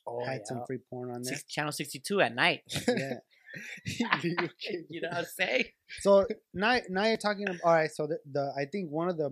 oh, 0.07 0.25
had 0.25 0.41
yeah. 0.41 0.45
some 0.45 0.63
free 0.67 0.79
porn 0.91 1.11
on 1.11 1.23
there. 1.23 1.35
Six, 1.35 1.45
channel 1.45 1.73
62 1.73 2.21
at 2.21 2.35
night. 2.35 2.63
yeah. 2.89 3.15
you 4.23 5.01
know 5.01 5.09
what 5.09 5.19
I'm 5.19 5.25
saying? 5.25 5.65
So 6.01 6.27
now 6.53 6.79
now 6.89 7.07
you're 7.07 7.17
talking 7.17 7.49
about 7.49 7.61
all 7.65 7.75
right. 7.75 7.91
So 7.91 8.07
the, 8.07 8.19
the 8.31 8.53
I 8.57 8.67
think 8.67 8.91
one 8.91 9.09
of 9.09 9.17
the 9.17 9.31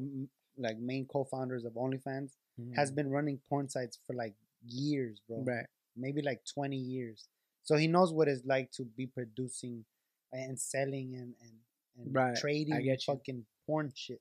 like 0.58 0.78
main 0.78 1.06
co-founders 1.06 1.64
of 1.64 1.72
OnlyFans 1.72 2.32
has 2.76 2.90
been 2.92 3.10
running 3.10 3.40
porn 3.48 3.68
sites 3.68 3.98
for 4.06 4.14
like 4.14 4.34
years, 4.66 5.20
bro. 5.28 5.38
Mm-hmm. 5.38 5.48
right. 5.48 5.66
Maybe 5.96 6.22
like 6.22 6.42
20 6.52 6.76
years. 6.76 7.28
So 7.62 7.76
he 7.76 7.86
knows 7.86 8.12
what 8.12 8.28
it's 8.28 8.44
like 8.44 8.70
to 8.72 8.84
be 8.84 9.06
producing 9.06 9.84
and 10.32 10.58
selling 10.58 11.14
and 11.14 11.34
and, 11.40 11.52
and 11.98 12.14
Right, 12.14 12.36
trading 12.36 12.96
fucking 13.06 13.44
porn 13.66 13.92
shit. 13.94 14.20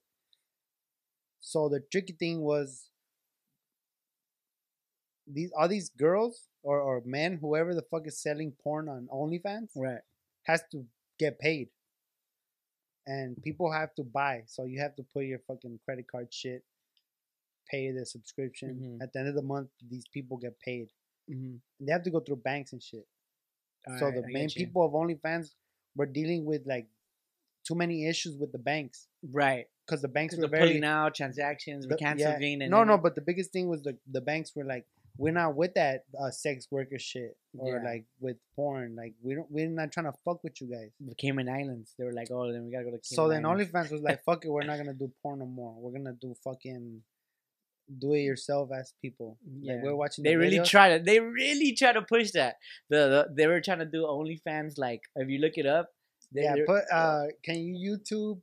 So 1.40 1.68
the 1.68 1.80
tricky 1.92 2.14
thing 2.14 2.40
was 2.40 2.88
these 5.26 5.52
all 5.56 5.68
these 5.68 5.90
girls 5.90 6.48
or, 6.62 6.80
or 6.80 7.02
men, 7.04 7.38
whoever 7.40 7.74
the 7.74 7.82
fuck 7.82 8.06
is 8.06 8.18
selling 8.20 8.52
porn 8.62 8.88
on 8.88 9.08
OnlyFans, 9.12 9.70
Right. 9.76 10.00
has 10.44 10.62
to 10.72 10.86
get 11.18 11.38
paid. 11.38 11.68
And 13.06 13.36
people 13.42 13.70
have 13.70 13.94
to 13.96 14.02
buy. 14.02 14.42
So 14.46 14.64
you 14.64 14.80
have 14.80 14.96
to 14.96 15.02
put 15.02 15.24
your 15.26 15.38
fucking 15.46 15.78
credit 15.84 16.06
card 16.10 16.32
shit, 16.32 16.64
pay 17.70 17.90
the 17.90 18.06
subscription. 18.06 18.70
Mhm. 18.98 19.02
At 19.02 19.12
the 19.12 19.18
end 19.20 19.28
of 19.28 19.34
the 19.34 19.42
month, 19.42 19.68
these 19.88 20.06
people 20.08 20.36
get 20.38 20.58
paid. 20.60 20.88
Mm-hmm. 21.30 21.56
They 21.84 21.92
have 21.92 22.02
to 22.04 22.10
go 22.10 22.20
through 22.20 22.36
banks 22.36 22.72
and 22.72 22.82
shit. 22.82 23.06
so 23.98 24.10
the 24.10 24.22
main 24.28 24.48
people 24.48 24.82
of 24.86 24.92
OnlyFans 24.92 25.54
were 25.94 26.06
dealing 26.06 26.46
with 26.46 26.66
like 26.66 26.86
too 27.68 27.74
many 27.74 28.06
issues 28.08 28.36
with 28.38 28.50
the 28.52 28.58
banks. 28.58 29.08
Right. 29.30 29.66
Because 29.86 30.00
the 30.00 30.08
banks 30.08 30.36
were 30.38 30.48
very 30.48 30.68
pulling 30.68 30.84
out 30.84 31.14
transactions, 31.14 31.86
the- 31.86 31.96
yeah. 32.00 32.14
canceling. 32.14 32.62
and 32.62 32.70
No, 32.70 32.84
no, 32.84 32.96
but 32.96 33.14
the 33.14 33.20
biggest 33.20 33.52
thing 33.52 33.68
was 33.68 33.82
the 33.82 33.98
the 34.10 34.22
banks 34.22 34.56
were 34.56 34.64
like, 34.64 34.86
we're 35.16 35.32
not 35.32 35.54
with 35.54 35.74
that 35.74 36.04
uh, 36.20 36.30
sex 36.30 36.66
worker 36.70 36.98
shit 36.98 37.36
or 37.56 37.76
Yeah. 37.76 37.84
like 37.90 38.04
with 38.20 38.36
porn. 38.56 38.96
Like 38.96 39.14
we 39.22 39.34
don't, 39.36 39.50
we're 39.50 39.68
not 39.68 39.92
trying 39.92 40.06
to 40.06 40.14
fuck 40.24 40.42
with 40.42 40.60
you 40.60 40.66
guys. 40.68 40.90
The 41.00 41.14
Cayman 41.14 41.48
Islands. 41.48 41.94
They 41.98 42.04
were 42.04 42.12
like, 42.12 42.28
oh, 42.32 42.50
then 42.52 42.64
we 42.64 42.72
gotta 42.72 42.84
go 42.84 42.90
to 42.90 42.96
Cayman 42.98 43.02
So 43.04 43.28
then 43.28 43.44
Islands. 43.46 43.70
OnlyFans 43.70 43.92
was 43.92 44.00
like, 44.02 44.24
fuck 44.26 44.44
it, 44.44 44.48
we're 44.50 44.64
not 44.64 44.76
gonna 44.76 44.92
do 44.94 45.10
porn 45.22 45.38
no 45.38 45.46
more. 45.46 45.74
We're 45.78 45.92
gonna 45.96 46.16
do 46.20 46.34
fucking 46.42 47.02
do 47.98 48.12
it 48.14 48.20
yourself 48.20 48.70
as 48.76 48.94
people. 49.02 49.38
Yeah. 49.60 49.74
Like 49.74 49.84
we're 49.84 49.94
watching. 49.96 50.24
They 50.24 50.36
really 50.36 50.58
videos. 50.58 50.66
try 50.68 50.98
to. 50.98 51.04
They 51.04 51.20
really 51.20 51.72
try 51.74 51.92
to 51.92 52.02
push 52.02 52.30
that. 52.32 52.56
The, 52.90 52.96
the 52.96 53.34
they 53.36 53.46
were 53.46 53.60
trying 53.60 53.80
to 53.80 53.84
do 53.86 54.02
OnlyFans. 54.04 54.78
Like 54.78 55.02
if 55.16 55.28
you 55.28 55.38
look 55.38 55.52
it 55.56 55.66
up, 55.66 55.90
they, 56.32 56.42
Yeah, 56.42 56.56
put 56.66 56.82
uh, 56.92 57.24
can 57.44 57.56
you 57.62 57.98
YouTube 57.98 58.40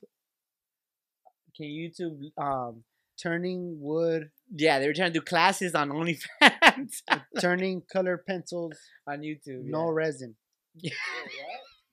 can 1.55 1.65
you 1.65 1.89
YouTube. 1.89 2.31
Um, 2.41 2.84
turning 3.21 3.79
wood, 3.79 4.31
yeah, 4.55 4.79
they 4.79 4.88
were 4.88 4.93
trying 4.93 5.13
to 5.13 5.19
do 5.19 5.23
classes 5.23 5.75
on 5.75 5.89
OnlyFans 5.89 6.53
turning 7.39 7.84
color 7.91 8.17
pencils, 8.27 8.77
on 9.07 9.19
YouTube. 9.21 9.63
no 9.65 9.89
resin, 9.89 10.36
Wait, 10.75 10.93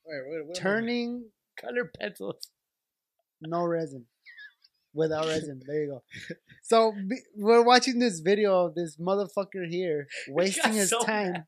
wait, 0.06 0.46
what- 0.46 0.56
turning 0.56 1.30
color 1.60 1.90
pencils. 1.98 2.48
no 3.40 3.64
resin. 3.64 4.06
Without 4.94 5.26
resin, 5.26 5.60
there 5.66 5.82
you 5.84 5.88
go. 5.90 6.02
So 6.62 6.92
be- 6.92 7.20
we're 7.36 7.62
watching 7.62 7.98
this 7.98 8.20
video 8.20 8.64
of 8.66 8.74
this 8.74 8.96
motherfucker 8.96 9.68
here 9.68 10.08
wasting 10.28 10.72
his 10.72 10.90
so 10.90 11.00
time, 11.00 11.44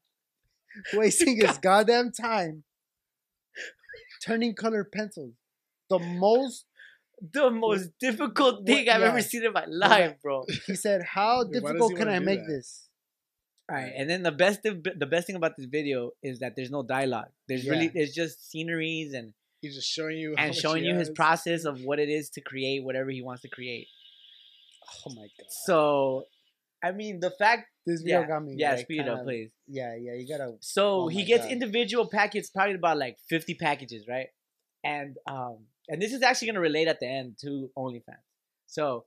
wasting 0.93 1.37
his 1.41 1.57
goddamn 1.59 2.13
time, 2.13 2.65
turning 4.25 4.55
color 4.55 4.85
pencils. 4.85 5.33
The 5.89 5.99
most 5.99 6.67
The 7.33 7.51
most 7.51 7.91
difficult 7.99 8.57
What- 8.61 8.67
thing 8.67 8.89
I've 8.89 9.03
ever 9.03 9.23
seen 9.23 9.45
in 9.45 9.53
my 9.53 9.65
life, 9.67 10.17
bro. 10.23 10.45
he 10.67 10.75
said, 10.77 11.03
"How 11.03 11.43
difficult 11.45 11.97
can 11.97 12.09
I 12.09 12.19
make 12.19 12.41
that? 12.41 12.47
this?" 12.49 12.90
All 13.71 13.77
right, 13.77 13.93
and 13.97 14.11
then 14.11 14.23
the 14.25 14.33
best 14.33 14.67
of, 14.67 14.83
the 14.83 15.07
best 15.07 15.27
thing 15.29 15.37
about 15.37 15.57
this 15.57 15.67
video 15.67 16.11
is 16.23 16.41
that 16.41 16.57
there's 16.57 16.71
no 16.73 16.83
dialogue. 16.83 17.29
There's 17.49 17.69
really 17.69 17.85
Yeah. 17.87 17.91
there's 17.95 18.13
just 18.13 18.51
sceneries 18.51 19.15
and 19.15 19.33
He's 19.63 19.75
just 19.77 19.89
showing 19.89 20.17
you 20.19 20.35
and 20.39 20.55
showing 20.55 20.85
you 20.85 20.95
his 20.97 21.11
process 21.11 21.65
of 21.67 21.83
what 21.85 21.99
it 21.99 22.09
is 22.09 22.31
to 22.31 22.41
create 22.41 22.83
whatever 22.83 23.11
he 23.11 23.21
wants 23.23 23.43
to 23.43 23.49
create. 23.49 23.87
Oh 25.07 25.15
my 25.15 25.23
god! 25.23 25.47
So, 25.67 26.25
I 26.83 26.93
mean, 26.93 27.21
the 27.21 27.31
fact 27.31 27.69
This 27.87 28.01
video 28.03 28.23
yeah, 28.23 28.27
got 28.27 28.45
me. 28.45 28.55
yeah, 28.57 28.71
like, 28.73 28.81
speed 28.81 29.01
it 29.03 29.09
up, 29.09 29.19
kinda- 29.19 29.25
please. 29.25 29.51
Yeah, 29.69 29.95
yeah, 29.97 30.15
you 30.15 30.27
gotta. 30.27 30.57
So 30.61 31.03
Oh 31.03 31.09
he 31.09 31.25
gets 31.25 31.45
God. 31.45 31.53
individual 31.53 32.09
packets, 32.09 32.51
probably 32.51 32.75
about 32.75 32.97
like 32.99 33.19
50 33.29 33.55
packages, 33.55 34.09
right? 34.09 34.29
And 34.83 35.17
um, 35.27 35.67
and 35.89 36.01
this 36.01 36.13
is 36.13 36.23
actually 36.23 36.49
gonna 36.49 36.61
relate 36.61 36.89
at 36.89 36.99
the 36.99 37.07
end 37.07 37.37
to 37.43 37.71
OnlyFans. 37.77 38.25
So 38.67 39.05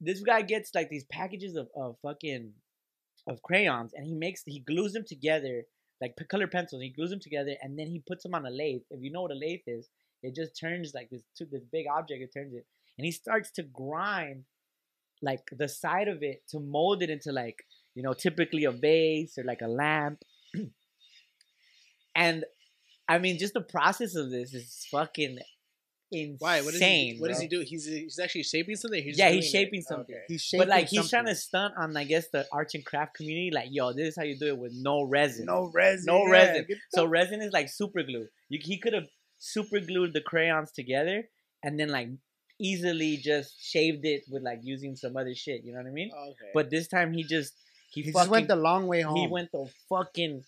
this 0.00 0.20
guy 0.20 0.42
gets 0.42 0.74
like 0.74 0.90
these 0.90 1.04
packages 1.04 1.56
of, 1.56 1.68
of 1.74 1.96
fucking 2.02 2.52
of 3.26 3.42
crayons, 3.42 3.92
and 3.94 4.06
he 4.06 4.14
makes 4.14 4.42
he 4.46 4.60
glues 4.60 4.92
them 4.92 5.04
together 5.06 5.64
like 6.00 6.16
color 6.28 6.46
pencils. 6.46 6.82
He 6.82 6.90
glues 6.90 7.10
them 7.10 7.20
together, 7.20 7.56
and 7.62 7.78
then 7.78 7.88
he 7.88 8.02
puts 8.06 8.22
them 8.22 8.34
on 8.34 8.46
a 8.46 8.50
lathe. 8.50 8.82
If 8.90 9.02
you 9.02 9.10
know 9.10 9.22
what 9.22 9.32
a 9.32 9.34
lathe 9.34 9.60
is, 9.66 9.88
it 10.22 10.34
just 10.34 10.58
turns 10.58 10.92
like 10.94 11.10
this 11.10 11.22
to 11.36 11.46
this 11.46 11.64
big 11.72 11.86
object. 11.92 12.22
It 12.22 12.32
turns 12.32 12.54
it, 12.54 12.66
and 12.98 13.04
he 13.04 13.12
starts 13.12 13.50
to 13.52 13.62
grind 13.62 14.44
like 15.22 15.48
the 15.50 15.68
side 15.68 16.08
of 16.08 16.22
it 16.22 16.42
to 16.48 16.60
mold 16.60 17.02
it 17.02 17.08
into 17.08 17.32
like 17.32 17.64
you 17.94 18.02
know 18.02 18.12
typically 18.12 18.64
a 18.64 18.72
vase 18.72 19.38
or 19.38 19.44
like 19.44 19.62
a 19.62 19.68
lamp. 19.68 20.22
and 22.14 22.44
I 23.08 23.18
mean, 23.18 23.38
just 23.38 23.54
the 23.54 23.60
process 23.60 24.16
of 24.16 24.30
this 24.30 24.52
is 24.52 24.86
fucking 24.90 25.38
insane. 26.12 26.36
Why? 26.38 26.60
What 26.62 26.72
does 26.72 26.80
he? 26.80 27.16
What 27.18 27.28
does 27.28 27.40
he 27.40 27.48
do? 27.48 27.60
He's 27.60 27.86
he's 27.86 28.18
actually 28.18 28.42
shaping 28.44 28.76
something. 28.76 29.02
He's 29.02 29.18
Yeah, 29.18 29.30
just 29.32 29.34
he's 29.34 29.52
doing 29.52 29.62
it? 29.62 29.66
shaping 29.66 29.82
something. 29.82 30.14
Okay. 30.14 30.24
He's 30.28 30.54
But 30.56 30.68
like 30.68 30.86
shaping 30.88 31.02
he's 31.02 31.10
trying 31.10 31.26
to 31.26 31.34
stunt 31.34 31.74
on, 31.76 31.96
I 31.96 32.04
guess, 32.04 32.28
the 32.28 32.46
arts 32.52 32.74
and 32.74 32.84
craft 32.84 33.14
community. 33.14 33.50
Like, 33.52 33.68
yo, 33.70 33.92
this 33.92 34.08
is 34.08 34.16
how 34.16 34.22
you 34.24 34.38
do 34.38 34.46
it 34.48 34.58
with 34.58 34.72
no 34.74 35.02
resin. 35.02 35.46
no 35.46 35.70
resin. 35.74 36.06
No 36.06 36.24
yeah, 36.26 36.30
resin. 36.32 36.66
So 36.94 37.02
the- 37.02 37.08
resin 37.08 37.42
is 37.42 37.52
like 37.52 37.68
super 37.68 38.02
glue. 38.02 38.26
You, 38.48 38.58
he 38.62 38.78
could 38.78 38.92
have 38.92 39.06
super 39.38 39.80
glued 39.80 40.12
the 40.14 40.20
crayons 40.22 40.72
together 40.72 41.28
and 41.62 41.78
then 41.78 41.88
like 41.90 42.08
easily 42.58 43.18
just 43.18 43.62
shaved 43.62 44.04
it 44.06 44.22
with 44.30 44.42
like 44.42 44.60
using 44.62 44.96
some 44.96 45.16
other 45.16 45.34
shit. 45.34 45.62
You 45.64 45.72
know 45.72 45.78
what 45.80 45.88
I 45.88 45.92
mean? 45.92 46.10
Okay. 46.30 46.50
But 46.54 46.70
this 46.70 46.88
time 46.88 47.12
he 47.12 47.22
just 47.24 47.52
he, 47.90 48.02
he 48.02 48.12
fucking 48.12 48.22
just 48.22 48.30
went 48.30 48.48
the 48.48 48.56
long 48.56 48.86
way 48.86 49.02
home. 49.02 49.16
he 49.16 49.26
went 49.26 49.52
the 49.52 49.68
fucking 49.88 50.42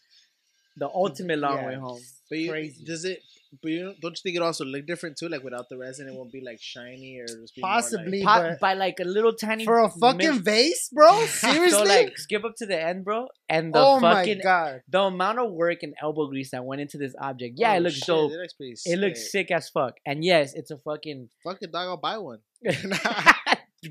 the 0.76 0.88
ultimate 0.88 1.38
long 1.40 1.58
Yeah. 1.58 1.66
way 1.66 1.74
home. 1.74 2.00
But 2.30 2.38
you, 2.38 2.50
Crazy. 2.50 2.84
does 2.84 3.04
it? 3.04 3.20
But 3.62 3.70
you 3.70 3.82
don't, 3.84 4.00
don't 4.02 4.10
you 4.10 4.20
think 4.22 4.36
it 4.36 4.42
also 4.42 4.64
look 4.66 4.86
different 4.86 5.16
too? 5.16 5.28
Like 5.28 5.42
without 5.42 5.70
the 5.70 5.78
resin, 5.78 6.06
it 6.06 6.14
won't 6.14 6.30
be 6.30 6.42
like 6.44 6.58
shiny 6.60 7.16
or 7.18 7.26
just 7.26 7.54
be 7.54 7.62
more, 7.62 7.70
like- 7.70 7.82
Possibly. 7.82 8.22
But- 8.22 8.60
by 8.60 8.74
like 8.74 9.00
a 9.00 9.04
little 9.04 9.32
tiny 9.32 9.64
For 9.64 9.78
a 9.78 9.88
fucking 9.88 10.18
mix- 10.18 10.38
vase, 10.44 10.90
bro? 10.92 11.24
Seriously? 11.26 11.70
So 11.70 11.82
like 11.84 12.18
skip 12.18 12.44
up 12.44 12.56
to 12.58 12.66
the 12.66 12.78
end, 12.78 13.04
bro, 13.06 13.28
and 13.48 13.72
the 13.72 13.78
oh 13.78 14.00
fucking 14.00 14.38
my 14.38 14.42
god. 14.42 14.82
the 14.88 15.00
amount 15.00 15.38
of 15.38 15.50
work 15.52 15.82
and 15.82 15.94
elbow 16.02 16.26
grease 16.28 16.50
that 16.50 16.62
went 16.64 16.82
into 16.82 16.98
this 16.98 17.14
object. 17.18 17.54
Yeah, 17.56 17.72
Oh, 17.72 17.76
it 17.76 17.80
looks 17.80 17.94
shit, 17.96 18.06
dope. 18.06 18.32
It 18.32 18.36
looks 18.36 18.52
pretty. 18.52 18.74
It 18.84 18.98
looks 18.98 19.32
sick 19.32 19.50
as 19.50 19.68
fuck. 19.70 19.94
And 20.04 20.22
yes, 20.22 20.52
it's 20.54 20.70
a 20.70 20.76
fucking. 20.76 21.30
Fucking 21.44 21.70
dog, 21.70 21.88
I'll 21.88 21.96
buy 21.96 22.18
one. 22.18 22.40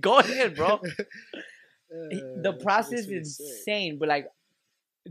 Go 0.01 0.19
ahead, 0.19 0.55
bro. 0.55 0.79
Uh, 1.89 2.41
the 2.43 2.53
process 2.61 2.91
looks 2.91 3.05
pretty 3.07 3.21
is 3.21 3.37
sick. 3.37 3.47
insane, 3.47 3.97
but 3.97 4.09
like 4.09 4.27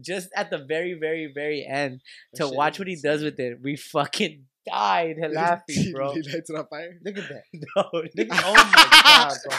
just 0.01 0.29
at 0.35 0.51
the 0.51 0.59
very, 0.59 0.95
very, 0.95 1.31
very 1.33 1.65
end 1.69 2.01
to 2.37 2.49
watch 2.49 2.79
what 2.79 2.89
he 2.89 2.97
does 2.97 3.23
with 3.23 3.39
it, 3.41 3.59
we 3.63 3.77
fucking 3.77 4.45
died 4.69 5.17
laughing, 5.33 5.93
bro. 5.93 6.13
he 6.13 6.23
lights 6.23 6.51
it 6.51 6.57
on 6.57 6.67
fire. 6.67 6.99
Look 7.05 7.19
at 7.19 7.29
that. 7.29 7.43
No, 7.77 7.83
Look, 7.93 8.29
oh 8.33 8.55
my 8.55 9.03
god, 9.03 9.37
bro. 9.49 9.57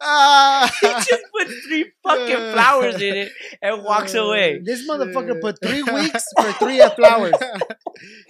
ah! 0.00 0.70
he 0.80 0.86
just 0.88 1.22
put 1.32 1.48
three 1.66 1.90
fucking 2.02 2.52
flowers 2.52 3.00
in 3.02 3.16
it 3.16 3.32
and 3.62 3.84
walks 3.84 4.14
away. 4.14 4.60
This 4.62 4.88
motherfucker 4.88 5.40
put 5.40 5.58
three 5.62 5.82
weeks 5.82 6.24
for 6.40 6.52
three 6.52 6.80
flowers. 6.96 7.34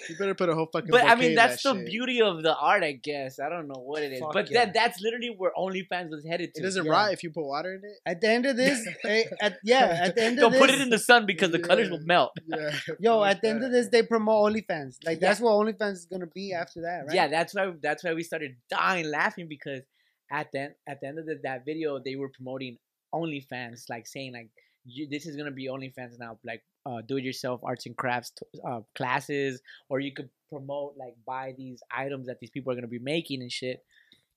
You 0.09 0.17
better 0.19 0.35
put 0.35 0.49
a 0.49 0.55
whole 0.55 0.69
fucking. 0.73 0.91
But 0.91 1.05
I 1.05 1.15
mean, 1.15 1.35
that's 1.35 1.63
that 1.63 1.75
the 1.75 1.79
shit. 1.81 1.87
beauty 1.87 2.23
of 2.23 2.43
the 2.43 2.55
art, 2.55 2.83
I 2.83 2.93
guess. 2.93 3.39
I 3.41 3.49
don't 3.49 3.69
know 3.69 3.81
what 3.81 4.03
it 4.03 4.13
is, 4.13 4.21
Fuck 4.21 4.33
but 4.33 4.51
yeah. 4.51 4.65
that 4.67 4.75
that's 4.75 5.01
literally 5.01 5.35
where 5.37 5.53
OnlyFans 5.57 6.11
was 6.11 6.25
headed 6.25 6.55
to. 6.55 6.61
It 6.61 6.65
doesn't 6.65 6.85
Yeah. 6.85 6.93
rot 6.93 7.13
if 7.13 7.23
you 7.23 7.31
put 7.31 7.45
water 7.45 7.75
in 7.75 7.83
it. 7.85 7.97
At 8.07 8.21
the 8.21 8.29
end 8.29 8.47
of 8.47 8.57
this, 8.57 8.87
at, 9.41 9.59
yeah, 9.65 9.99
at 10.03 10.15
the 10.15 10.23
end 10.23 10.39
of 10.39 10.43
Don't 10.43 10.53
this, 10.53 10.61
put 10.61 10.71
it 10.71 10.81
in 10.81 10.91
the 10.91 10.99
sun 10.99 11.27
because 11.27 11.51
the 11.51 11.59
colors 11.59 11.91
will 11.91 12.01
melt. 12.05 12.33
Yeah. 12.47 12.71
yo, 13.01 13.23
at 13.25 13.43
the 13.43 13.49
end 13.49 13.65
of 13.65 13.71
this, 13.73 13.89
they 13.89 14.03
promote 14.03 14.53
OnlyFans. 14.53 14.97
Like 15.05 15.21
that's 15.21 15.41
what 15.41 15.53
OnlyFans 15.53 15.93
is 15.93 16.07
gonna 16.07 16.27
be 16.27 16.53
after 16.53 16.83
that, 16.83 17.05
right? 17.07 17.15
Yeah, 17.15 17.29
that's 17.29 17.55
why 17.55 17.73
that's 17.83 18.05
why 18.05 18.15
we 18.15 18.23
started 18.23 18.57
dying 18.71 19.11
laughing 19.11 19.47
because 19.49 19.83
at 20.31 20.53
the 20.53 20.75
at 20.87 21.01
the 21.01 21.07
end 21.09 21.19
of 21.19 21.27
the, 21.27 21.39
that 21.43 21.65
video 21.65 21.99
they 22.05 22.17
were 22.17 22.29
promoting 22.29 22.77
OnlyFans, 23.15 23.85
like 23.89 24.07
saying 24.07 24.33
like 24.33 24.51
you, 24.89 25.09
this 25.09 25.27
is 25.27 25.37
gonna 25.37 25.51
be 25.51 25.69
OnlyFans 25.69 26.19
now, 26.19 26.39
like 26.45 26.63
uh, 26.87 27.03
do 27.07 27.17
it 27.19 27.25
yourself 27.25 27.61
arts 27.65 27.87
and 27.87 27.97
crafts 27.97 28.31
t- 28.31 28.61
uh, 28.67 28.81
classes, 28.97 29.61
or 29.89 30.01
you 30.01 30.13
could 30.13 30.31
promote 30.51 30.95
like 30.99 31.15
buy 31.27 31.53
these 31.57 31.83
items 31.95 32.27
that 32.27 32.41
these 32.41 32.51
people 32.51 32.73
are 32.73 32.75
gonna 32.75 32.87
be 32.89 32.99
making 32.99 33.43
and 33.43 33.53
shit. 33.53 33.85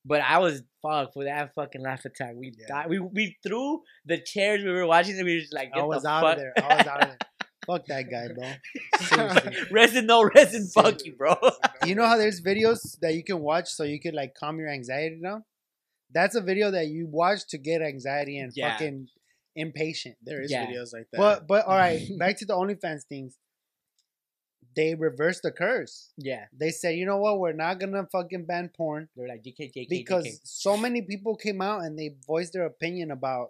But 0.03 0.21
I 0.21 0.39
was 0.39 0.63
fuck 0.81 1.13
for 1.13 1.23
that 1.25 1.53
fucking 1.53 1.81
laugh 1.81 2.05
attack. 2.05 2.33
We 2.35 2.53
Yeah. 2.57 2.67
died. 2.67 2.89
We 2.89 2.99
we 2.99 3.37
threw 3.43 3.81
the 4.05 4.17
chairs 4.17 4.63
we 4.63 4.71
were 4.71 4.85
watching 4.87 5.15
and 5.17 5.25
we 5.25 5.35
were 5.35 5.41
just 5.41 5.53
like, 5.53 5.71
I 5.75 5.83
was 5.83 6.03
the 6.03 6.09
out 6.09 6.23
fuck. 6.23 6.33
of 6.33 6.39
there. 6.39 6.53
I 6.57 6.75
was 6.77 6.87
out 6.87 7.03
of 7.03 7.09
there. 7.09 7.17
Fuck 7.67 7.85
that 7.85 8.09
guy, 8.09 8.27
bro. 8.33 9.51
Resin 9.71 10.07
no 10.07 10.23
resin, 10.23 10.67
fuck 10.67 11.05
you, 11.05 11.13
bro. 11.13 11.35
You 11.85 11.95
know 11.95 12.05
how 12.05 12.17
there's 12.17 12.41
videos 12.41 12.99
that 13.01 13.13
you 13.15 13.23
can 13.23 13.39
watch 13.39 13.67
so 13.69 13.83
you 13.83 13.99
can 13.99 14.13
like 14.15 14.33
calm 14.35 14.57
your 14.59 14.69
anxiety 14.69 15.19
down? 15.23 15.43
That's 16.13 16.35
a 16.35 16.41
video 16.41 16.71
that 16.71 16.87
you 16.87 17.07
watch 17.07 17.47
to 17.49 17.57
get 17.57 17.81
anxiety 17.81 18.37
and 18.39 18.51
Yeah. 18.55 18.71
fucking 18.73 19.07
impatient. 19.55 20.17
There 20.21 20.41
is 20.41 20.51
Yeah. 20.51 20.65
videos 20.67 20.93
like 20.93 21.07
that. 21.11 21.17
But 21.17 21.47
but 21.47 21.65
all 21.65 21.75
right, 21.77 21.99
back 22.17 22.37
to 22.37 22.45
the 22.45 22.53
OnlyFans 22.55 23.03
things. 23.03 23.37
They 24.73 24.95
reversed 24.95 25.41
the 25.43 25.51
curse. 25.51 26.13
yeah, 26.17 26.45
They 26.53 26.69
said, 26.71 26.95
you 26.95 27.05
know 27.05 27.17
what, 27.17 27.39
we're 27.39 27.51
not 27.51 27.79
gonna 27.79 28.07
fucking 28.09 28.45
ban 28.45 28.69
porn 28.69 29.09
They're 29.17 29.27
like 29.27 29.43
JK, 29.43 29.73
JK, 29.73 29.89
because 29.89 30.25
JK. 30.25 30.39
so 30.43 30.77
many 30.77 31.01
people 31.01 31.35
came 31.35 31.61
out 31.61 31.81
and 31.83 31.99
they 31.99 32.15
voiced 32.25 32.53
their 32.53 32.65
opinion 32.65 33.11
about 33.11 33.49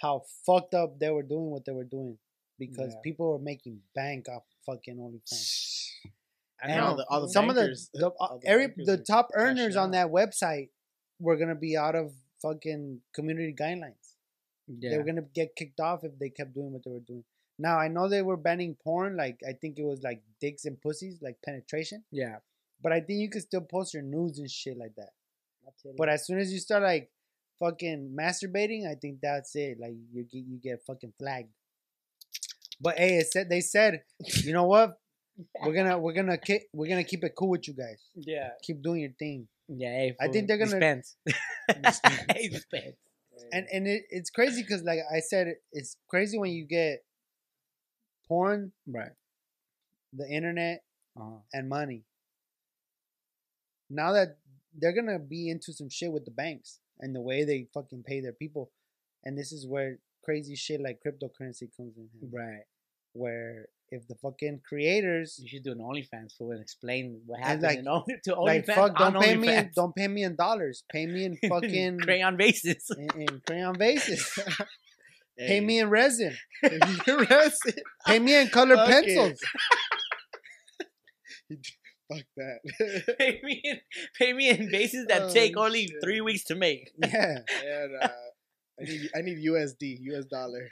how 0.00 0.22
fucked 0.46 0.74
up 0.74 1.00
they 1.00 1.10
were 1.10 1.24
doing 1.24 1.50
what 1.50 1.64
they 1.64 1.72
were 1.72 1.82
doing 1.98 2.18
because 2.56 2.92
Yeah. 2.94 3.00
people 3.02 3.32
were 3.32 3.40
making 3.40 3.82
bank 3.96 4.28
off 4.28 4.44
fucking 4.64 4.96
OnlyFans. 4.96 5.90
I 6.62 6.68
And 6.68 6.76
know 6.84 6.96
the, 6.96 7.06
all 7.08 7.22
the 7.22 7.28
some 7.30 7.46
bankers, 7.48 7.90
of 7.94 8.00
the, 8.00 8.06
the, 8.06 8.10
uh, 8.10 8.14
all 8.20 8.38
the 8.38 8.46
every 8.46 8.66
the 8.84 8.96
top 8.98 9.30
earners 9.34 9.74
on 9.74 9.90
that 9.92 10.08
website 10.08 10.68
were 11.18 11.36
gonna 11.36 11.56
be 11.56 11.76
out 11.76 11.96
of 11.96 12.12
fucking 12.42 13.00
community 13.12 13.52
guidelines. 13.52 13.97
Yeah. 14.68 14.90
They 14.90 14.98
were 14.98 15.04
gonna 15.04 15.22
get 15.34 15.56
kicked 15.56 15.80
off 15.80 16.04
if 16.04 16.18
they 16.18 16.28
kept 16.30 16.54
doing 16.54 16.72
what 16.72 16.84
they 16.84 16.90
were 16.90 17.00
doing. 17.00 17.24
Now 17.58 17.78
I 17.78 17.88
know 17.88 18.08
they 18.08 18.22
were 18.22 18.36
banning 18.36 18.76
porn, 18.82 19.16
like 19.16 19.40
I 19.48 19.52
think 19.52 19.78
it 19.78 19.84
was 19.84 20.02
like 20.02 20.22
dicks 20.40 20.64
and 20.64 20.80
pussies, 20.80 21.20
like 21.22 21.36
penetration. 21.44 22.04
yeah. 22.10 22.36
But 22.80 22.92
I 22.92 23.00
think 23.00 23.18
you 23.20 23.28
could 23.28 23.42
still 23.42 23.62
post 23.62 23.92
your 23.94 24.04
nudes 24.04 24.38
and 24.38 24.48
shit 24.48 24.76
like 24.78 24.94
that. 24.96 25.10
But 25.64 25.96
But 25.96 26.08
as 26.08 26.24
soon 26.26 26.38
as 26.38 26.52
you 26.52 26.60
start 26.60 26.82
like 26.84 27.10
fucking 27.58 28.14
masturbating, 28.16 28.86
I 28.88 28.94
think 28.94 29.18
that's 29.20 29.56
it. 29.56 29.80
Like 29.80 29.94
you 30.12 30.22
get 30.22 30.44
you 30.46 30.58
get 30.62 30.82
fucking 30.86 31.12
flagged. 31.18 31.50
But 32.80 32.96
hey, 32.98 33.18
it 33.18 33.26
said 33.32 33.48
they 33.48 33.60
said, 33.60 34.02
you 34.44 34.52
know 34.52 34.64
what? 34.64 34.98
We're 35.64 35.72
gonna 35.74 35.98
we're 35.98 36.12
gonna 36.12 36.38
keep 36.38 36.62
we're 36.72 36.88
gonna 36.88 37.04
keep 37.04 37.24
it 37.24 37.32
cool 37.36 37.48
with 37.50 37.66
you 37.66 37.74
guys. 37.74 38.00
yeah, 38.14 38.50
Keep 38.62 38.82
doing 38.82 39.00
your 39.02 39.12
thing. 39.18 39.48
yeah. 39.68 39.88
Hey, 39.90 40.16
I 40.20 40.28
think 40.28 40.46
they're 40.48 40.58
gonna- 40.58 40.70
dispense. 40.78 41.16
hey, 42.34 42.48
dispense. 42.48 42.96
And 43.52 43.66
and 43.72 43.86
it, 43.88 44.02
it's 44.10 44.30
crazy 44.30 44.62
because 44.62 44.82
like 44.82 44.98
I 45.12 45.20
said, 45.20 45.54
it's 45.72 45.96
crazy 46.08 46.38
when 46.38 46.50
you 46.52 46.64
get 46.66 47.04
porn, 48.26 48.72
Right. 48.86 49.12
the 50.12 50.28
internet, 50.28 50.84
Uh-huh. 51.16 51.40
and 51.52 51.68
money. 51.68 52.04
Now 53.90 54.12
that 54.12 54.38
they're 54.74 54.92
gonna 54.92 55.18
be 55.18 55.48
into 55.48 55.72
some 55.72 55.88
shit 55.88 56.12
with 56.12 56.24
the 56.24 56.30
banks 56.30 56.80
and 57.00 57.14
the 57.14 57.20
way 57.20 57.44
they 57.44 57.64
fucking 57.72 58.02
pay 58.04 58.20
their 58.20 58.32
people, 58.32 58.70
and 59.24 59.36
this 59.36 59.52
is 59.52 59.66
where 59.66 59.98
crazy 60.22 60.54
shit 60.56 60.80
like 60.80 61.02
cryptocurrency 61.02 61.74
comes 61.76 61.96
in, 61.96 62.08
Right. 62.30 62.64
where 63.12 63.68
if 63.90 64.06
the 64.06 64.14
fucking 64.16 64.60
creators 64.68 65.38
You 65.42 65.48
should 65.48 65.64
do 65.64 65.72
an 65.72 65.78
OnlyFans 65.78 66.36
for 66.36 66.52
and 66.52 66.60
explain 66.62 67.20
what 67.26 67.40
happened 67.40 67.62
like- 67.62 67.78
in 67.78 67.88
only, 67.88 68.14
to 68.24 68.34
OnlyFans. 68.34 68.44
like 68.46 68.66
fuck, 68.66 68.96
don't 68.98 69.16
on 69.16 69.22
pay 69.22 69.36
me, 69.36 69.48
in, 69.54 69.70
don't 69.74 69.94
pay 69.94 70.08
me 70.08 70.22
in 70.24 70.36
dollars, 70.36 70.84
pay 70.92 71.06
me 71.06 71.24
in 71.24 71.36
fucking 71.48 71.98
crayon 72.00 72.36
bases. 72.36 72.90
in, 72.98 73.22
in 73.22 73.40
crayon 73.46 73.74
vases, 73.78 74.30
Hey, 75.40 75.46
pay 75.46 75.60
me 75.60 75.78
in 75.78 75.88
resin, 75.88 76.34
you're 77.06 77.24
resin. 77.24 77.74
pay 78.06 78.18
me 78.18 78.34
in 78.40 78.48
colored 78.48 78.78
Fuck 78.78 78.88
pencils. 78.88 79.38
Fuck 82.10 82.24
that. 82.36 83.16
pay 83.18 83.40
me 83.44 83.60
in, 83.62 83.78
pay 84.18 84.32
me 84.32 84.48
in 84.48 84.70
bases 84.70 85.06
that 85.08 85.22
Oh, 85.22 85.32
take 85.32 85.56
only 85.56 85.86
shit. 85.86 85.96
three 86.02 86.20
weeks 86.20 86.44
to 86.44 86.54
make. 86.56 86.90
Yeah, 86.98 87.38
and, 87.64 87.92
uh, 88.02 88.08
I 88.80 88.84
need 88.84 89.10
I 89.16 89.20
need 89.22 89.38
USD, 89.46 89.98
US 90.12 90.24
dollar. 90.26 90.68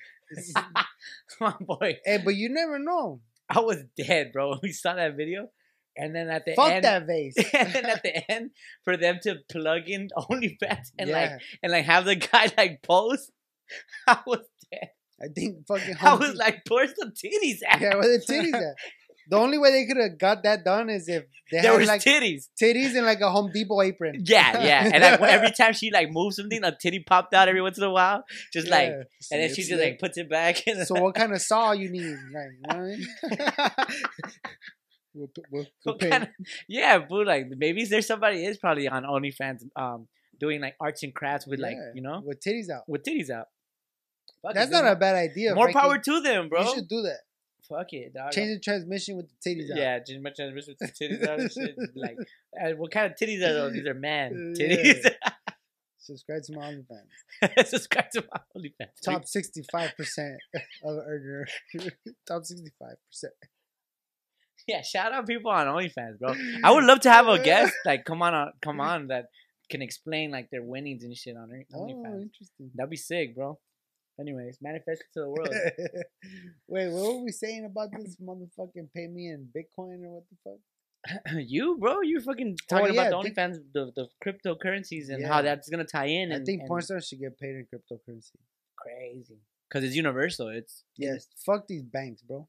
Come 1.39 1.55
on, 1.59 1.65
boy. 1.67 1.99
hey, 2.05 2.19
but 2.25 2.35
you 2.35 2.49
never 2.49 2.79
know. 2.79 3.21
I 3.49 3.61
was 3.61 3.83
dead, 3.97 4.33
bro. 4.33 4.59
We 4.63 4.73
saw 4.73 4.95
that 4.95 5.17
video, 5.17 5.49
and 5.97 6.15
then 6.15 6.29
at 6.29 6.45
the 6.45 6.55
Fuck 6.55 6.71
end, 6.71 6.85
that 6.85 7.07
vase. 7.07 7.37
and 7.55 7.73
then 7.73 7.87
at 7.87 8.03
the 8.03 8.31
end, 8.31 8.51
for 8.85 8.97
them 8.97 9.19
to 9.23 9.37
plug 9.51 9.83
in 9.89 10.09
OnlyFans 10.17 10.91
and 10.99 11.11
like 11.11 11.41
and 11.63 11.73
like 11.73 11.85
have 11.85 12.05
the 12.05 12.17
guy 12.17 12.51
like 12.57 12.83
pose, 12.83 13.31
I 14.07 14.19
was 14.27 14.41
dead. 14.71 14.91
I 15.21 15.29
think 15.35 15.67
fucking. 15.67 15.97
I 16.01 16.15
was 16.15 16.35
like, 16.35 16.63
"Where's 16.69 16.93
the 16.95 17.07
titties 17.07 17.61
at?" 17.67 17.81
Yeah, 17.81 17.95
where 17.95 18.19
the 18.19 18.25
titties 18.25 18.53
at? 18.53 18.75
The 19.29 19.37
only 19.37 19.59
way 19.59 19.71
they 19.73 19.87
could 19.87 19.97
have 19.97 20.19
got 20.19 20.43
that 20.45 20.65
done 20.65 20.89
is 20.89 21.09
if 21.09 21.25
they 21.51 21.61
there 21.61 21.73
had 21.73 21.79
was 21.79 21.89
like 21.89 22.03
titties. 22.03 22.49
titties 22.61 22.95
in 22.95 23.05
like 23.05 23.21
a 23.21 23.31
Home 23.31 23.51
Depot 23.53 23.81
apron. 23.83 24.23
Yeah, 24.25 24.63
yeah. 24.63 24.91
And 24.93 25.03
like 25.03 25.21
every 25.21 25.51
time 25.59 25.73
she 25.73 25.91
like 25.91 26.09
moves 26.11 26.37
something, 26.37 26.63
a 26.63 26.77
titty 26.81 27.01
popped 27.07 27.35
out 27.35 27.49
every 27.49 27.61
once 27.63 27.77
in 27.79 27.85
a 27.85 27.91
while. 27.91 28.25
Just 28.53 28.69
like, 28.69 28.89
Yeah. 28.89 29.03
and 29.33 29.43
then 29.43 29.55
she 29.55 29.63
just 29.63 29.81
like 29.81 29.99
puts 29.99 30.17
it 30.19 30.29
back. 30.31 30.67
And 30.67 30.87
So 30.87 30.95
what 31.01 31.15
kind 31.21 31.33
of 31.33 31.41
saw 31.43 31.73
you 31.73 31.91
need? 31.91 32.17
Like, 32.33 32.51
what 32.63 32.99
we'll, 35.15 35.29
we'll, 35.51 35.67
we'll 35.85 35.99
kind 35.99 36.25
of, 36.25 36.29
yeah, 36.69 36.99
but 36.99 37.27
like 37.27 37.47
maybe 37.57 37.85
there's 37.85 38.07
somebody 38.07 38.45
is 38.45 38.59
probably 38.59 38.89
on 38.89 39.05
OnlyFans, 39.05 39.63
um, 39.77 40.09
doing 40.39 40.61
like 40.61 40.77
arts 40.81 41.03
and 41.03 41.15
crafts 41.15 41.47
with 41.47 41.61
like 41.61 41.77
you 41.95 42.03
know 42.03 42.23
with 42.25 42.41
titties 42.41 42.71
out. 42.71 42.83
with 42.87 43.03
titties 43.03 43.31
out. 43.31 43.47
Fuck 44.43 44.55
That's 44.55 44.71
not 44.71 44.87
a 44.87 44.97
bad 44.97 45.17
idea. 45.17 45.55
More 45.55 45.71
Frankie. 45.71 45.81
power 45.81 45.99
to 45.99 46.21
them, 46.21 46.49
bro. 46.49 46.63
You 46.63 46.75
should 46.75 46.89
do 46.89 47.03
that. 47.03 47.21
Fuck 47.69 47.93
it, 47.93 48.15
dog. 48.15 48.33
Change 48.33 48.57
the 48.57 48.61
transmission 48.61 49.17
with 49.17 49.27
the 49.29 49.51
titties 49.51 49.71
out. 49.71 49.77
Yeah, 49.79 49.99
change 50.01 50.23
my 50.23 50.31
transmission 50.31 50.77
with 50.79 50.97
the 50.97 51.05
titties 51.07 51.27
out 51.29 51.53
shit. 51.53 51.77
Like, 51.97 52.17
uh, 52.63 52.71
what 52.77 52.91
kind 52.93 53.07
of 53.07 53.19
titties 53.19 53.43
are 53.43 53.53
those? 53.53 53.73
These 53.73 53.87
are 53.87 53.95
man 53.95 54.55
Yeah. 54.57 54.67
titties. 54.67 55.15
Subscribe 55.99 56.43
to 56.45 56.53
my 56.53 56.73
OnlyFans. 56.73 57.67
Subscribe 57.67 58.11
to 58.13 58.25
my 58.33 58.41
OnlyFans. 58.57 58.91
Top 59.05 59.27
sixty-five 59.27 59.97
percent 59.97 60.37
of 60.85 60.99
earner. 60.99 61.47
Top 62.29 62.45
sixty-five 62.45 62.97
percent. 63.11 63.33
Yeah, 64.69 64.83
shout 64.83 65.13
out 65.13 65.27
people 65.27 65.51
on 65.51 65.67
OnlyFans, 65.67 66.19
bro. 66.21 66.35
I 66.63 66.71
would 66.73 66.85
love 66.85 67.01
to 67.01 67.11
have 67.11 67.27
a 67.27 67.43
guest 67.43 67.73
like 67.85 68.05
come 68.05 68.23
on, 68.23 68.35
uh, 68.35 68.51
come 68.63 68.81
on 68.81 69.09
that 69.09 69.27
can 69.69 69.83
explain 69.83 70.31
like 70.31 70.49
their 70.51 70.63
winnings 70.63 71.03
and 71.03 71.17
shit 71.17 71.37
on 71.37 71.49
OnlyFans. 71.49 71.65
Oh, 71.75 72.21
interesting. 72.21 72.71
That'd 72.77 72.91
be 72.91 72.97
sick, 72.97 73.35
bro. 73.35 73.59
Anyways, 74.19 74.59
manifest 74.63 75.03
it 75.03 75.13
to 75.15 75.21
the 75.21 75.29
world. 75.29 75.49
Wait, 76.69 76.91
what 76.91 77.15
were 77.15 77.25
we 77.25 77.33
saying 77.33 77.65
about 77.67 77.91
this 77.97 78.17
motherfucking 78.17 78.89
pay 78.95 79.07
me 79.09 79.29
in 79.29 79.49
Bitcoin 79.55 80.03
or 80.05 80.15
what 80.15 80.25
the 80.31 80.37
fuck? 80.43 80.59
you, 81.47 81.77
bro, 81.79 82.01
you're 82.01 82.21
fucking 82.23 82.57
oh, 82.61 82.65
talking 82.69 82.93
Oh, 82.99 83.03
yeah, 83.03 83.09
about 83.09 83.23
the 83.25 83.31
think- 83.31 83.39
OnlyFans, 83.39 83.59
the, 83.75 83.93
the 83.95 84.09
cryptocurrencies 84.25 85.11
and 85.11 85.21
Yeah. 85.21 85.29
how 85.29 85.43
that's 85.43 85.69
gonna 85.69 85.85
tie 85.85 86.07
in. 86.07 86.33
I 86.33 86.41
think 86.41 86.61
and 86.63 86.69
porn 86.69 86.83
stars 86.83 87.07
should 87.09 87.21
get 87.21 87.39
paid 87.39 87.57
in 87.57 87.67
cryptocurrency. 87.73 88.33
crazy 88.77 89.39
because 89.69 89.85
it's 89.85 89.95
universal. 89.95 90.49
It's 90.49 90.85
Yes. 90.97 91.29
Fuck 91.45 91.67
these 91.69 91.83
banks, 91.85 92.23
bro. 92.23 92.49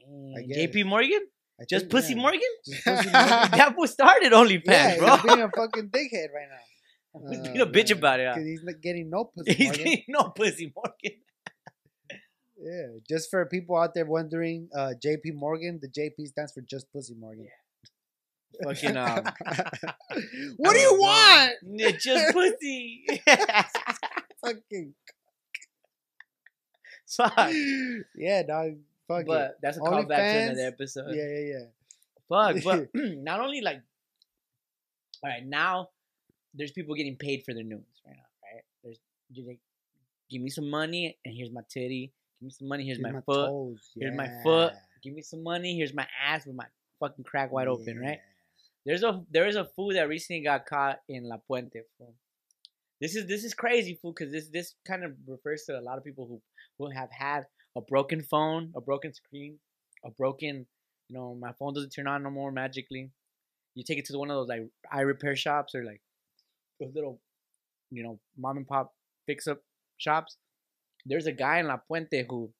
Dang. 0.00 0.48
JP 0.54 0.86
Morgan? 0.86 1.20
I 1.60 1.64
Just 1.68 1.84
think, 1.84 1.92
Pussy. 1.92 2.14
Morgan? 2.14 2.40
Just 2.66 2.84
Pussy 2.84 3.08
Morgan. 3.12 3.12
that 3.12 3.74
was 3.76 3.92
started 3.92 4.32
OnlyFans, 4.32 4.62
yeah, 4.66 4.96
bro. 4.98 5.16
being 5.24 5.42
a 5.42 5.50
fucking 5.50 5.88
dickhead 5.88 6.32
right 6.34 6.48
now. 6.50 6.64
He's 7.30 7.38
being 7.40 7.60
a 7.60 7.66
bitch 7.66 7.90
about 7.90 8.20
it? 8.20 8.28
Because 8.34 8.46
he's 8.48 8.62
not 8.64 8.80
getting 8.80 9.10
no 9.10 9.24
pussy. 9.24 9.52
He's 9.54 9.66
Morgan. 9.68 9.84
getting 9.84 10.04
no 10.08 10.22
Pussy 10.30 10.72
Morgan. 10.74 11.20
Yeah, 12.60 12.86
just 13.08 13.30
for 13.30 13.46
people 13.46 13.76
out 13.76 13.94
there 13.94 14.04
wondering, 14.04 14.68
uh, 14.74 14.92
JP 15.02 15.34
Morgan, 15.34 15.78
the 15.80 15.88
JP 15.88 16.26
stands 16.26 16.52
for 16.52 16.60
Just 16.62 16.92
Pussy 16.92 17.14
Morgan. 17.14 17.46
Fucking, 18.64 18.96
um, 18.96 19.22
what 20.56 20.72
do 20.72 20.78
you 20.80 20.90
Oh, 20.92 20.96
want? 20.98 21.52
yeah, 21.62 21.90
just 21.92 22.32
pussy. 22.34 23.06
Fucking 24.44 24.94
Fuck. 27.08 27.50
yeah, 28.16 28.42
dog. 28.42 28.72
Fuck 29.06 29.26
But 29.26 29.58
that's 29.62 29.76
a 29.76 29.80
callback 29.80 30.16
to 30.16 30.38
another 30.52 30.66
episode. 30.66 31.14
Yeah, 31.14 31.28
yeah, 31.28 31.46
yeah. 31.58 31.64
Fuck. 32.28 32.64
But 32.64 32.88
not 32.94 33.40
only 33.40 33.60
like, 33.60 33.80
all 35.22 35.30
right, 35.30 35.46
now 35.46 35.90
there's 36.58 36.72
people 36.72 36.94
getting 36.94 37.16
paid 37.16 37.44
for 37.44 37.54
their 37.54 37.64
nudes 37.64 38.02
right 38.06 38.16
now, 38.16 38.22
right? 38.42 38.62
There's 38.82 38.98
you 39.30 39.46
like, 39.46 39.60
give 40.30 40.42
me 40.42 40.50
some 40.50 40.68
money 40.68 41.16
and 41.24 41.34
here's 41.34 41.52
my 41.52 41.62
titty. 41.72 42.12
Give 42.40 42.46
me 42.46 42.50
some 42.50 42.68
money. 42.68 42.84
Here's 42.84 42.98
Here's 42.98 43.12
my, 43.12 43.20
foot. 43.20 43.46
toes, 43.46 43.90
Here's 43.98 44.16
my 44.16 44.30
foot. 44.42 44.72
Give 45.02 45.14
me 45.14 45.22
some 45.22 45.42
money. 45.42 45.76
Here's 45.76 45.94
my 45.94 46.06
ass 46.24 46.46
with 46.46 46.56
my 46.56 46.66
fucking 47.00 47.24
crack 47.24 47.52
wide 47.52 47.68
open, 47.68 47.98
right? 47.98 48.18
There's 48.84 49.02
a 49.02 49.22
there 49.30 49.46
is 49.46 49.56
a 49.56 49.64
fool 49.64 49.92
that 49.94 50.08
recently 50.08 50.42
got 50.42 50.66
caught 50.66 51.00
in 51.08 51.28
La 51.28 51.36
Puente. 51.36 51.80
Fool. 51.98 52.14
This 53.00 53.14
is 53.14 53.26
this 53.26 53.44
is 53.44 53.54
crazy, 53.54 53.98
fool, 54.00 54.12
because 54.16 54.32
this 54.32 54.48
this 54.48 54.74
kind 54.86 55.04
of 55.04 55.12
refers 55.26 55.64
to 55.64 55.78
a 55.78 55.82
lot 55.82 55.98
of 55.98 56.04
people 56.04 56.26
who 56.26 56.40
who 56.78 56.90
have 56.90 57.10
had 57.10 57.46
a 57.76 57.80
broken 57.80 58.22
phone, 58.22 58.72
a 58.74 58.80
broken 58.80 59.12
screen, 59.12 59.58
a 60.04 60.10
broken, 60.10 60.66
you 61.08 61.16
know, 61.16 61.36
my 61.40 61.52
phone 61.58 61.74
doesn't 61.74 61.90
turn 61.90 62.06
on 62.06 62.22
no 62.22 62.30
more 62.30 62.50
magically. 62.50 63.10
You 63.74 63.84
take 63.84 63.98
it 63.98 64.06
to 64.06 64.18
one 64.18 64.30
of 64.30 64.36
those 64.36 64.48
like 64.48 64.62
eye 64.90 65.02
repair 65.02 65.36
shops 65.36 65.74
or 65.74 65.84
like 65.84 66.00
those 66.80 66.94
little, 66.94 67.20
you 67.90 68.02
know, 68.02 68.18
mom 68.36 68.56
and 68.56 68.66
pop 68.66 68.94
fix 69.26 69.46
up 69.46 69.60
shops. 69.96 70.36
There's 71.06 71.26
a 71.26 71.32
guy 71.32 71.58
in 71.58 71.66
La 71.66 71.78
Puente 71.78 72.24
who 72.28 72.50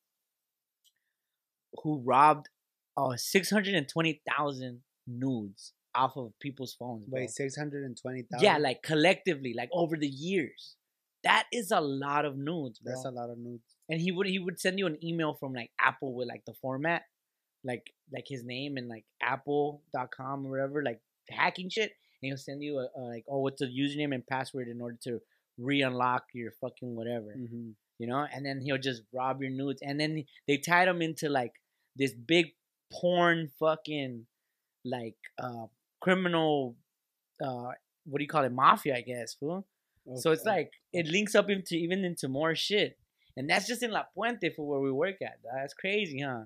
who 1.82 2.02
robbed 2.04 2.48
uh 2.96 3.16
six 3.16 3.50
hundred 3.50 3.74
and 3.74 3.88
twenty 3.88 4.22
thousand 4.36 4.80
nudes 5.06 5.72
off 5.94 6.16
of 6.16 6.32
people's 6.40 6.74
phones. 6.78 7.04
Bro. 7.06 7.20
Wait, 7.20 7.30
six 7.30 7.56
hundred 7.56 7.84
and 7.84 7.96
twenty 8.00 8.22
thousand. 8.30 8.44
yeah, 8.44 8.58
like 8.58 8.82
collectively, 8.82 9.54
like 9.56 9.70
over 9.72 9.96
the 9.96 10.08
years. 10.08 10.76
That 11.24 11.46
is 11.52 11.72
a 11.72 11.80
lot 11.80 12.24
of 12.24 12.36
nudes, 12.38 12.78
bro. 12.78 12.92
that's 12.92 13.04
a 13.04 13.10
lot 13.10 13.28
of 13.28 13.38
nudes. 13.38 13.64
and 13.88 14.00
he 14.00 14.12
would 14.12 14.28
he 14.28 14.38
would 14.38 14.60
send 14.60 14.78
you 14.78 14.86
an 14.86 14.98
email 15.04 15.34
from 15.34 15.52
like 15.52 15.70
Apple 15.80 16.14
with 16.14 16.28
like 16.28 16.44
the 16.46 16.54
format, 16.62 17.02
like 17.64 17.92
like 18.12 18.24
his 18.28 18.44
name 18.44 18.76
and 18.76 18.88
like 18.88 19.04
Apple.com 19.20 20.46
or 20.46 20.50
whatever, 20.50 20.82
like 20.82 21.00
hacking 21.28 21.70
shit. 21.70 21.90
And 22.22 22.28
he'll 22.28 22.36
send 22.36 22.62
you 22.62 22.78
a, 22.78 22.88
a 22.98 23.02
like 23.02 23.24
oh 23.28 23.38
what's 23.38 23.60
the 23.60 23.66
username 23.66 24.14
and 24.14 24.26
password 24.26 24.68
in 24.68 24.80
order 24.80 24.98
to 25.04 25.20
re-unlock 25.58 26.24
your 26.34 26.52
fucking 26.60 26.94
whatever 26.94 27.34
Mm-hmm. 27.36 27.70
you 27.98 28.06
know, 28.06 28.26
and 28.32 28.46
then 28.46 28.60
he'll 28.60 28.78
just 28.78 29.02
rob 29.12 29.40
your 29.42 29.50
nudes, 29.50 29.82
and 29.82 29.98
then 29.98 30.24
they 30.46 30.56
tied 30.56 30.88
him 30.88 31.02
into 31.02 31.28
like 31.28 31.52
this 31.96 32.12
big 32.14 32.46
porn 32.92 33.50
fucking 33.58 34.26
like 34.84 35.16
uh 35.42 35.66
criminal 36.00 36.76
uh 37.44 37.70
what 38.06 38.18
do 38.18 38.22
you 38.22 38.28
call 38.28 38.44
it 38.44 38.52
mafia 38.52 38.96
I 38.96 39.00
guess 39.02 39.34
fool. 39.34 39.66
So 40.16 40.30
it's 40.32 40.44
like 40.46 40.72
it 40.92 41.06
links 41.06 41.34
up 41.34 41.50
into 41.50 41.74
even 41.74 42.04
into 42.04 42.28
more 42.28 42.54
shit, 42.54 42.96
and 43.36 43.50
that's 43.50 43.66
just 43.66 43.82
in 43.82 43.90
La 43.90 44.04
Puente 44.16 44.48
for 44.54 44.66
where 44.66 44.80
we 44.80 44.90
work 44.90 45.16
at. 45.20 45.38
That's 45.54 45.74
crazy, 45.74 46.20
huh? 46.20 46.44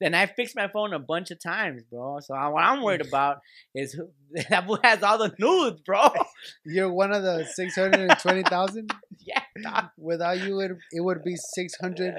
And 0.00 0.14
I 0.14 0.26
fixed 0.26 0.54
my 0.54 0.68
phone 0.68 0.92
a 0.92 0.98
bunch 0.98 1.30
of 1.30 1.40
times, 1.40 1.82
bro. 1.90 2.20
So 2.20 2.34
I, 2.34 2.48
what 2.48 2.62
I'm 2.62 2.82
worried 2.82 3.00
about 3.06 3.38
is 3.74 3.92
who, 3.92 4.08
that 4.50 4.66
fool 4.66 4.78
has 4.82 5.02
all 5.02 5.18
the 5.18 5.32
nudes, 5.38 5.80
bro. 5.80 6.08
you're 6.66 6.92
one 6.92 7.12
of 7.12 7.22
the 7.22 7.46
six 7.46 7.74
hundred 7.74 8.10
and 8.10 8.18
twenty 8.18 8.42
thousand. 8.42 8.92
yeah, 9.26 9.40
dog. 9.62 9.86
Without 9.98 10.40
you, 10.40 10.60
it, 10.60 10.72
it 10.92 11.00
would 11.00 11.24
be 11.24 11.34
600, 11.36 12.14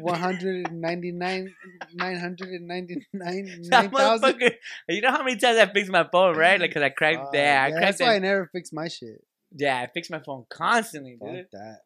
199, 0.00 1.54
999, 1.94 3.66
That 3.70 3.92
9,000. 3.92 3.92
motherfucker. 3.92 4.54
You 4.88 5.00
know 5.00 5.10
how 5.10 5.22
many 5.22 5.36
times 5.36 5.58
I 5.58 5.66
fixed 5.66 5.90
my 5.90 6.06
phone, 6.10 6.36
right? 6.36 6.60
Like, 6.60 6.74
cause 6.74 6.82
I 6.82 6.90
cracked. 6.90 7.18
Uh, 7.26 7.30
yeah, 7.34 7.64
I 7.66 7.70
cracked 7.70 7.98
that's 7.98 8.00
why 8.00 8.16
I 8.16 8.18
never 8.18 8.48
fix 8.52 8.72
my 8.72 8.88
shit. 8.88 9.24
Yeah, 9.56 9.78
I 9.80 9.86
fixed 9.86 10.10
my 10.10 10.20
phone 10.20 10.44
constantly, 10.50 11.16
Fuck 11.20 11.30
dude. 11.30 11.46
that. 11.52 11.78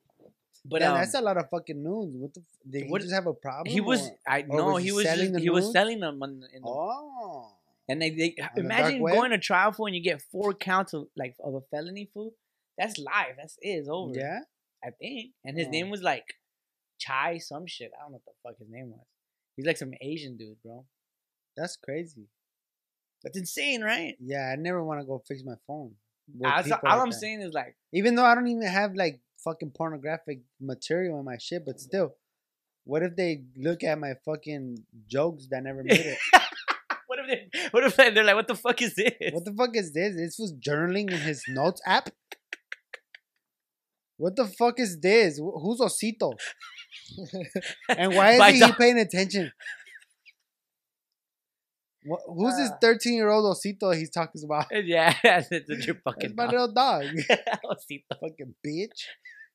But 0.68 0.83
um, 0.83 0.94
that's 0.94 1.14
a 1.14 1.20
lot 1.20 1.37
of 1.37 1.48
fucking 1.50 1.83
nudes. 1.83 2.16
What 2.16 2.35
the? 2.35 2.40
F- 2.40 2.70
did 2.70 2.83
he 2.85 2.90
what- 2.90 3.00
just 3.02 3.14
have 3.14 3.26
a 3.26 3.35
problem? 3.35 3.72
he 3.72 3.81
was. 3.81 4.09
or- 4.09 4.16
I 4.26 4.42
know 4.42 4.72
was 4.74 4.83
he 4.83 4.88
he 4.88 4.92
was. 4.92 5.05
selling 5.05 5.20
Just, 5.26 5.33
the 5.35 5.40
he 5.40 5.50
was 5.50 5.72
selling 5.72 6.00
them 6.00 6.22
on, 6.22 6.31
in 6.55 6.62
the, 6.62 6.68
Oh. 6.68 7.52
and 7.88 8.00
they, 8.02 8.11
they 8.11 8.35
the 8.55 8.61
imagine 8.61 9.00
web? 9.00 9.14
going 9.14 9.31
to 9.31 9.38
trial 9.38 9.72
for 9.72 9.87
and 9.87 9.94
you 9.96 10.02
get 10.02 10.22
four 10.22 10.52
counts 10.55 10.92
of 10.92 11.07
like 11.16 11.35
of 11.42 11.55
a 11.55 11.61
felony 11.70 12.11
fool. 12.12 12.33
That's 12.79 12.98
life. 12.98 13.35
That's 13.38 13.57
it. 13.62 13.68
It's 13.70 13.88
over. 13.88 14.12
Yeah. 14.18 14.40
I 14.85 14.90
think. 14.90 15.33
And 15.44 15.57
his 15.57 15.68
Oh. 15.68 15.70
name 15.70 15.90
was 15.90 16.02
like 16.02 16.24
Chai 16.98 17.38
some 17.38 17.66
shit. 17.66 17.90
I 17.98 18.02
don't 18.02 18.12
know 18.12 18.20
what 18.24 18.35
the 18.35 18.48
fuck 18.50 18.59
his 18.59 18.68
name 18.70 18.90
was. 18.90 19.07
He's 19.57 19.66
like 19.66 19.76
some 19.79 19.92
Asian 20.00 20.37
dude, 20.37 20.57
bro. 20.64 20.85
That's 21.57 21.76
crazy. 21.76 22.26
That's 23.22 23.38
insane, 23.38 23.83
right? 23.83 24.14
Yeah, 24.20 24.50
I 24.52 24.57
never 24.57 24.83
want 24.85 25.00
to 25.00 25.07
go 25.07 25.22
fix 25.26 25.42
my 25.44 25.55
phone. 25.66 25.92
with 26.35 26.44
All, 26.46 26.52
all 26.52 26.62
like 26.68 26.85
I'm 26.85 27.11
that. 27.11 27.14
saying 27.14 27.40
is 27.40 27.52
like, 27.55 27.76
even 27.92 28.14
though 28.14 28.24
I 28.24 28.35
don't 28.35 28.46
even 28.48 28.62
have 28.66 28.94
like 28.94 29.20
fucking 29.42 29.72
pornographic 29.72 30.40
material 30.61 31.18
in 31.18 31.25
my 31.25 31.37
shit, 31.38 31.64
but 31.64 31.81
still, 31.81 32.14
what 32.85 33.03
if 33.03 33.16
they 33.16 33.42
look 33.57 33.83
at 33.83 33.99
my 33.99 34.14
fucking 34.25 34.79
jokes 35.09 35.49
that 35.51 35.62
never 35.62 35.83
made 35.83 36.01
it? 36.01 36.18
what 37.07 37.18
if 37.18 37.27
they, 37.27 37.68
what 37.70 37.85
if 37.85 37.96
they're 37.96 38.25
like, 38.25 38.37
what 38.37 38.49
the 38.49 38.55
fuck 38.55 38.81
is 38.83 38.94
this? 38.94 39.12
what 39.33 39.44
the 39.44 39.53
fuck 39.53 39.77
is 39.77 39.92
this? 39.92 40.16
This 40.16 40.37
was 40.38 40.55
journaling 40.55 41.11
in 41.11 41.18
his 41.18 41.42
notes 41.49 41.81
app. 41.87 42.11
What 44.18 44.37
the 44.37 44.46
fuck 44.46 44.81
is 44.81 44.99
this? 45.01 45.38
Who's 45.38 45.81
Osito? 45.81 46.33
And 47.88 48.14
why 48.14 48.33
isn't 48.33 48.68
he 48.68 48.72
paying 48.72 48.99
attention? 48.99 49.53
Wh- 52.09 52.25
Who's 52.37 52.57
this 52.57 52.71
Ah. 52.73 52.79
13 52.81 53.14
year 53.14 53.31
old 53.31 53.45
Osito 53.57 53.95
he's 53.97 54.11
talking 54.11 54.40
about? 54.45 54.66
Yeah, 54.85 55.14
that's 55.23 55.51
your 55.51 55.61
That's 55.66 55.87
fucking 56.05 56.35
my 56.37 56.45
dog. 56.45 56.53
little 56.53 56.73
dog. 56.73 57.05
Osito. 57.64 58.03
fucking 58.21 58.55
bitch. 58.66 59.05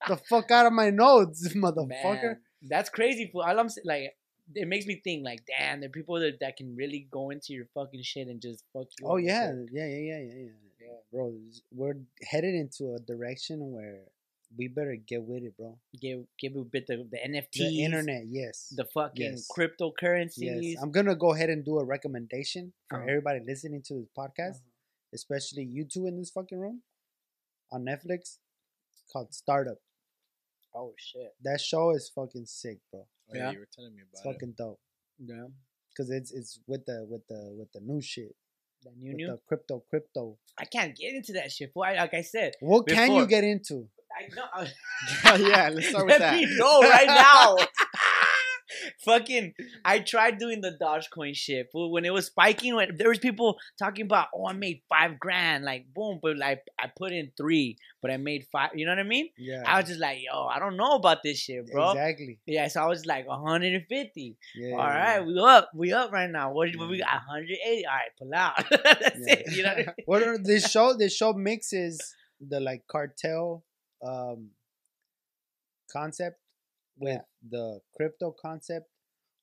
the 0.08 0.18
fuck 0.30 0.50
out 0.52 0.66
of 0.66 0.74
my 0.74 0.90
notes, 0.90 1.48
motherfucker. 1.54 2.24
Man, 2.24 2.38
that's 2.64 2.90
crazy. 2.90 3.30
Fool. 3.32 3.42
All 3.42 3.60
I'm 3.60 3.70
like, 3.86 4.14
it 4.56 4.68
makes 4.68 4.86
me 4.86 5.00
think 5.04 5.24
like, 5.24 5.42
damn, 5.46 5.80
there 5.80 5.88
are 5.88 5.92
people 5.92 6.20
that, 6.20 6.40
that 6.42 6.58
can 6.58 6.76
really 6.76 7.08
go 7.12 7.30
into 7.30 7.54
your 7.54 7.66
fucking 7.74 8.02
shit 8.04 8.28
and 8.28 8.42
just 8.42 8.64
fuck 8.74 8.88
you. 9.00 9.08
Oh 9.08 9.18
up 9.18 9.24
yeah, 9.24 9.52
yeah, 9.72 9.86
yeah, 9.86 9.98
yeah, 9.98 10.18
yeah, 10.20 10.34
yeah. 10.82 10.88
Bro, 11.12 11.34
we're 11.74 11.94
headed 12.30 12.56
into 12.56 12.96
a 12.96 13.00
direction 13.00 13.72
where 13.72 14.00
we 14.58 14.68
better 14.68 14.96
get 14.96 15.24
with 15.24 15.44
it, 15.44 15.56
bro. 15.58 15.78
give 16.00 16.26
give 16.40 16.56
a 16.56 16.64
bit 16.64 16.88
the 16.88 17.08
the 17.10 17.18
NFTs, 17.18 17.70
The 17.70 17.84
internet, 17.84 18.24
yes. 18.28 18.74
the 18.76 18.86
fucking 18.86 19.32
Yes. 19.38 19.48
cryptocurrencies. 19.56 20.62
yes. 20.74 20.82
I'm 20.82 20.92
gonna 20.92 21.16
go 21.16 21.34
ahead 21.34 21.50
and 21.50 21.64
do 21.64 21.80
a 21.80 21.86
recommendation 21.86 22.74
for 22.90 22.98
Uh-huh. 22.98 23.08
everybody 23.10 23.40
listening 23.46 23.82
to 23.84 23.94
this 23.96 24.10
podcast, 24.18 24.60
especially 25.14 25.64
you 25.64 25.86
two 25.86 26.06
in 26.08 26.18
this 26.18 26.32
fucking 26.32 26.58
room 26.60 26.84
on 27.72 27.86
Netflix 27.86 28.40
called 29.12 29.34
Startup. 29.34 29.78
Oh 30.74 30.94
shit. 30.98 31.34
That 31.42 31.60
show 31.62 31.92
is 31.92 32.10
fucking 32.10 32.46
sick, 32.46 32.80
bro. 32.92 33.02
Oh, 33.02 33.34
yeah, 33.34 33.40
Yeah. 33.44 33.52
you 33.52 33.60
were 33.60 33.68
telling 33.74 33.96
me 33.96 34.02
It's 34.10 34.22
about 34.22 34.30
it. 34.30 34.34
fucking 34.34 34.54
dope. 34.58 34.80
Yeah. 35.20 35.48
Cause 35.98 36.10
it's 36.10 36.32
it's 36.32 36.60
with 36.68 36.86
the 36.86 37.06
with 37.10 37.28
the 37.28 37.54
with 37.58 37.72
the 37.74 37.82
new 37.82 38.02
shit. 38.02 38.36
That 38.84 38.98
new 38.98 39.10
with 39.12 39.18
new. 39.18 39.28
the 39.28 39.38
crypto 39.48 39.82
crypto. 39.90 40.40
I 40.58 40.66
can't 40.66 40.96
get 40.96 41.14
into 41.14 41.34
that 41.34 41.52
shit. 41.52 41.72
Fool. 41.74 41.84
I, 41.84 41.94
like 41.96 42.14
I 42.14 42.22
said, 42.22 42.54
What 42.62 42.88
can 42.88 43.12
you 43.12 43.28
get 43.28 43.44
into? 43.44 43.90
I 44.22 45.36
know. 45.36 45.48
yeah, 45.48 45.70
let's 45.70 45.90
start 45.90 46.06
with 46.06 46.20
Let 46.20 46.20
that. 46.20 46.34
me 46.36 46.58
know 46.58 46.82
right 46.82 47.08
now. 47.08 47.58
Fucking, 49.04 49.54
I 49.84 50.00
tried 50.00 50.38
doing 50.38 50.62
the 50.62 50.78
Dogecoin 50.82 51.36
shit. 51.36 51.70
When 51.74 52.06
it 52.06 52.14
was 52.14 52.28
spiking, 52.28 52.76
when 52.76 52.96
there 52.98 53.10
was 53.10 53.20
people 53.20 53.58
talking 53.78 54.06
about, 54.06 54.28
oh, 54.34 54.48
I 54.48 54.54
made 54.54 54.82
five 54.88 55.20
grand, 55.20 55.66
like 55.66 55.94
boom, 55.94 56.20
but 56.22 56.38
like 56.38 56.62
I 56.80 56.90
put 56.96 57.12
in 57.12 57.32
three, 57.36 57.78
but 58.02 58.12
I 58.12 58.18
made 58.18 58.46
five. 58.52 58.72
You 58.74 58.86
know 58.86 58.94
what 58.94 59.00
I 59.00 59.04
mean? 59.04 59.30
Yeah. 59.38 59.64
I 59.66 59.80
was 59.80 59.90
just 59.90 60.00
like, 60.00 60.20
yo, 60.22 60.46
I 60.46 60.60
don't 60.60 60.78
know 60.78 60.96
about 60.96 61.24
this 61.24 61.40
shit, 61.40 61.70
bro. 61.72 61.92
Exactly. 61.92 62.40
Yeah, 62.46 62.68
so 62.70 62.82
I 62.82 62.88
was 62.88 63.06
like 63.06 63.28
150. 63.28 64.38
Yeah. 64.56 64.72
All 64.72 64.78
right, 64.78 65.26
we 65.26 65.40
up, 65.40 65.70
we 65.76 65.94
up 65.94 66.12
right 66.12 66.30
now. 66.30 66.54
What, 66.54 66.70
what 66.78 66.90
we 66.90 66.98
mm. 66.98 67.02
got? 67.02 67.22
180. 67.28 67.86
All 67.86 67.94
right, 67.94 68.10
pull 68.18 68.34
out. 68.34 68.84
That's 68.84 69.20
Yeah. 69.28 69.34
it. 69.34 69.52
You 69.52 69.64
know 69.64 69.70
what 69.70 69.78
I 69.78 69.82
mean? 69.82 70.06
What 70.06 70.24
are 70.24 70.38
this 70.38 70.70
show? 70.70 70.94
This 70.94 71.16
show 71.16 71.34
mixes 71.34 72.00
the 72.40 72.60
like 72.60 72.84
cartel 72.88 73.64
um 74.04 74.50
concept 75.92 76.40
with 76.98 77.22
the 77.50 77.80
crypto 77.96 78.36
concept, 78.42 78.88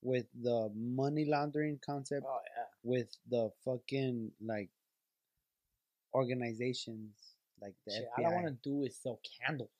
with 0.02 0.26
the 0.42 0.70
money 0.76 1.24
laundering 1.24 1.78
concept, 1.84 2.24
Oh 2.28 2.38
yeah. 2.56 2.64
with 2.82 3.08
the 3.28 3.50
fucking 3.64 4.30
like 4.40 4.70
organizations 6.14 7.14
like 7.60 7.74
the 7.86 7.92
Shit, 7.92 8.04
FBI. 8.18 8.26
I 8.26 8.34
want 8.34 8.46
to 8.46 8.56
do 8.62 8.84
is 8.84 8.96
sell 9.02 9.20
candles. 9.44 9.70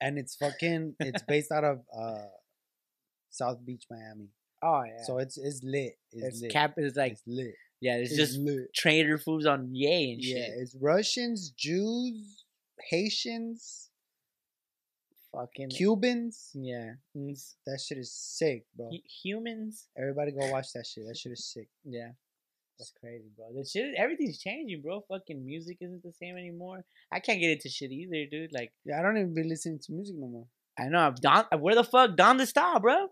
and 0.00 0.18
it's 0.18 0.36
fucking 0.36 0.94
it's 1.00 1.22
based 1.22 1.52
out 1.52 1.64
of 1.64 1.80
uh 1.96 2.26
South 3.30 3.64
Beach, 3.66 3.84
Miami. 3.90 4.28
Oh 4.62 4.82
yeah. 4.84 5.02
So 5.04 5.18
it's 5.18 5.36
it's 5.36 5.62
lit. 5.62 5.96
It's, 6.12 6.26
it's 6.26 6.40
lit. 6.42 6.52
cap. 6.52 6.74
It's 6.78 6.96
like 6.96 7.12
it's 7.12 7.22
lit. 7.26 7.54
yeah. 7.80 7.96
It's, 7.96 8.12
It's 8.12 8.18
just 8.18 8.38
lit. 8.40 8.72
trader 8.74 9.18
foods 9.18 9.46
on 9.46 9.74
yay 9.74 10.12
and 10.12 10.22
Yeah, 10.24 10.36
shit. 10.46 10.54
it's 10.58 10.76
Russians, 10.80 11.50
Jews, 11.50 12.44
Haitians, 12.90 13.90
Fucking 15.32 15.70
Cubans. 15.70 16.50
yeah. 16.54 16.92
That 17.66 17.80
shit 17.80 17.98
is 17.98 18.12
sick, 18.12 18.64
bro. 18.76 18.88
hu- 18.90 18.98
humans. 19.22 19.88
Everybody 19.98 20.32
go 20.32 20.50
watch 20.50 20.72
that 20.74 20.86
shit. 20.86 21.04
That 21.06 21.16
shit 21.16 21.32
is 21.32 21.44
sick. 21.44 21.68
Yeah. 21.84 22.10
That's 22.78 22.92
crazy, 23.00 23.28
bro. 23.36 23.46
The 23.54 23.64
shit, 23.66 23.94
everything's 23.96 24.38
changing, 24.38 24.82
bro. 24.82 25.00
Fucking 25.08 25.44
music 25.44 25.78
isn't 25.80 26.02
the 26.02 26.12
same 26.12 26.36
anymore. 26.36 26.84
I 27.10 27.20
can't 27.20 27.40
get 27.40 27.50
into 27.50 27.68
shit 27.70 27.90
either, 27.90 28.26
dude. 28.30 28.52
Like, 28.52 28.72
Yeah, 28.84 28.98
I 28.98 29.02
don't 29.02 29.16
even 29.16 29.34
be 29.34 29.44
listening 29.44 29.78
to 29.86 29.92
music 29.92 30.16
no 30.18 30.26
more. 30.28 30.46
I 30.78 30.88
know, 30.88 31.00
I've 31.00 31.20
Don. 31.20 31.46
Where 31.58 31.74
the 31.74 31.84
fuck 31.84 32.10
Donda 32.16 32.46
style, 32.46 32.80
bro? 32.80 33.08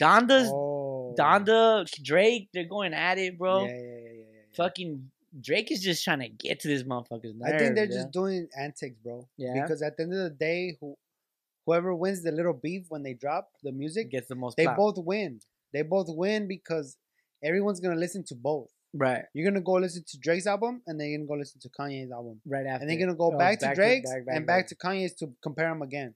Donda's 0.00 0.48
Oh. 0.50 1.14
Donda, 1.18 1.86
Drake, 2.02 2.48
they're 2.54 2.64
going 2.68 2.94
at 2.94 3.18
it, 3.18 3.38
bro. 3.38 3.64
Yeah, 3.66 3.72
yeah, 3.72 3.76
yeah, 3.76 3.98
yeah, 3.98 4.10
yeah. 4.14 4.56
Fucking 4.56 5.10
Drake 5.40 5.70
is 5.72 5.82
just 5.82 6.04
trying 6.04 6.20
to 6.20 6.28
get 6.28 6.60
to 6.60 6.68
this 6.68 6.82
motherfucker's 6.82 7.34
nerves. 7.34 7.52
I 7.54 7.58
think 7.58 7.74
they're 7.74 7.84
yeah. 7.86 7.96
just 7.96 8.10
doing 8.10 8.48
antics, 8.58 8.96
bro. 9.02 9.26
Yeah. 9.36 9.62
Because 9.62 9.82
at 9.82 9.96
the 9.96 10.04
end 10.04 10.12
of 10.14 10.18
the 10.24 10.30
day, 10.30 10.76
who, 10.80 10.94
whoever 11.66 11.94
wins 11.94 12.22
the 12.22 12.32
little 12.32 12.52
beef 12.52 12.86
when 12.88 13.02
they 13.02 13.14
drop 13.14 13.48
the 13.62 13.72
music, 13.72 14.10
gets 14.10 14.28
the 14.28 14.34
most. 14.34 14.56
they 14.56 14.66
both 14.66 14.96
win. 14.98 15.40
They 15.72 15.82
both 15.82 16.06
win 16.08 16.48
because 16.48 16.96
everyone's 17.42 17.80
gonna 17.80 17.96
listen 17.96 18.24
to 18.24 18.34
both. 18.34 18.70
right, 18.94 19.24
You're 19.32 19.50
gonna 19.50 19.62
go 19.64 19.72
listen 19.74 20.04
to 20.06 20.18
Drake's 20.18 20.46
album, 20.46 20.82
and 20.86 21.00
then 21.00 21.08
you're 21.08 21.18
gonna 21.18 21.28
go 21.28 21.34
listen 21.34 21.60
to 21.62 21.70
Kanye's 21.70 22.12
album, 22.12 22.40
right 22.46 22.66
after, 22.66 22.82
and 22.82 22.90
then 22.90 22.98
you're 22.98 23.06
gonna 23.06 23.16
go 23.16 23.34
Oh, 23.34 23.38
back 23.38 23.58
to 23.60 23.74
Drake's 23.74 24.10
back, 24.10 24.26
back, 24.26 24.36
and 24.36 24.46
back 24.46 24.64
back. 24.64 24.66
to 24.68 24.74
Kanye's 24.76 25.14
to 25.14 25.32
compare 25.42 25.68
them 25.70 25.80
again. 25.80 26.14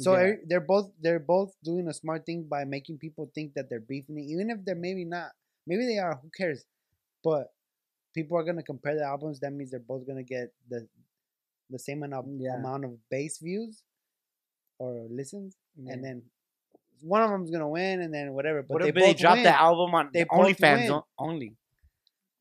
So 0.00 0.14
Yeah. 0.16 0.34
they're 0.46 0.60
both 0.60 0.92
they're 1.00 1.18
both 1.18 1.54
doing 1.64 1.88
a 1.88 1.94
smart 1.94 2.26
thing 2.26 2.44
by 2.44 2.64
making 2.64 2.98
people 2.98 3.30
think 3.34 3.54
that 3.54 3.70
they're 3.70 3.80
beefing, 3.80 4.18
it, 4.18 4.26
even 4.26 4.50
if 4.50 4.62
they're 4.64 4.74
maybe 4.74 5.04
not. 5.04 5.32
Maybe 5.66 5.86
they 5.86 5.98
are. 5.98 6.16
Who 6.22 6.30
cares? 6.36 6.64
But 7.24 7.50
people 8.14 8.36
are 8.38 8.44
gonna 8.44 8.62
compare 8.62 8.94
the 8.96 9.04
albums. 9.04 9.40
That 9.40 9.52
means 9.52 9.70
they're 9.70 9.80
both 9.80 10.06
gonna 10.06 10.22
get 10.22 10.52
the 10.68 10.86
the 11.70 11.78
same 11.78 12.02
amount 12.02 12.26
Yeah. 12.40 12.56
amount 12.56 12.84
of 12.84 12.92
base 13.10 13.38
views 13.38 13.82
or 14.78 15.06
listens, 15.10 15.56
and 15.86 16.02
then 16.04 16.22
one 17.00 17.22
of 17.22 17.30
them's 17.30 17.50
gonna 17.50 17.68
win, 17.68 18.00
and 18.00 18.12
then 18.12 18.32
whatever. 18.32 18.62
But 18.62 18.74
what 18.74 18.82
they 18.82 18.90
they 18.90 19.14
drop 19.14 19.34
win. 19.36 19.44
the 19.44 19.58
album 19.60 19.94
on 19.94 20.10
They 20.12 20.24
OnlyFans 20.24 21.02
only? 21.18 21.56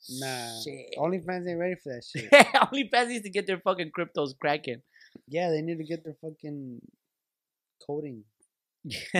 Nah, 0.09 0.61
Shit. 0.63 0.93
OnlyFans 0.97 1.49
ain't 1.49 1.59
ready 1.59 1.75
for 1.75 1.93
that 1.93 2.03
shit. 2.05 2.29
OnlyFans 2.31 3.07
needs 3.09 3.23
to 3.23 3.29
get 3.29 3.47
their 3.47 3.59
fucking 3.59 3.91
cryptos 3.97 4.37
cracking. 4.39 4.81
yeah, 5.27 5.49
they 5.49 5.61
need 5.61 5.77
to 5.79 5.83
get 5.83 6.03
their 6.03 6.15
fucking 6.21 6.79
coding. 7.85 8.23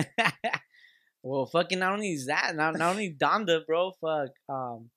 well, 1.22 1.46
fucking 1.46 1.78
not 1.80 1.92
only 1.92 2.12
is 2.12 2.26
that, 2.26 2.54
not, 2.56 2.76
not 2.78 2.90
only 2.92 3.12
Donda, 3.12 3.66
bro. 3.66 3.92
Fuck, 4.00 4.30
um, 4.48 4.90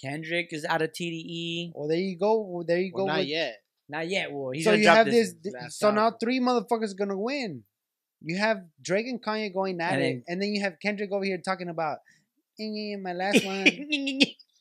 Kendrick 0.00 0.48
is 0.52 0.64
out 0.64 0.82
of 0.82 0.90
TDE. 0.92 1.72
Well, 1.74 1.88
there 1.88 1.98
you 1.98 2.16
go. 2.18 2.40
Well, 2.42 2.64
there 2.64 2.78
you 2.78 2.92
Well, 2.94 3.04
go. 3.06 3.12
not 3.12 3.18
with- 3.20 3.28
yet. 3.28 3.56
Not 3.88 4.08
yet. 4.08 4.32
Well, 4.32 4.50
he's 4.50 4.64
so 4.64 4.72
you 4.72 4.88
have 4.88 5.06
this. 5.06 5.34
this. 5.42 5.52
last 5.54 5.78
so 5.78 5.90
now 5.92 6.10
three 6.10 6.40
motherfuckers 6.40 6.96
gonna 6.96 7.16
win. 7.18 7.62
You 8.20 8.36
have 8.38 8.58
Drake 8.82 9.06
and 9.06 9.22
Kanye 9.22 9.52
going 9.54 9.80
at 9.80 9.92
And 9.92 10.02
it, 10.02 10.04
then- 10.04 10.24
and 10.28 10.42
then 10.42 10.48
you 10.54 10.60
have 10.62 10.78
Kendrick 10.82 11.12
over 11.12 11.24
here 11.24 11.38
talking 11.38 11.68
about 11.68 11.98
"Eh, 12.58 12.64
eh, 12.64 12.96
my 12.96 13.12
last 13.12 13.44
one. 13.44 13.66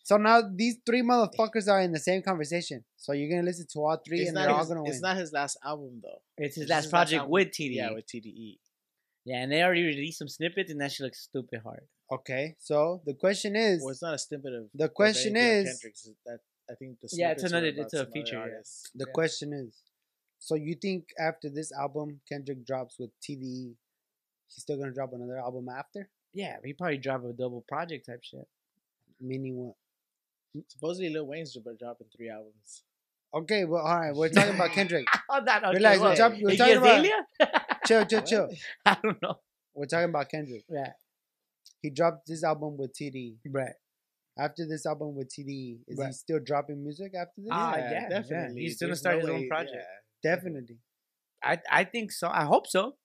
so 0.03 0.17
now 0.17 0.41
these 0.53 0.77
three 0.85 1.01
motherfuckers 1.01 1.67
are 1.67 1.81
in 1.81 1.91
the 1.91 1.99
same 1.99 2.21
conversation. 2.21 2.83
So 2.97 3.13
you're 3.13 3.29
gonna 3.29 3.41
listen 3.47 3.65
to 3.73 3.79
all 3.79 3.97
three, 4.05 4.19
It's 4.21 4.27
and 4.29 4.37
they're 4.37 4.49
all 4.51 4.59
his, 4.59 4.67
gonna 4.67 4.83
win. 4.83 4.91
it's 4.91 5.01
not 5.01 5.17
his 5.17 5.33
last 5.33 5.57
album 5.65 6.01
though. 6.03 6.21
it's 6.37 6.55
his 6.55 6.63
It's 6.63 6.69
last 6.69 6.83
his 6.83 6.91
project 6.91 7.19
album. 7.21 7.31
with 7.31 7.47
TDE. 7.49 7.75
Yeah, 7.77 7.91
with 7.93 8.05
TDE. 8.05 8.59
Yeah, 9.25 9.37
and 9.41 9.51
they 9.51 9.63
already 9.63 9.83
released 9.85 10.19
some 10.19 10.27
snippets, 10.29 10.69
and 10.71 10.79
that 10.81 10.91
shit 10.91 11.05
looks 11.05 11.21
stupid 11.23 11.61
hard. 11.63 11.87
Okay. 12.11 12.55
So 12.59 13.01
the 13.05 13.13
question 13.13 13.55
is, 13.55 13.81
Well, 13.81 13.91
it's 13.91 14.01
not 14.01 14.13
a 14.13 14.17
snippet 14.17 14.53
of. 14.53 14.65
the 14.73 14.89
question 14.89 15.35
anything 15.37 15.67
is, 15.67 15.79
Kendrick's. 15.79 16.07
Uh, 16.07 16.11
that 16.25 16.39
I 16.69 16.75
think 16.75 16.99
the 17.01 17.09
Yeah, 17.13 17.31
it's 17.31 17.43
another- 17.43 17.67
it's 17.67 17.93
a 17.93 17.97
some 17.97 17.99
other 18.01 18.11
feature, 18.11 18.35
yeah. 18.35 18.41
artists. 18.41 18.89
the 18.95 19.05
Yeah. 19.07 19.13
question 19.13 19.53
is, 19.53 19.83
so 20.39 20.55
you 20.55 20.75
think 20.75 21.09
after 21.19 21.49
this 21.49 21.71
album, 21.71 22.21
Kendrick 22.27 22.65
drops 22.65 22.97
with 22.99 23.11
TDE, 23.21 23.75
he's 24.47 24.61
still 24.63 24.77
gonna 24.77 24.91
drop 24.91 25.13
another 25.13 25.37
album 25.39 25.69
after? 25.69 26.09
Yeah, 26.33 26.57
he 26.63 26.73
probably 26.73 26.97
drop 26.97 27.23
a 27.23 27.33
double 27.33 27.61
project 27.67 28.05
type 28.07 28.23
shit. 28.23 28.47
Meaning 29.19 29.55
what? 29.57 29.75
Supposedly 30.69 31.09
Lil 31.09 31.25
Wayne's 31.27 31.55
about 31.55 31.77
dropping 31.79 32.07
three 32.15 32.29
albums. 32.29 32.83
Okay, 33.33 33.65
well, 33.65 33.85
all 33.85 33.99
right, 33.99 34.15
we're 34.15 34.29
talking 34.29 34.55
about 34.55 34.71
Kendrick. 34.71 35.05
Oh, 35.29 35.43
that 35.43 35.63
okay. 35.63 35.75
Relax, 35.75 35.99
we're 35.99 36.03
what? 36.05 36.41
we're 36.41 36.55
talking 36.55 36.77
about- 36.77 37.85
chill, 37.85 38.05
chill, 38.05 38.21
chill. 38.29 38.49
I 38.85 38.97
don't 39.03 39.21
know. 39.21 39.39
We're 39.73 39.85
talking 39.87 40.09
about 40.09 40.29
Kendrick. 40.29 40.63
Yeah, 40.69 40.93
He 41.85 41.89
dropped 41.91 42.25
this 42.27 42.43
album 42.43 42.77
with 42.77 42.93
TD. 42.99 43.35
right. 43.51 43.77
After 44.37 44.63
this 44.67 44.85
album 44.85 45.15
with 45.15 45.29
TD, 45.29 45.79
is 45.87 45.97
he 46.05 46.11
still 46.11 46.39
dropping 46.43 46.83
music 46.83 47.13
after 47.15 47.39
this? 47.41 47.49
Ah, 47.51 47.75
yeah, 47.77 47.91
yeah. 47.91 48.09
definitely. 48.09 48.61
He's 48.63 48.77
gonna 48.81 48.95
start 48.95 49.15
no 49.19 49.21
his 49.21 49.29
own 49.29 49.47
project. 49.47 49.75
yeah. 49.75 50.35
Definitely. 50.35 50.77
I 51.43 51.53
I 51.79 51.83
think 51.85 52.11
so. 52.11 52.27
I 52.27 52.43
hope 52.43 52.65
so. 52.67 52.95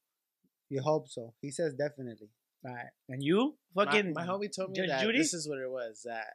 You 0.71 0.81
hope 0.83 1.07
so. 1.09 1.35
He 1.43 1.51
says 1.51 1.75
definitely. 1.75 2.31
Right. 2.65 2.91
And 3.09 3.23
you 3.23 3.57
fucking 3.75 4.13
my 4.15 4.27
homie 4.27 4.51
told 4.55 4.71
me 4.71 4.77
Judge 4.81 4.89
that 4.89 5.03
Judy? 5.03 5.19
this 5.19 5.35
is 5.35 5.49
what 5.49 5.59
it 5.59 5.71
was. 5.71 6.03
That 6.05 6.29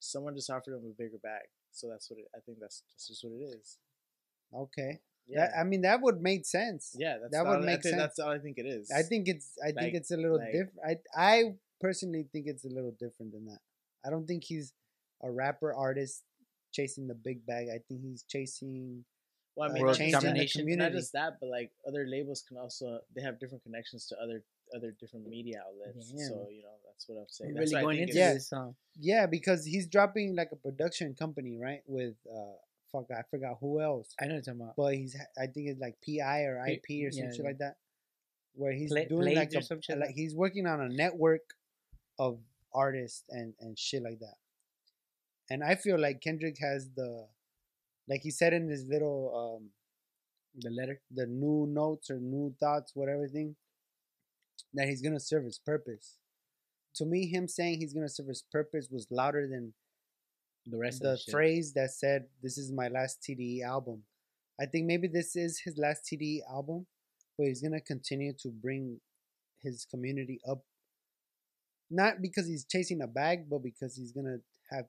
someone 0.00 0.34
just 0.36 0.50
offered 0.50 0.74
him 0.76 0.84
a 0.86 0.94
bigger 1.02 1.18
bag. 1.22 1.46
So 1.72 1.88
that's 1.88 2.10
what 2.10 2.18
it, 2.20 2.26
I 2.34 2.40
think. 2.44 2.58
That's, 2.60 2.82
that's 2.92 3.06
just 3.08 3.24
what 3.24 3.32
it 3.40 3.44
is. 3.58 3.78
Okay. 4.54 5.00
Yeah, 5.28 5.46
That, 5.46 5.58
I 5.60 5.64
mean, 5.64 5.82
that 5.82 6.00
would 6.02 6.20
make 6.20 6.44
sense. 6.46 6.94
yeah. 6.98 7.16
That's 7.20 7.32
that 7.32 7.46
all- 7.46 7.52
would 7.58 7.62
I 7.62 7.66
make 7.72 7.82
think 7.82 7.94
sense. 7.94 8.02
That's 8.02 8.18
all 8.18 8.30
I 8.30 8.38
think 8.38 8.58
it 8.58 8.66
is. 8.66 8.90
I 8.90 9.02
think 9.02 9.28
it's. 9.28 9.48
I 9.64 9.70
think 9.72 9.94
it's 9.94 10.10
a 10.10 10.16
little 10.16 10.38
like- 10.38 10.52
different. 10.52 10.78
I 10.84 10.94
I 11.30 11.34
personally 11.80 12.26
think 12.32 12.46
it's 12.46 12.64
a 12.64 12.68
little 12.68 12.94
different 12.98 13.32
than 13.32 13.46
that. 13.46 13.58
I 14.04 14.10
don't 14.10 14.26
think 14.26 14.44
he's 14.44 14.72
a 15.22 15.30
rapper 15.30 15.74
artist 15.74 16.22
chasing 16.72 17.06
the 17.06 17.14
big 17.14 17.44
bag. 17.46 17.68
I 17.68 17.78
think 17.88 18.02
he's 18.02 18.24
chasing. 18.28 19.04
Well, 19.56 19.68
I 19.68 19.70
uh, 19.70 19.74
mean, 19.74 19.82
World 19.82 19.92
not 19.92 19.98
changing 19.98 20.12
just, 20.12 20.22
the 20.22 20.28
domination. 20.28 20.60
community. 20.62 20.90
not 20.90 20.96
just 20.96 21.12
that, 21.12 21.32
but 21.40 21.48
like 21.48 21.70
other 21.86 22.06
labels 22.06 22.42
can 22.46 22.56
also 22.56 23.00
they 23.14 23.22
have 23.22 23.38
different 23.40 23.62
connections 23.64 24.06
to 24.08 24.16
other 24.22 24.42
other 24.74 24.94
different 25.00 25.26
media 25.26 25.62
outlets. 25.66 26.10
Damn. 26.10 26.28
So 26.28 26.46
you 26.50 26.62
know 26.62 26.76
that's 26.86 27.08
what 27.08 27.18
I'm 27.18 27.26
saying. 27.28 27.54
That's 27.54 27.72
really 27.72 27.82
going 27.82 27.98
into. 27.98 28.14
Yeah. 28.14 28.34
this. 28.34 28.52
Um, 28.52 28.74
Yeah, 28.98 29.26
because 29.26 29.64
he's 29.64 29.86
dropping 29.88 30.36
like 30.36 30.50
a 30.52 30.56
production 30.56 31.14
company, 31.14 31.58
right? 31.60 31.80
With 31.86 32.14
uh, 32.32 32.56
fuck, 32.92 33.06
I 33.10 33.22
forgot 33.30 33.56
who 33.60 33.80
else. 33.80 34.14
I 34.20 34.26
know 34.26 34.34
what 34.34 34.46
you're 34.46 34.54
talking 34.54 34.60
about. 34.62 34.76
but 34.76 34.94
he's 34.94 35.16
I 35.36 35.46
think 35.46 35.68
it's 35.68 35.80
like 35.80 35.96
PI 36.06 36.42
or 36.44 36.64
IP 36.66 37.06
or 37.06 37.10
some 37.10 37.24
yeah, 37.24 37.30
shit 37.30 37.40
yeah. 37.40 37.46
like 37.46 37.58
that, 37.58 37.76
where 38.54 38.72
he's 38.72 38.90
Pla- 38.90 39.04
doing 39.08 39.34
like 39.34 39.50
Blades 39.50 39.56
a, 39.56 39.62
some 39.62 39.80
shit 39.80 39.98
like 39.98 40.08
like- 40.08 40.14
he's 40.14 40.34
working 40.34 40.66
on 40.66 40.80
a 40.80 40.88
network 40.88 41.42
of 42.20 42.38
artists 42.74 43.24
and 43.30 43.54
and 43.60 43.78
shit 43.78 44.02
like 44.04 44.20
that. 44.20 44.36
And 45.50 45.64
I 45.64 45.74
feel 45.74 45.98
like 45.98 46.20
Kendrick 46.22 46.58
has 46.60 46.88
the, 46.94 47.26
like 48.08 48.22
he 48.22 48.30
said 48.30 48.52
in 48.52 48.68
his 48.68 48.84
little 48.86 49.20
um 49.42 49.70
The 50.62 50.70
letter. 50.70 51.00
the 51.10 51.26
new 51.26 51.66
notes 51.66 52.10
or 52.10 52.18
new 52.20 52.54
thoughts 52.60 52.92
whatever 52.94 53.26
thing, 53.28 53.56
that 54.74 54.88
he's 54.88 55.02
gonna 55.02 55.20
serve 55.20 55.44
his 55.44 55.58
purpose. 55.58 56.18
To 56.96 57.04
me, 57.06 57.26
him 57.26 57.48
saying 57.48 57.78
he's 57.78 57.94
gonna 57.94 58.08
serve 58.08 58.28
his 58.28 58.42
purpose 58.52 58.88
was 58.90 59.06
louder 59.10 59.48
than 59.48 59.74
The 60.66 60.78
rest 60.78 61.02
the 61.02 61.12
of 61.12 61.18
the 61.26 61.32
phrase 61.32 61.72
that 61.74 61.90
said 61.92 62.28
this 62.42 62.58
is 62.58 62.72
my 62.72 62.88
last 62.88 63.22
TDE 63.22 63.62
album. 63.62 64.04
I 64.60 64.66
think 64.66 64.86
maybe 64.86 65.08
this 65.08 65.36
is 65.36 65.60
his 65.66 65.78
last 65.78 66.04
TDE 66.04 66.42
album, 66.50 66.86
but 67.36 67.46
he's 67.48 67.62
gonna 67.62 67.80
continue 67.80 68.34
to 68.42 68.50
bring 68.50 69.00
his 69.62 69.86
community 69.86 70.40
up. 70.48 70.64
Not 71.90 72.22
because 72.22 72.46
he's 72.46 72.64
chasing 72.64 73.00
a 73.02 73.06
bag, 73.06 73.48
but 73.50 73.62
because 73.62 73.96
he's 73.96 74.12
gonna 74.12 74.38
have 74.70 74.86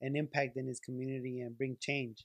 an 0.00 0.16
impact 0.16 0.56
in 0.56 0.66
his 0.66 0.80
community 0.80 1.40
and 1.40 1.56
bring 1.58 1.76
change 1.80 2.24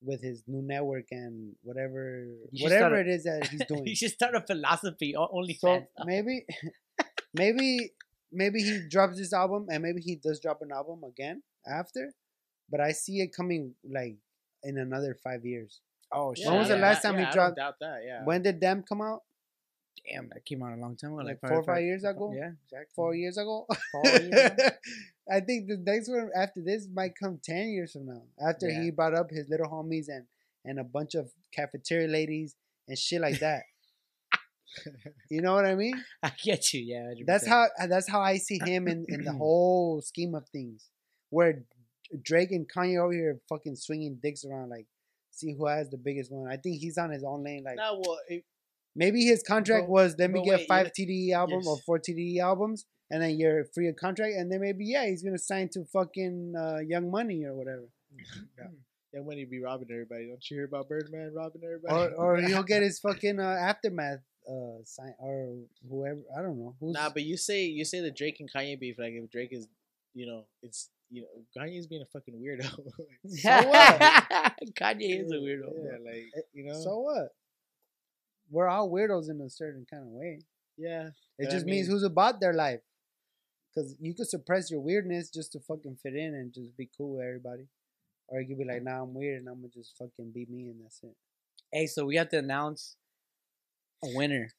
with 0.00 0.22
his 0.22 0.44
new 0.46 0.62
network 0.62 1.06
and 1.10 1.54
whatever 1.62 2.24
You 2.52 2.58
should 2.58 2.64
whatever 2.64 2.94
start 2.94 3.08
it 3.08 3.10
is 3.10 3.24
that 3.24 3.48
he's 3.48 3.64
doing. 3.68 3.86
you 3.86 3.96
should 3.96 4.12
start 4.12 4.34
a 4.34 4.40
philosophy. 4.40 5.14
o- 5.16 5.28
Only 5.32 5.54
So 5.54 5.66
fans. 5.68 5.86
maybe, 6.04 6.46
maybe, 7.34 7.90
maybe 8.32 8.62
he 8.62 8.80
drops 8.88 9.18
this 9.18 9.32
album, 9.32 9.66
and 9.70 9.82
maybe 9.82 10.00
he 10.00 10.16
does 10.16 10.40
drop 10.40 10.60
an 10.62 10.70
album 10.72 11.02
again 11.04 11.42
after. 11.66 12.12
But 12.70 12.80
I 12.80 12.92
see 12.92 13.20
it 13.20 13.34
coming 13.34 13.74
like 13.84 14.16
in 14.62 14.78
another 14.78 15.16
five 15.22 15.44
years. 15.44 15.80
Oh 16.12 16.32
Yeah, 16.36 16.50
When 16.50 16.58
was 16.60 16.68
the 16.68 16.76
last 16.76 17.04
I- 17.04 17.08
time 17.10 17.14
he 17.16 17.22
yeah, 17.22 17.28
I 17.30 17.32
don't 17.32 17.34
dropped- 17.34 17.56
doubt 17.56 17.74
that. 17.80 17.98
Yeah. 18.06 18.24
When 18.24 18.42
did 18.42 18.60
Damn 18.60 18.82
come 18.84 19.00
out? 19.02 19.22
Damn, 20.06 20.28
that 20.30 20.44
came 20.44 20.62
out 20.62 20.76
a 20.76 20.80
long 20.80 20.96
time 20.96 21.12
ago. 21.12 21.22
Like 21.22 21.38
Like, 21.42 21.50
four 21.50 21.60
or 21.60 21.62
five 21.64 21.82
years 21.82 22.04
ago? 22.04 22.32
Yeah, 22.34 22.52
exactly. 22.64 22.92
Four 22.94 23.14
years 23.14 23.36
ago. 23.38 23.66
Four 23.92 24.04
years 24.06 24.28
ago. 24.52 24.68
I 25.30 25.40
think 25.40 25.68
the 25.68 25.76
next 25.78 26.08
one 26.08 26.30
after 26.36 26.60
this 26.62 26.86
might 26.92 27.12
come 27.20 27.38
ten 27.42 27.68
years 27.68 27.92
from 27.92 28.06
now. 28.06 28.22
After 28.40 28.68
Yeah. 28.68 28.82
he 28.84 28.90
brought 28.90 29.14
up 29.14 29.30
his 29.30 29.48
little 29.48 29.68
homies 29.68 30.06
and 30.08 30.26
and 30.64 30.78
a 30.78 30.84
bunch 30.84 31.14
of 31.14 31.30
cafeteria 31.54 32.08
ladies 32.08 32.54
and 32.86 32.98
shit 32.98 33.20
like 33.20 33.40
that. 33.40 33.62
you 35.30 35.40
know 35.40 35.54
what 35.54 35.64
I 35.64 35.74
mean? 35.74 36.02
I 36.22 36.30
get 36.42 36.72
you. 36.72 36.80
Yeah, 36.80 37.12
100%. 37.14 37.26
That's 37.26 37.46
how 37.46 37.66
that's 37.88 38.08
how 38.08 38.20
I 38.20 38.36
see 38.36 38.58
him 38.64 38.86
in, 38.88 39.06
in 39.08 39.24
the 39.24 39.32
whole 39.38 40.00
scheme 40.02 40.34
of 40.34 40.48
things. 40.48 40.88
Where 41.30 41.64
Drake 42.22 42.52
and 42.52 42.66
Kanye 42.70 42.98
over 43.02 43.12
here 43.12 43.40
fucking 43.48 43.76
swinging 43.76 44.18
dicks 44.22 44.44
around, 44.44 44.70
like 44.70 44.86
see 45.30 45.54
who 45.56 45.66
has 45.66 45.90
the 45.90 45.96
biggest 45.98 46.32
one. 46.32 46.50
I 46.50 46.56
think 46.56 46.78
he's 46.80 46.98
on 46.98 47.10
his 47.10 47.24
own 47.24 47.44
lane. 47.44 47.64
Like 47.64 47.76
no, 47.76 48.00
well, 48.04 48.18
it, 48.28 48.44
Maybe 48.98 49.24
his 49.24 49.42
contract 49.42 49.84
But- 49.86 49.92
was 49.92 50.16
let 50.18 50.30
me 50.30 50.42
get 50.44 50.58
wait, 50.60 50.68
five 50.68 50.90
you- 50.96 51.06
TDE 51.06 51.32
albums 51.32 51.66
or 51.66 51.78
four 51.86 51.98
TDE 51.98 52.38
albums, 52.40 52.84
and 53.10 53.22
then 53.22 53.38
you're 53.38 53.64
free 53.74 53.88
of 53.88 53.96
contract, 53.96 54.34
and 54.36 54.50
then 54.52 54.60
maybe 54.60 54.84
yeah, 54.84 55.06
he's 55.06 55.22
gonna 55.22 55.38
sign 55.38 55.68
to 55.74 55.84
fucking 55.92 56.54
uh, 56.58 56.78
Young 56.86 57.10
Money 57.10 57.44
or 57.44 57.54
whatever, 57.54 57.86
Yeah, 59.14 59.20
when 59.20 59.38
he 59.38 59.44
be 59.46 59.60
robbing 59.62 59.88
everybody. 59.90 60.26
Don't 60.26 60.44
you 60.50 60.56
hear 60.58 60.66
about 60.66 60.88
Birdman 60.88 61.32
robbing 61.34 61.62
everybody? 61.64 61.94
or 61.94 62.36
or 62.36 62.36
he'll 62.48 62.62
get 62.74 62.82
his 62.82 62.98
fucking 62.98 63.38
uh, 63.40 63.56
aftermath 63.70 64.20
uh 64.48 64.82
sign 64.84 65.14
or 65.18 65.56
whoever 65.88 66.20
I 66.36 66.40
don't 66.42 66.58
know 66.58 66.74
who's 66.80 66.94
Nah, 66.94 67.10
but 67.10 67.22
you 67.22 67.36
say 67.36 67.64
you 67.66 67.84
say 67.84 68.00
the 68.00 68.10
Drake 68.10 68.36
and 68.40 68.50
Kanye 68.52 68.78
beef. 68.80 68.96
Like 68.98 69.12
if 69.12 69.30
Drake 69.30 69.52
is, 69.52 69.68
you 70.14 70.26
know, 70.26 70.44
it's 70.62 70.90
you 71.10 71.22
know 71.22 71.28
Kanye's 71.56 71.86
being 71.86 72.02
a 72.02 72.06
fucking 72.06 72.34
weirdo. 72.34 72.68
So 73.42 73.50
what? 73.68 74.00
Kanye 74.80 75.22
is 75.24 75.30
a 75.32 75.36
weirdo. 75.36 75.68
yeah, 75.84 75.98
like 76.04 76.26
you 76.52 76.64
know. 76.66 76.80
so 76.82 76.98
what? 77.00 77.28
We're 78.50 78.68
all 78.68 78.90
weirdos 78.90 79.30
in 79.30 79.40
a 79.40 79.50
certain 79.50 79.86
kind 79.90 80.02
of 80.02 80.08
way. 80.08 80.40
yeah, 80.76 81.08
It 81.38 81.44
But 81.44 81.48
I 81.48 81.50
just 81.50 81.66
means 81.66 81.88
who's 81.88 82.02
about 82.02 82.40
their 82.40 82.54
life. 82.54 82.80
Because 83.74 83.94
you 84.00 84.14
could 84.14 84.28
suppress 84.28 84.70
your 84.70 84.80
weirdness 84.80 85.30
just 85.30 85.52
to 85.52 85.60
fucking 85.60 85.98
fit 86.02 86.14
in 86.14 86.34
and 86.34 86.52
just 86.52 86.76
be 86.76 86.88
cool 86.96 87.16
with 87.16 87.26
everybody. 87.26 87.68
Or 88.28 88.40
you 88.40 88.48
could 88.48 88.58
be 88.58 88.64
like, 88.64 88.82
nah, 88.82 89.02
I'm 89.02 89.14
weird 89.14 89.40
and 89.40 89.48
I'm 89.48 89.60
going 89.60 89.70
to 89.70 89.78
just 89.78 89.96
fucking 89.96 90.32
be 90.32 90.46
me 90.48 90.68
and 90.68 90.82
that's 90.82 91.00
it. 91.02 91.14
Hey, 91.72 91.86
so 91.86 92.04
we 92.06 92.16
have 92.16 92.28
to 92.30 92.38
announce 92.38 92.96
a 94.02 94.08
winner 94.14 94.50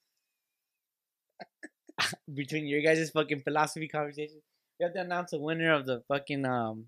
between 2.34 2.68
your 2.68 2.82
guys' 2.82 3.10
fucking 3.10 3.42
philosophy 3.42 3.88
conversation. 3.88 4.42
We 4.80 4.86
have 4.86 4.94
to 4.94 5.02
announce 5.02 5.34
a 5.34 5.40
winner 5.40 5.74
of 5.74 5.86
the 5.86 6.02
fucking 6.08 6.46
um. 6.46 6.86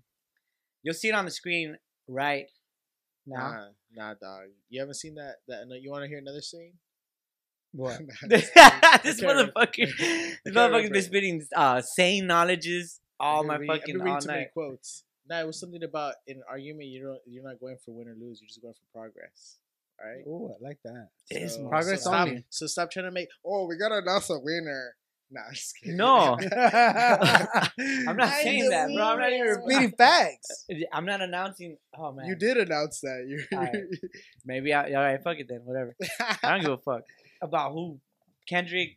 You'll 0.82 0.94
see 0.94 1.08
it 1.08 1.14
on 1.14 1.24
the 1.24 1.30
screen 1.30 1.76
right 2.08 2.46
now. 3.26 3.68
nah, 3.94 4.08
nah, 4.08 4.14
dog. 4.14 4.48
You 4.68 4.80
haven't 4.80 4.94
seen 4.94 5.14
that? 5.16 5.36
That 5.48 5.66
you 5.80 5.90
want 5.90 6.02
to 6.04 6.08
hear 6.08 6.18
another 6.18 6.40
scene? 6.40 6.72
What? 7.72 8.00
this 8.28 8.50
motherfucker, 8.56 9.76
this 9.76 9.96
can't 9.98 10.46
motherfucker 10.46 10.54
remember. 10.74 10.90
been 10.90 11.02
spitting 11.02 11.46
uh 11.56 11.80
sane 11.82 12.26
knowledges 12.26 13.00
all 13.18 13.44
my 13.44 13.54
been 13.54 13.60
reading- 13.62 13.70
I've 13.74 13.80
fucking 13.80 13.98
been 13.98 14.08
all 14.08 14.20
too 14.20 14.26
many 14.28 14.40
night. 14.40 14.52
quotes. 14.52 15.04
Nah, 15.28 15.40
it 15.40 15.46
was 15.46 15.58
something 15.60 15.82
about 15.84 16.14
in 16.26 16.38
an 16.38 16.42
argument. 16.50 16.88
You 16.88 17.02
don't. 17.04 17.18
You're 17.26 17.44
not 17.44 17.60
going 17.60 17.76
for 17.84 17.92
win 17.92 18.08
or 18.08 18.14
lose. 18.20 18.40
You're 18.42 18.48
just 18.48 18.60
going 18.60 18.74
for 18.74 18.98
progress. 18.98 19.58
All 20.02 20.10
right. 20.10 20.24
Oh, 20.26 20.54
I 20.60 20.68
like 20.68 20.78
that. 20.84 21.08
This 21.30 21.54
So- 21.54 21.68
Progress 21.68 22.02
so 22.02 22.10
stop, 22.10 22.28
only. 22.28 22.44
So 22.50 22.66
stop 22.66 22.90
trying 22.90 23.06
to 23.06 23.12
make. 23.12 23.28
Oh, 23.46 23.66
we 23.66 23.76
gotta 23.78 23.98
announce 23.98 24.28
a 24.30 24.38
winner. 24.40 24.96
Nah, 25.30 25.42
I'm 25.48 25.54
just 25.54 25.74
kidding. 25.80 25.96
No. 25.96 26.36
I'm 26.38 28.16
not 28.16 28.28
I 28.28 28.42
saying 28.42 28.68
that, 28.70 28.88
bro. 28.94 29.02
I'm 29.02 29.18
not 29.18 29.32
even. 29.32 29.46
Repeating 29.46 29.92
facts. 29.96 30.66
I'm 30.92 31.06
not 31.06 31.22
announcing. 31.22 31.76
Oh 31.96 32.12
man, 32.12 32.26
You 32.26 32.34
did 32.34 32.56
announce 32.58 33.00
that. 33.00 33.24
You. 33.28 33.42
Alright. 33.56 33.74
Maybe 34.44 34.74
I. 34.74 34.92
All 34.92 35.02
right, 35.02 35.22
fuck 35.22 35.38
it 35.38 35.46
then. 35.48 35.60
Whatever. 35.64 35.94
I 36.42 36.50
don't 36.50 36.60
give 36.62 36.72
a 36.72 36.76
fuck 36.78 37.02
about 37.42 37.72
who. 37.72 37.98
Kendrick. 38.48 38.96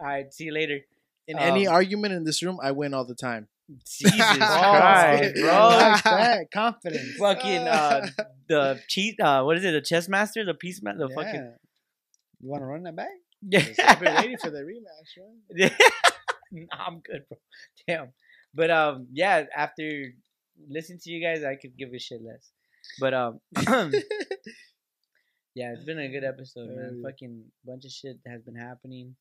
Right, 0.00 0.32
see 0.32 0.44
you 0.44 0.52
later. 0.52 0.80
in 1.26 1.38
any 1.38 1.66
Um, 1.66 1.74
argument 1.74 2.12
in 2.14 2.24
this 2.24 2.42
room, 2.42 2.58
I 2.62 2.70
win 2.72 2.92
all 2.94 3.04
the 3.04 3.14
time. 3.14 3.48
Jesus 3.86 4.12
Christ, 4.18 5.34
bro. 5.36 5.68
like 5.68 6.02
that. 6.04 6.50
Confidence. 6.52 7.16
fucking 7.18 7.66
uh, 7.66 8.06
the 8.48 8.80
cheat. 8.88 9.18
Uh, 9.20 9.42
what 9.42 9.56
is 9.56 9.64
it? 9.64 9.70
The 9.72 9.80
chess 9.80 10.08
master, 10.08 10.44
the 10.44 10.52
peace 10.54 10.82
man, 10.82 10.98
the 10.98 11.08
Yeah. 11.08 11.14
fucking. 11.14 11.54
You 12.40 12.50
want 12.50 12.60
to 12.62 12.66
run 12.66 12.82
that 12.82 12.94
back? 12.96 13.08
Yeah, 13.40 13.64
I've 13.86 14.00
been 14.00 14.14
waiting 14.16 14.36
for 14.38 14.50
the 14.50 14.58
rematch, 14.60 15.16
man. 15.18 15.70
Yeah. 16.52 16.64
I'm 16.72 17.00
good, 17.00 17.24
bro. 17.28 17.38
Damn. 17.88 18.12
But 18.54 18.70
um, 18.70 19.06
yeah. 19.12 19.44
After 19.56 20.12
listening 20.68 20.98
to 21.04 21.10
you 21.10 21.22
guys, 21.22 21.42
I 21.42 21.56
could 21.56 21.76
give 21.76 21.92
a 21.94 21.98
shit 21.98 22.20
less. 22.22 22.50
But 23.00 23.14
um, 23.14 23.40
yeah, 25.54 25.72
it's 25.72 25.84
been 25.84 25.98
a 25.98 26.08
good 26.08 26.24
episode, 26.24 26.68
man. 26.70 27.00
Fucking 27.04 27.44
bunch 27.64 27.84
of 27.84 27.90
shit 27.90 28.18
has 28.26 28.42
been 28.42 28.56
happening. 28.56 29.16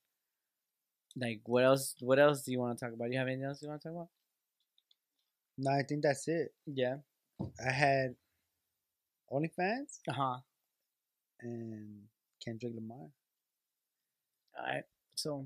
Like, 1.15 1.41
what 1.45 1.63
else? 1.63 1.95
What 1.99 2.19
else 2.19 2.41
do 2.43 2.51
you 2.51 2.59
want 2.59 2.77
to 2.77 2.85
talk 2.85 2.93
about? 2.93 3.05
Do 3.05 3.11
you 3.13 3.19
have 3.19 3.27
anything 3.27 3.45
else 3.45 3.61
you 3.61 3.69
want 3.69 3.81
to 3.81 3.87
talk 3.89 3.95
about? 3.95 4.09
No, 5.57 5.71
I 5.71 5.83
think 5.83 6.01
that's 6.01 6.27
it. 6.27 6.51
Yeah. 6.65 6.95
I 7.63 7.71
had 7.71 8.15
OnlyFans 9.31 9.99
Uh 10.09 10.13
huh. 10.13 10.37
and 11.41 12.01
Kendrick 12.43 12.73
Lamar. 12.75 13.09
All 14.57 14.65
right. 14.65 14.83
So 15.15 15.45